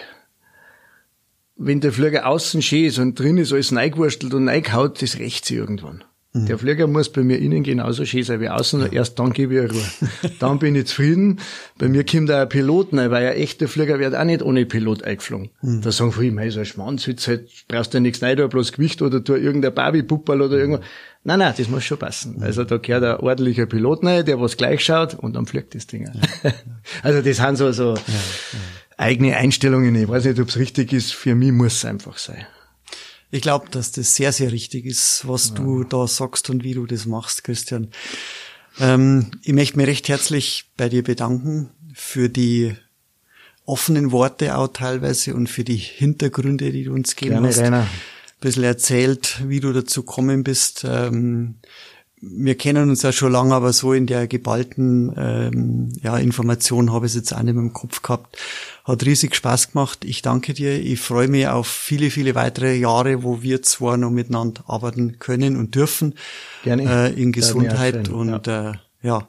Wenn 1.55 1.81
der 1.81 1.93
Flieger 1.93 2.27
außen 2.27 2.63
schön 2.63 2.87
ist 2.87 2.99
und 2.99 3.17
drin 3.17 3.39
ist 3.39 3.53
alles 3.53 3.71
neigwurstelt 3.71 4.35
und 4.35 4.47
neigehaut, 4.47 5.01
das 5.01 5.21
rächt 5.21 5.45
sich 5.45 5.59
irgendwann. 5.59 6.03
Mhm. 6.35 6.47
Der 6.47 6.59
Flieger 6.59 6.87
muss 6.87 7.11
bei 7.11 7.23
mir 7.23 7.39
innen 7.39 7.63
genauso 7.63 8.07
schön 8.07 8.23
sein 8.23 8.41
wie 8.41 8.49
außen. 8.49 8.81
Ja. 8.81 8.87
Erst 8.87 9.19
dann 9.19 9.33
gebe 9.33 9.55
ich 9.55 9.71
Ruhe. 9.71 10.31
dann 10.39 10.59
bin 10.59 10.75
ich 10.75 10.87
zufrieden. 10.87 11.41
Bei 11.77 11.89
mir 11.89 12.05
kommt 12.05 12.31
auch 12.31 12.37
ein 12.37 12.49
Pilot 12.49 12.95
rein, 12.95 13.11
weil 13.11 13.27
ein 13.27 13.37
echter 13.37 13.69
Flieger 13.69 13.99
wird 13.99 14.15
auch 14.15 14.25
nicht 14.25 14.43
ohne 14.43 14.65
Pilot 14.65 15.05
eingeflogen. 15.05 15.51
Mhm. 15.61 15.83
Da 15.83 15.93
sagen 15.93 16.13
viele, 16.13 16.51
so 16.51 16.61
ein 16.61 16.65
Schwanz, 16.65 17.05
jetzt 17.07 17.29
halt, 17.29 17.51
brauchst 17.69 17.93
du 17.93 17.99
ja 17.99 18.01
nichts 18.01 18.23
rein, 18.23 18.37
bloß 18.49 18.73
Gewicht 18.73 19.03
oder 19.03 19.23
tu 19.23 19.35
irgendein 19.35 19.75
Barbie-Puppel 19.75 20.41
oder 20.41 20.57
irgendwas. 20.57 20.85
Nein, 21.25 21.39
nein, 21.39 21.55
das 21.57 21.69
muss 21.69 21.85
schon 21.85 21.99
passen. 21.99 22.37
Mhm. 22.37 22.43
Also 22.45 22.65
da 22.65 22.79
gehört 22.79 23.05
ein 23.05 23.17
ordentlicher 23.17 23.67
Pilot 23.67 24.03
rein, 24.03 24.25
der 24.25 24.41
was 24.41 24.57
gleich 24.57 24.83
schaut 24.83 25.15
und 25.15 25.37
dann 25.37 25.45
fliegt 25.47 25.75
das 25.75 25.87
Ding. 25.87 26.11
Ja. 26.43 26.53
also 27.03 27.21
das 27.21 27.37
sind 27.37 27.57
so, 27.57 27.73
so 27.73 27.95
eigene 28.97 29.37
Einstellungen. 29.37 29.95
Ich 29.95 30.09
weiß 30.09 30.25
nicht, 30.25 30.41
ob 30.41 30.49
es 30.49 30.57
richtig 30.57 30.95
ist. 30.95 31.13
Für 31.13 31.35
mich 31.35 31.53
muss 31.53 31.75
es 31.75 31.85
einfach 31.85 32.17
sein. 32.17 32.47
Ich 33.33 33.41
glaube, 33.41 33.71
dass 33.71 33.93
das 33.93 34.15
sehr, 34.15 34.31
sehr 34.31 34.53
richtig 34.53 34.85
ist, 34.85 35.27
was 35.27 35.49
ja. 35.49 35.55
du 35.55 35.85
da 35.85 36.07
sagst 36.07 36.51
und 36.51 36.65
wie 36.65 36.75
du 36.75 36.85
das 36.85 37.07
machst, 37.07 37.45
Christian. 37.45 37.89
Ähm, 38.79 39.31
ich 39.43 39.55
möchte 39.55 39.79
mich 39.79 39.87
recht 39.87 40.09
herzlich 40.09 40.71
bei 40.77 40.91
dir 40.91 41.03
bedanken 41.03 41.71
für 41.95 42.29
die 42.29 42.77
offenen 43.65 44.13
Worte 44.13 44.59
auch 44.59 44.69
teilweise 44.69 45.35
und 45.35 45.49
für 45.49 45.65
die 45.65 45.77
Hintergründe, 45.77 46.73
die 46.73 46.85
du 46.85 46.93
uns 46.93 47.17
gegeben 47.17 47.37
Gerne, 47.37 47.49
hast. 47.49 47.59
Rainer. 47.59 47.81
Ein 47.81 47.89
bisschen 48.43 48.65
erzählt, 48.65 49.43
wie 49.49 49.61
du 49.61 49.73
dazu 49.73 50.03
gekommen 50.03 50.45
bist. 50.45 50.85
Ähm, 50.87 51.55
wir 52.21 52.57
kennen 52.57 52.91
uns 52.91 53.01
ja 53.01 53.13
schon 53.13 53.33
lange, 53.33 53.55
aber 53.55 53.73
so 53.73 53.95
in 53.95 54.07
der 54.07 54.27
geballten 54.27 55.15
ähm, 55.17 55.89
ja, 56.03 56.19
Information 56.19 56.93
habe 56.93 57.07
ich 57.07 57.13
es 57.13 57.17
jetzt 57.17 57.33
auch 57.33 57.43
nicht 57.43 57.55
mehr 57.55 57.63
im 57.63 57.73
Kopf 57.73 58.03
gehabt. 58.03 58.37
Hat 58.85 59.05
riesig 59.05 59.37
Spaß 59.37 59.73
gemacht. 59.73 60.05
Ich 60.05 60.23
danke 60.23 60.55
dir. 60.55 60.81
Ich 60.81 61.01
freue 61.01 61.29
mich 61.29 61.47
auf 61.47 61.69
viele, 61.69 62.11
viele 62.11 62.35
weitere 62.35 62.75
Jahre, 62.75 63.23
wo 63.23 63.41
wir 63.43 63.63
zwar 63.63 63.97
noch 63.97 64.11
miteinander 64.11 64.65
arbeiten 64.67 65.21
können 65.21 65.57
und 65.57 65.75
dürfen. 65.77 66.15
Gerne. 66.65 67.11
Äh, 67.11 67.21
in 67.21 67.31
Gesundheit 67.31 68.09
und 68.09 68.47
ja. 68.47 68.71
Äh, 68.71 68.75
ja. 69.03 69.29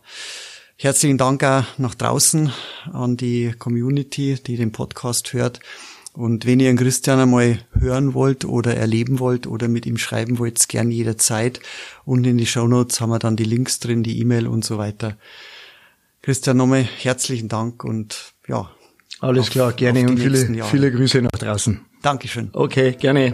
Herzlichen 0.76 1.20
Dank 1.20 1.44
auch 1.44 1.64
nach 1.78 1.94
draußen 1.94 2.52
an 2.92 3.16
die 3.16 3.54
Community, 3.58 4.38
die 4.46 4.58
den 4.58 4.72
Podcast 4.72 5.34
hört. 5.34 5.60
Und 6.14 6.46
wenn 6.46 6.60
ihr 6.60 6.70
einen 6.70 6.78
Christian 6.78 7.20
einmal 7.20 7.60
hören 7.74 8.14
wollt 8.14 8.46
oder 8.46 8.76
erleben 8.76 9.20
wollt 9.20 9.48
oder 9.48 9.68
mit 9.68 9.86
ihm 9.86 9.98
schreiben 9.98 10.40
wollt, 10.40 10.68
gern 10.68 10.92
jederzeit. 10.92 11.60
Und 12.06 12.26
in 12.26 12.38
die 12.38 12.46
Show 12.46 12.68
Notes 12.68 13.02
haben 13.02 13.10
wir 13.10 13.20
dann 13.20 13.36
die 13.36 13.46
Links 13.46 13.80
drin, 13.80 14.04
die 14.04 14.20
E-Mail 14.20 14.48
und 14.48 14.66
so 14.66 14.78
weiter. 14.78 15.18
Christian, 16.22 16.58
nochmal 16.58 16.84
herzlichen 16.84 17.50
Dank 17.50 17.84
und 17.84 18.34
ja. 18.48 18.70
Alles 19.24 19.46
auf, 19.46 19.50
klar, 19.52 19.72
gerne 19.72 20.06
und 20.06 20.20
viele, 20.20 20.64
viele 20.66 20.92
Grüße 20.92 21.22
nach 21.22 21.30
draußen. 21.32 21.80
Dankeschön. 22.02 22.50
Okay, 22.52 22.92
gerne. 23.00 23.34